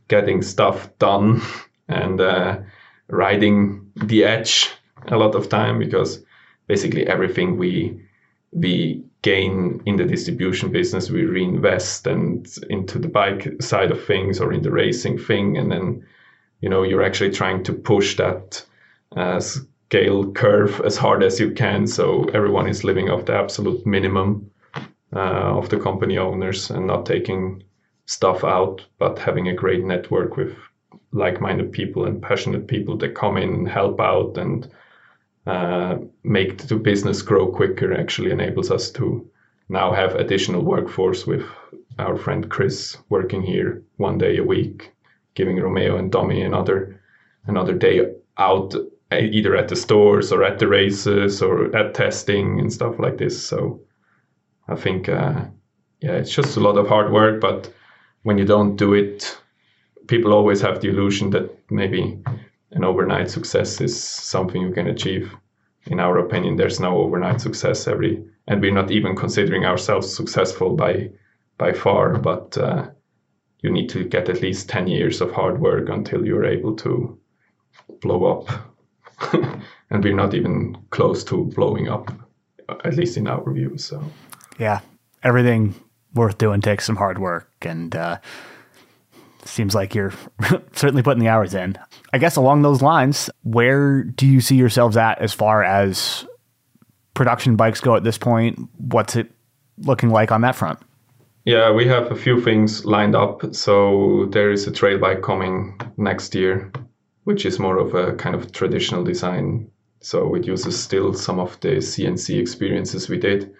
getting 0.08 0.42
stuff 0.42 0.96
done 0.98 1.40
and 1.88 2.20
uh, 2.20 2.58
riding 3.08 3.90
the 3.96 4.24
edge 4.24 4.70
a 5.08 5.16
lot 5.16 5.34
of 5.34 5.48
time 5.48 5.78
because 5.78 6.24
basically 6.66 7.06
everything 7.06 7.56
we 7.56 8.00
we 8.52 9.02
gain 9.22 9.82
in 9.84 9.96
the 9.96 10.04
distribution 10.04 10.70
business 10.70 11.10
we 11.10 11.24
reinvest 11.24 12.06
and 12.06 12.46
into 12.70 12.98
the 12.98 13.08
bike 13.08 13.50
side 13.60 13.90
of 13.90 14.04
things 14.04 14.40
or 14.40 14.52
in 14.52 14.62
the 14.62 14.70
racing 14.70 15.18
thing. 15.18 15.56
And 15.56 15.70
then 15.70 16.06
you 16.60 16.68
know 16.68 16.82
you're 16.82 17.02
actually 17.02 17.30
trying 17.30 17.62
to 17.64 17.72
push 17.72 18.16
that 18.16 18.64
uh, 19.16 19.40
scale 19.40 20.32
curve 20.32 20.80
as 20.84 20.96
hard 20.96 21.22
as 21.22 21.38
you 21.38 21.50
can. 21.50 21.86
So 21.86 22.24
everyone 22.34 22.68
is 22.68 22.84
living 22.84 23.10
off 23.10 23.26
the 23.26 23.34
absolute 23.34 23.84
minimum 23.86 24.50
uh, 25.14 25.58
of 25.58 25.68
the 25.68 25.78
company 25.78 26.18
owners 26.18 26.70
and 26.70 26.86
not 26.86 27.06
taking 27.06 27.62
stuff 28.06 28.44
out, 28.44 28.84
but 28.98 29.18
having 29.18 29.48
a 29.48 29.54
great 29.54 29.84
network 29.84 30.36
with 30.36 30.56
like-minded 31.12 31.72
people 31.72 32.04
and 32.04 32.20
passionate 32.20 32.66
people 32.66 32.96
that 32.98 33.14
come 33.14 33.36
in 33.36 33.50
and 33.54 33.68
help 33.68 34.00
out 34.00 34.36
and 34.36 34.68
uh, 35.46 35.96
make 36.22 36.58
the 36.58 36.74
business 36.74 37.22
grow 37.22 37.46
quicker 37.46 37.92
actually 37.92 38.30
enables 38.30 38.70
us 38.70 38.90
to 38.90 39.28
now 39.68 39.92
have 39.92 40.14
additional 40.14 40.62
workforce 40.62 41.26
with 41.26 41.44
our 41.98 42.16
friend 42.16 42.50
Chris 42.50 42.96
working 43.08 43.42
here 43.42 43.82
one 43.96 44.18
day 44.18 44.38
a 44.38 44.42
week, 44.42 44.92
giving 45.34 45.60
Romeo 45.60 45.96
and 45.96 46.10
Tommy 46.10 46.42
another 46.42 47.00
another 47.46 47.74
day 47.74 48.10
out 48.38 48.74
either 49.12 49.54
at 49.54 49.68
the 49.68 49.76
stores 49.76 50.32
or 50.32 50.42
at 50.42 50.58
the 50.58 50.66
races 50.66 51.42
or 51.42 51.74
at 51.76 51.94
testing 51.94 52.58
and 52.58 52.72
stuff 52.72 52.98
like 52.98 53.18
this. 53.18 53.46
So 53.46 53.80
I 54.68 54.74
think, 54.74 55.08
uh, 55.08 55.44
yeah, 56.00 56.12
it's 56.12 56.34
just 56.34 56.56
a 56.56 56.60
lot 56.60 56.78
of 56.78 56.88
hard 56.88 57.12
work. 57.12 57.40
But 57.40 57.72
when 58.22 58.38
you 58.38 58.44
don't 58.44 58.76
do 58.76 58.94
it, 58.94 59.38
people 60.06 60.32
always 60.32 60.60
have 60.60 60.80
the 60.80 60.88
illusion 60.88 61.30
that 61.30 61.50
maybe 61.70 62.18
an 62.72 62.84
overnight 62.84 63.30
success 63.30 63.80
is 63.80 64.02
something 64.02 64.60
you 64.60 64.72
can 64.72 64.86
achieve. 64.86 65.34
In 65.86 66.00
our 66.00 66.18
opinion, 66.18 66.56
there's 66.56 66.80
no 66.80 66.96
overnight 66.98 67.40
success 67.40 67.86
every, 67.86 68.24
and 68.48 68.60
we're 68.60 68.72
not 68.72 68.90
even 68.90 69.14
considering 69.14 69.64
ourselves 69.64 70.14
successful 70.14 70.74
by 70.76 71.10
by 71.58 71.72
far. 71.72 72.18
But 72.18 72.56
uh, 72.56 72.88
you 73.60 73.70
need 73.70 73.90
to 73.90 74.04
get 74.04 74.28
at 74.28 74.40
least 74.40 74.68
ten 74.68 74.86
years 74.86 75.20
of 75.20 75.30
hard 75.32 75.60
work 75.60 75.90
until 75.90 76.24
you're 76.24 76.46
able 76.46 76.74
to 76.76 77.18
blow 78.00 78.24
up. 78.24 78.48
and 79.90 80.02
we're 80.02 80.14
not 80.14 80.34
even 80.34 80.76
close 80.90 81.22
to 81.24 81.44
blowing 81.54 81.88
up, 81.88 82.10
at 82.84 82.96
least 82.96 83.16
in 83.16 83.26
our 83.26 83.52
view. 83.52 83.76
So 83.76 84.02
yeah, 84.58 84.80
everything 85.22 85.74
worth 86.14 86.38
doing 86.38 86.60
takes 86.60 86.84
some 86.84 86.96
hard 86.96 87.18
work, 87.18 87.48
and 87.62 87.94
uh, 87.94 88.18
seems 89.44 89.74
like 89.74 89.94
you're 89.94 90.12
certainly 90.72 91.02
putting 91.02 91.22
the 91.22 91.28
hours 91.28 91.54
in. 91.54 91.76
I 92.12 92.18
guess 92.18 92.36
along 92.36 92.62
those 92.62 92.82
lines, 92.82 93.30
where 93.42 94.02
do 94.02 94.26
you 94.26 94.40
see 94.40 94.56
yourselves 94.56 94.96
at 94.96 95.20
as 95.20 95.32
far 95.32 95.62
as 95.62 96.26
production 97.14 97.56
bikes 97.56 97.80
go 97.80 97.96
at 97.96 98.04
this 98.04 98.18
point? 98.18 98.58
What's 98.78 99.16
it 99.16 99.30
looking 99.78 100.10
like 100.10 100.32
on 100.32 100.42
that 100.42 100.54
front? 100.54 100.78
Yeah, 101.44 101.72
we 101.72 101.86
have 101.86 102.10
a 102.10 102.16
few 102.16 102.40
things 102.40 102.84
lined 102.86 103.14
up. 103.14 103.54
So 103.54 104.26
there 104.30 104.50
is 104.50 104.66
a 104.66 104.72
trail 104.72 104.98
bike 104.98 105.22
coming 105.22 105.78
next 105.98 106.34
year, 106.34 106.72
which 107.24 107.44
is 107.44 107.58
more 107.58 107.76
of 107.78 107.94
a 107.94 108.14
kind 108.14 108.34
of 108.34 108.52
traditional 108.52 109.04
design. 109.04 109.70
So 110.00 110.34
it 110.34 110.46
uses 110.46 110.82
still 110.82 111.12
some 111.12 111.38
of 111.38 111.58
the 111.60 111.76
CNC 111.76 112.38
experiences 112.40 113.08
we 113.08 113.18
did 113.18 113.52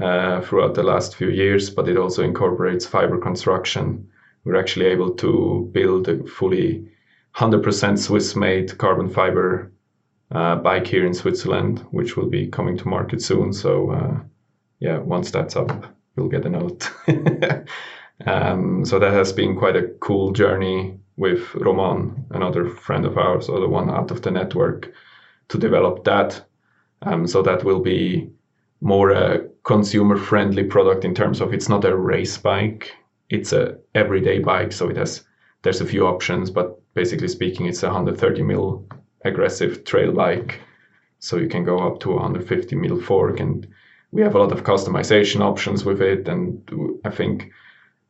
uh, 0.00 0.40
throughout 0.40 0.74
the 0.74 0.82
last 0.82 1.16
few 1.16 1.28
years, 1.28 1.70
but 1.70 1.88
it 1.88 1.96
also 1.96 2.22
incorporates 2.22 2.86
fiber 2.86 3.18
construction. 3.18 4.08
We're 4.44 4.58
actually 4.58 4.86
able 4.86 5.10
to 5.16 5.70
build 5.72 6.08
a 6.08 6.24
fully 6.24 6.88
100% 7.36 7.98
Swiss 7.98 8.36
made 8.36 8.76
carbon 8.78 9.08
fiber 9.08 9.72
uh, 10.30 10.56
bike 10.56 10.86
here 10.86 11.06
in 11.06 11.14
Switzerland, 11.14 11.80
which 11.90 12.16
will 12.16 12.28
be 12.28 12.46
coming 12.46 12.76
to 12.78 12.88
market 12.88 13.22
soon. 13.22 13.52
So, 13.52 13.90
uh, 13.90 14.20
yeah, 14.80 14.98
once 14.98 15.30
that's 15.30 15.56
up, 15.56 15.94
you'll 16.16 16.28
get 16.28 16.46
a 16.46 16.50
note. 16.50 16.90
um, 18.26 18.84
so, 18.84 18.98
that 18.98 19.12
has 19.12 19.32
been 19.32 19.56
quite 19.56 19.76
a 19.76 19.88
cool 20.00 20.32
journey 20.32 20.98
with 21.16 21.54
Roman, 21.54 22.24
another 22.30 22.68
friend 22.68 23.04
of 23.04 23.18
ours, 23.18 23.48
or 23.48 23.60
the 23.60 23.68
one 23.68 23.90
out 23.90 24.10
of 24.10 24.22
the 24.22 24.30
network, 24.30 24.90
to 25.48 25.58
develop 25.58 26.04
that. 26.04 26.42
Um, 27.02 27.26
so, 27.26 27.42
that 27.42 27.64
will 27.64 27.80
be 27.80 28.30
more 28.80 29.10
a 29.10 29.51
consumer 29.64 30.16
friendly 30.16 30.64
product 30.64 31.04
in 31.04 31.14
terms 31.14 31.40
of 31.40 31.54
it's 31.54 31.68
not 31.68 31.84
a 31.84 31.96
race 31.96 32.36
bike 32.36 32.92
it's 33.30 33.52
a 33.52 33.78
everyday 33.94 34.38
bike 34.38 34.72
so 34.72 34.88
it 34.88 34.96
has 34.96 35.24
there's 35.62 35.80
a 35.80 35.86
few 35.86 36.06
options 36.06 36.50
but 36.50 36.80
basically 36.94 37.28
speaking 37.28 37.66
it's 37.66 37.82
a 37.82 37.86
130 37.86 38.42
mil 38.42 38.84
aggressive 39.24 39.84
trail 39.84 40.12
bike. 40.12 40.60
So 41.20 41.36
you 41.36 41.48
can 41.48 41.64
go 41.64 41.78
up 41.78 42.00
to 42.00 42.10
150 42.10 42.76
mil 42.76 43.00
fork 43.00 43.38
and 43.38 43.66
we 44.10 44.22
have 44.22 44.34
a 44.34 44.38
lot 44.38 44.52
of 44.52 44.64
customization 44.64 45.40
options 45.40 45.84
with 45.84 46.02
it 46.02 46.28
and 46.28 47.00
i 47.04 47.10
think 47.10 47.50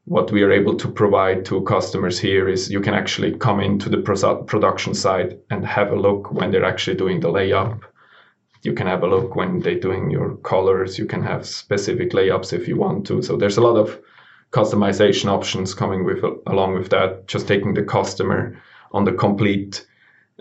what 0.05 0.33
we 0.33 0.43
are 0.43 0.51
able 0.51 0.75
to 0.77 0.89
provide 0.89 1.45
to 1.45 1.63
customers 1.63 2.19
here 2.19 2.49
is 2.49 2.71
you 2.71 2.81
can 2.81 2.95
actually 2.95 3.37
come 3.37 3.61
into 3.61 3.89
the 3.89 3.99
production 4.47 4.95
side 4.95 5.39
and 5.51 5.65
have 5.65 5.93
a 5.93 6.01
look 6.01 6.33
when 6.33 6.51
they're 6.51 6.65
actually 6.65 6.97
doing 6.97 7.21
the 7.21 7.29
layup 7.29 7.83
you 8.63 8.73
can 8.73 8.87
have 8.87 9.03
a 9.03 9.09
look 9.09 9.35
when 9.35 9.61
they're 9.61 9.79
doing 9.79 10.11
your 10.11 10.37
colors. 10.37 10.99
You 10.99 11.07
can 11.07 11.23
have 11.23 11.47
specific 11.47 12.13
layups 12.13 12.53
if 12.53 12.69
you 12.69 12.77
want 12.77 13.07
to. 13.09 13.23
So 13.23 13.37
there's 13.37 13.57
a 13.59 13.63
lot 13.63 13.77
of 13.77 14.01
customization 14.53 15.27
options 15.27 15.75
coming 15.75 16.05
with 16.05 16.23
along 16.47 16.75
with 16.75 16.91
that. 16.91 17.27
Just 17.27 17.49
taking 17.49 17.75
the 17.75 17.83
customer 17.83 18.61
on 18.93 19.05
the 19.05 19.13
complete 19.13 19.87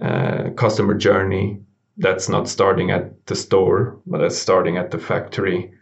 uh, 0.02 0.52
customer 0.56 0.94
journey. 0.94 1.60
That's 1.98 2.30
not 2.30 2.48
starting 2.48 2.92
at 2.92 3.26
the 3.26 3.36
store, 3.36 4.00
but 4.06 4.20
that's 4.20 4.38
starting 4.38 4.78
at 4.78 4.92
the 4.92 5.00
factory 5.00 5.74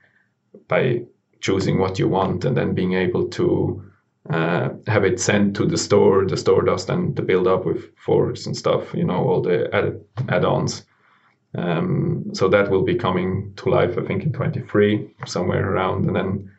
by 0.67 1.03
choosing 1.41 1.79
what 1.79 1.99
you 1.99 2.07
want 2.07 2.45
and 2.45 2.55
then 2.55 2.73
being 2.73 2.93
able 2.93 3.27
to 3.29 3.83
uh, 4.29 4.69
have 4.87 5.05
it 5.05 5.19
sent 5.19 5.55
to 5.55 5.65
the 5.65 5.77
store. 5.77 6.25
The 6.25 6.37
store 6.37 6.61
does 6.63 6.85
then 6.85 7.13
the 7.15 7.21
build 7.21 7.47
up 7.47 7.65
with 7.65 7.95
forks 7.97 8.45
and 8.45 8.55
stuff, 8.55 8.93
you 8.93 9.03
know, 9.03 9.23
all 9.27 9.41
the 9.41 9.73
add- 9.73 10.01
add-ons. 10.29 10.85
Um, 11.55 12.25
so 12.33 12.47
that 12.49 12.69
will 12.69 12.83
be 12.83 12.95
coming 12.95 13.53
to 13.57 13.69
life, 13.69 13.97
I 13.97 14.05
think, 14.05 14.23
in 14.23 14.31
23, 14.31 15.15
somewhere 15.25 15.71
around. 15.71 16.05
And 16.05 16.15
then 16.15 16.51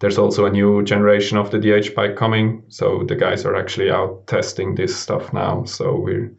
there's 0.00 0.18
also 0.18 0.46
a 0.46 0.50
new 0.50 0.82
generation 0.82 1.36
of 1.36 1.50
the 1.50 1.58
DH 1.58 1.94
bike 1.94 2.16
coming. 2.16 2.64
So 2.68 3.04
the 3.04 3.16
guys 3.16 3.44
are 3.44 3.54
actually 3.54 3.90
out 3.90 4.26
testing 4.26 4.74
this 4.74 4.96
stuff 4.96 5.32
now. 5.32 5.64
So 5.64 5.94
we're 5.94 6.32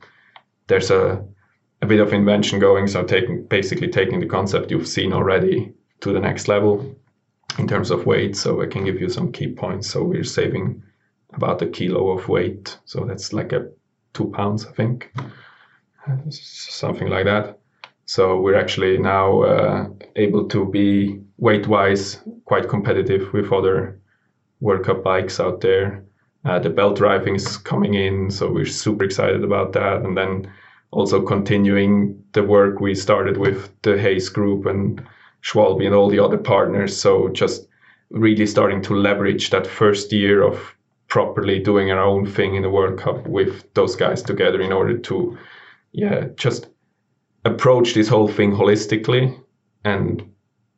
there's 0.68 0.90
a 0.90 1.24
a 1.84 1.86
bit 1.86 2.00
of 2.00 2.14
invention 2.14 2.60
going. 2.60 2.88
So 2.88 3.04
taking 3.04 3.46
basically 3.46 3.88
taking 3.88 4.20
the 4.20 4.28
concept 4.28 4.72
you've 4.72 4.88
seen 4.88 5.14
already 5.14 5.74
to 6.02 6.12
the 6.12 6.20
next 6.20 6.48
level 6.48 6.96
in 7.60 7.68
terms 7.68 7.92
of 7.92 8.06
weight. 8.06 8.36
So 8.36 8.62
I 8.62 8.68
can 8.68 8.84
give 8.84 9.00
you 9.00 9.10
some 9.10 9.32
key 9.32 9.54
points. 9.54 9.90
So 9.90 10.04
we're 10.04 10.24
saving 10.24 10.82
about 11.34 11.62
a 11.62 11.68
kilo 11.68 12.10
of 12.12 12.28
weight. 12.28 12.80
So 12.86 13.06
that's 13.06 13.32
like 13.32 13.54
a 13.54 13.70
two 14.14 14.32
pounds, 14.32 14.66
I 14.66 14.72
think, 14.72 15.14
something 16.30 17.08
like 17.08 17.26
that. 17.26 17.61
So 18.12 18.42
we're 18.42 18.60
actually 18.60 18.98
now 18.98 19.42
uh, 19.44 19.88
able 20.18 20.46
to 20.50 20.66
be 20.66 21.22
weight 21.38 21.66
wise 21.68 22.20
quite 22.44 22.68
competitive 22.68 23.32
with 23.32 23.54
other 23.54 24.02
World 24.60 24.84
Cup 24.84 25.02
bikes 25.02 25.40
out 25.40 25.62
there. 25.62 26.04
Uh, 26.44 26.60
the 26.60 26.70
belt 26.70 26.98
driving 26.98 27.36
is 27.36 27.56
coming 27.56 27.94
in, 27.94 28.30
so 28.30 28.52
we're 28.52 28.66
super 28.66 29.06
excited 29.06 29.46
about 29.46 29.72
that. 29.72 30.02
And 30.02 30.18
then 30.18 30.52
also 30.92 31.22
continuing 31.22 32.22
the 32.34 32.44
work 32.44 32.82
we 32.82 32.96
started 32.96 33.38
with 33.38 33.72
the 33.82 33.98
Hayes 33.98 34.28
Group 34.28 34.66
and 34.66 35.02
Schwalbe 35.42 35.86
and 35.86 35.96
all 35.96 36.10
the 36.10 36.20
other 36.20 36.38
partners. 36.38 36.98
So 36.98 37.30
just 37.30 37.66
really 38.10 38.46
starting 38.46 38.82
to 38.82 38.94
leverage 38.94 39.52
that 39.52 39.66
first 39.66 40.12
year 40.12 40.44
of 40.44 40.76
properly 41.08 41.60
doing 41.60 41.92
our 41.92 42.04
own 42.04 42.26
thing 42.26 42.56
in 42.56 42.64
the 42.64 42.70
World 42.70 43.00
Cup 43.00 43.26
with 43.26 43.74
those 43.74 43.96
guys 43.96 44.22
together 44.22 44.60
in 44.60 44.74
order 44.74 44.98
to, 44.98 45.38
yeah, 45.94 46.26
just 46.36 46.68
approach 47.46 47.94
this 47.94 48.08
whole 48.08 48.28
thing 48.28 48.52
holistically 48.52 49.38
and 49.84 50.24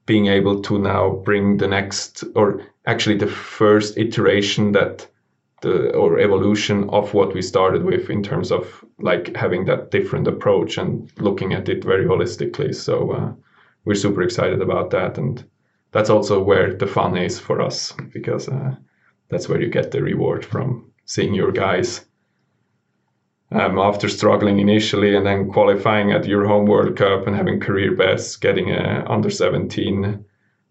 being 0.06 0.28
able 0.28 0.62
to 0.62 0.80
now 0.80 1.10
bring 1.26 1.58
the 1.58 1.68
next 1.68 2.24
or 2.36 2.62
actually 2.86 3.18
the 3.18 3.28
first 3.28 3.98
iteration 3.98 4.72
that 4.74 5.08
the 5.62 5.92
or 5.94 6.20
evolution 6.20 6.90
of 6.90 7.14
what 7.14 7.34
we 7.34 7.42
started 7.42 7.84
with 7.84 8.10
in 8.10 8.22
terms 8.22 8.52
of 8.52 8.84
like 9.00 9.36
having 9.36 9.66
that 9.66 9.92
different 9.92 10.28
approach 10.28 10.78
and 10.78 11.12
looking 11.18 11.54
at 11.54 11.70
it 11.70 11.84
very 11.84 12.06
holistically. 12.06 12.76
So 12.76 13.12
uh, 13.12 13.32
we're 13.86 13.96
super 13.96 14.22
excited 14.22 14.62
about 14.62 14.92
that. 14.92 15.18
And 15.18 15.44
that's 15.92 16.10
also 16.10 16.44
where 16.44 16.74
the 16.74 16.88
fun 16.88 17.18
is 17.18 17.40
for 17.40 17.62
us 17.62 17.94
because 18.14 18.50
uh, 18.50 18.76
that's 19.30 19.48
where 19.48 19.62
you 19.62 19.70
get 19.70 19.92
the 19.92 20.04
reward 20.04 20.46
from 20.46 20.92
seeing 21.06 21.34
your 21.34 21.52
guys 21.52 22.06
um, 23.54 23.78
after 23.78 24.10
struggling 24.10 24.60
initially 24.60 25.16
and 25.16 25.26
then 25.26 25.50
qualifying 25.50 26.12
at 26.12 26.26
your 26.26 26.48
home 26.48 26.66
World 26.66 26.98
Cup 26.98 27.28
and 27.28 27.36
having 27.36 27.60
career 27.60 27.96
bests, 27.96 28.36
getting 28.36 28.72
a 28.72 29.06
under 29.08 29.30
17 29.30 30.26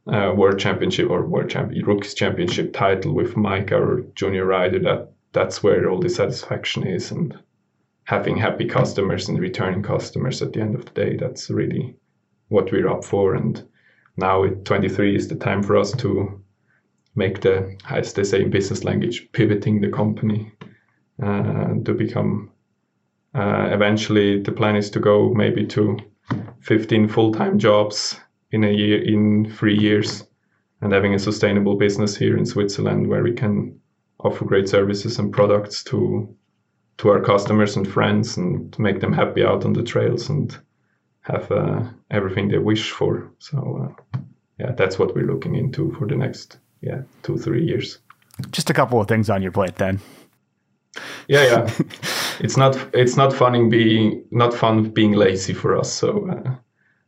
uh, 0.08 0.32
World 0.36 0.58
Championship 0.58 1.08
or 1.08 1.24
World 1.24 1.48
Champion 1.48 1.86
Rookies 1.86 2.14
Championship 2.14 2.72
title 2.72 3.14
with 3.14 3.36
Mike, 3.36 3.70
our 3.70 4.00
junior 4.16 4.44
rider. 4.44 4.80
That 4.80 5.12
that's 5.32 5.62
where 5.62 5.88
all 5.88 6.00
the 6.00 6.10
satisfaction 6.10 6.86
is, 6.86 7.12
and 7.12 7.38
having 8.04 8.36
happy 8.36 8.66
customers 8.66 9.28
and 9.28 9.38
returning 9.38 9.82
customers 9.82 10.42
at 10.42 10.52
the 10.52 10.60
end 10.60 10.74
of 10.74 10.84
the 10.84 10.90
day. 10.90 11.16
That's 11.16 11.50
really 11.50 11.94
what 12.48 12.72
we're 12.72 12.88
up 12.88 13.04
for. 13.04 13.36
And 13.36 13.62
now 14.16 14.44
at 14.44 14.64
23 14.64 15.14
is 15.16 15.28
the 15.28 15.36
time 15.36 15.62
for 15.62 15.76
us 15.76 15.92
to 15.92 16.42
make 17.14 17.40
the, 17.40 17.76
as 17.88 18.12
they 18.12 18.24
say 18.24 18.42
in 18.42 18.50
business 18.50 18.84
language, 18.84 19.28
pivoting 19.32 19.80
the 19.80 19.88
company 19.88 20.52
uh, 21.22 21.74
to 21.84 21.94
become 21.94 22.51
uh, 23.34 23.68
eventually, 23.72 24.40
the 24.40 24.52
plan 24.52 24.76
is 24.76 24.90
to 24.90 25.00
go 25.00 25.32
maybe 25.34 25.66
to 25.66 25.98
15 26.60 27.08
full-time 27.08 27.58
jobs 27.58 28.18
in 28.50 28.64
a 28.64 28.70
year, 28.70 29.02
in 29.02 29.50
three 29.50 29.76
years, 29.76 30.24
and 30.80 30.92
having 30.92 31.14
a 31.14 31.18
sustainable 31.18 31.76
business 31.76 32.16
here 32.16 32.36
in 32.36 32.44
Switzerland 32.44 33.08
where 33.08 33.22
we 33.22 33.32
can 33.32 33.78
offer 34.20 34.44
great 34.44 34.68
services 34.68 35.18
and 35.18 35.32
products 35.32 35.82
to 35.84 36.34
to 36.98 37.08
our 37.08 37.20
customers 37.20 37.76
and 37.76 37.90
friends 37.90 38.36
and 38.36 38.78
make 38.78 39.00
them 39.00 39.12
happy 39.12 39.42
out 39.42 39.64
on 39.64 39.72
the 39.72 39.82
trails 39.82 40.28
and 40.28 40.58
have 41.22 41.50
uh, 41.50 41.82
everything 42.10 42.48
they 42.48 42.58
wish 42.58 42.90
for. 42.90 43.32
So 43.38 43.96
uh, 44.14 44.20
yeah, 44.58 44.72
that's 44.72 44.98
what 44.98 45.14
we're 45.14 45.26
looking 45.26 45.54
into 45.54 45.92
for 45.98 46.06
the 46.06 46.16
next 46.16 46.58
yeah 46.80 47.02
two 47.22 47.38
three 47.38 47.64
years. 47.64 47.98
Just 48.50 48.70
a 48.70 48.74
couple 48.74 49.00
of 49.00 49.08
things 49.08 49.30
on 49.30 49.42
your 49.42 49.52
plate 49.52 49.76
then. 49.76 50.00
Yeah, 51.26 51.44
yeah. 51.44 51.70
it's 52.40 52.56
not 52.56 52.76
it's 52.94 53.16
not 53.16 53.32
fun 53.32 53.68
being 53.68 54.24
not 54.30 54.54
fun 54.54 54.90
being 54.90 55.12
lazy 55.12 55.52
for 55.52 55.76
us. 55.76 55.92
So 55.92 56.28
uh, 56.30 56.54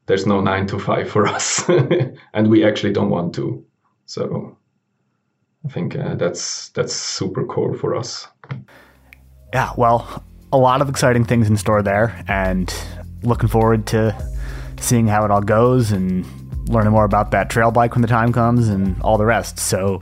there's 0.07 0.27
no 0.27 0.41
nine 0.41 0.66
to 0.68 0.79
five 0.79 1.11
for 1.11 1.27
us, 1.37 1.68
and 1.68 2.49
we 2.49 2.64
actually 2.64 2.93
don't 2.93 3.11
want 3.11 3.35
to. 3.37 3.64
So 4.07 4.57
I 5.64 5.68
think 5.68 5.97
uh, 5.97 6.14
that's 6.14 6.70
that's 6.70 6.95
super 6.95 7.45
core 7.45 7.75
for 7.75 7.95
us. 7.95 8.29
Yeah, 9.53 9.72
well, 9.77 10.25
a 10.53 10.59
lot 10.59 10.83
of 10.83 10.89
exciting 10.89 11.25
things 11.25 11.49
in 11.49 11.57
store 11.57 11.83
there, 11.83 12.25
and 12.29 12.75
looking 13.22 13.49
forward 13.49 13.87
to 13.87 14.14
seeing 14.79 15.07
how 15.07 15.25
it 15.25 15.31
all 15.31 15.41
goes 15.41 15.93
and 15.93 16.27
learning 16.68 16.93
more 16.93 17.05
about 17.05 17.31
that 17.31 17.51
trail 17.51 17.70
bike 17.70 17.95
when 17.95 18.03
the 18.03 18.09
time 18.09 18.33
comes 18.33 18.68
and 18.68 19.01
all 19.03 19.16
the 19.16 19.25
rest. 19.25 19.59
So, 19.59 20.01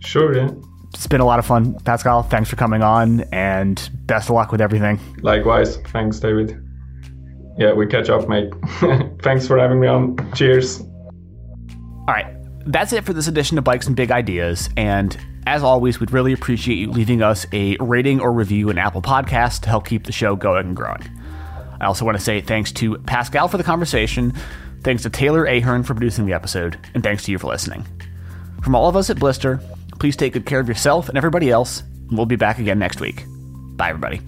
sure, 0.00 0.36
yeah 0.36 0.50
it's 0.94 1.06
been 1.06 1.20
a 1.20 1.26
lot 1.26 1.38
of 1.38 1.46
fun, 1.46 1.74
Pascal. 1.80 2.22
Thanks 2.22 2.48
for 2.48 2.56
coming 2.56 2.82
on, 2.82 3.20
and 3.32 3.90
best 4.06 4.28
of 4.28 4.34
luck 4.34 4.52
with 4.52 4.60
everything. 4.60 4.98
Likewise. 5.22 5.76
Thanks, 5.88 6.18
David. 6.18 6.62
Yeah, 7.58 7.72
we 7.72 7.86
catch 7.86 8.08
up, 8.08 8.28
mate. 8.28 8.52
Thanks 9.22 9.46
for 9.46 9.58
having 9.58 9.80
me 9.80 9.88
on. 9.88 10.16
Cheers. 10.32 10.80
All 10.80 12.14
right. 12.14 12.34
That's 12.66 12.92
it 12.92 13.04
for 13.04 13.12
this 13.12 13.26
edition 13.26 13.58
of 13.58 13.64
Bikes 13.64 13.86
and 13.86 13.96
Big 13.96 14.10
Ideas. 14.10 14.68
And 14.76 15.16
as 15.46 15.62
always, 15.62 15.98
we'd 15.98 16.12
really 16.12 16.32
appreciate 16.32 16.76
you 16.76 16.90
leaving 16.90 17.22
us 17.22 17.46
a 17.52 17.76
rating 17.80 18.20
or 18.20 18.32
review 18.32 18.70
in 18.70 18.78
Apple 18.78 19.02
Podcasts 19.02 19.60
to 19.62 19.68
help 19.68 19.86
keep 19.86 20.04
the 20.04 20.12
show 20.12 20.36
going 20.36 20.66
and 20.66 20.76
growing. 20.76 21.02
I 21.80 21.86
also 21.86 22.04
want 22.04 22.16
to 22.18 22.22
say 22.22 22.40
thanks 22.40 22.70
to 22.72 22.98
Pascal 22.98 23.48
for 23.48 23.56
the 23.56 23.64
conversation, 23.64 24.34
thanks 24.82 25.02
to 25.04 25.10
Taylor 25.10 25.44
Ahern 25.46 25.82
for 25.82 25.94
producing 25.94 26.26
the 26.26 26.32
episode, 26.32 26.78
and 26.94 27.02
thanks 27.02 27.24
to 27.24 27.32
you 27.32 27.38
for 27.38 27.46
listening. 27.46 27.86
From 28.62 28.74
all 28.74 28.88
of 28.88 28.96
us 28.96 29.10
at 29.10 29.18
Blister, 29.18 29.60
Please 29.98 30.16
take 30.16 30.32
good 30.32 30.46
care 30.46 30.60
of 30.60 30.68
yourself 30.68 31.08
and 31.08 31.18
everybody 31.18 31.50
else, 31.50 31.80
and 31.80 32.16
we'll 32.16 32.26
be 32.26 32.36
back 32.36 32.58
again 32.58 32.78
next 32.78 33.00
week. 33.00 33.24
Bye, 33.76 33.90
everybody. 33.90 34.20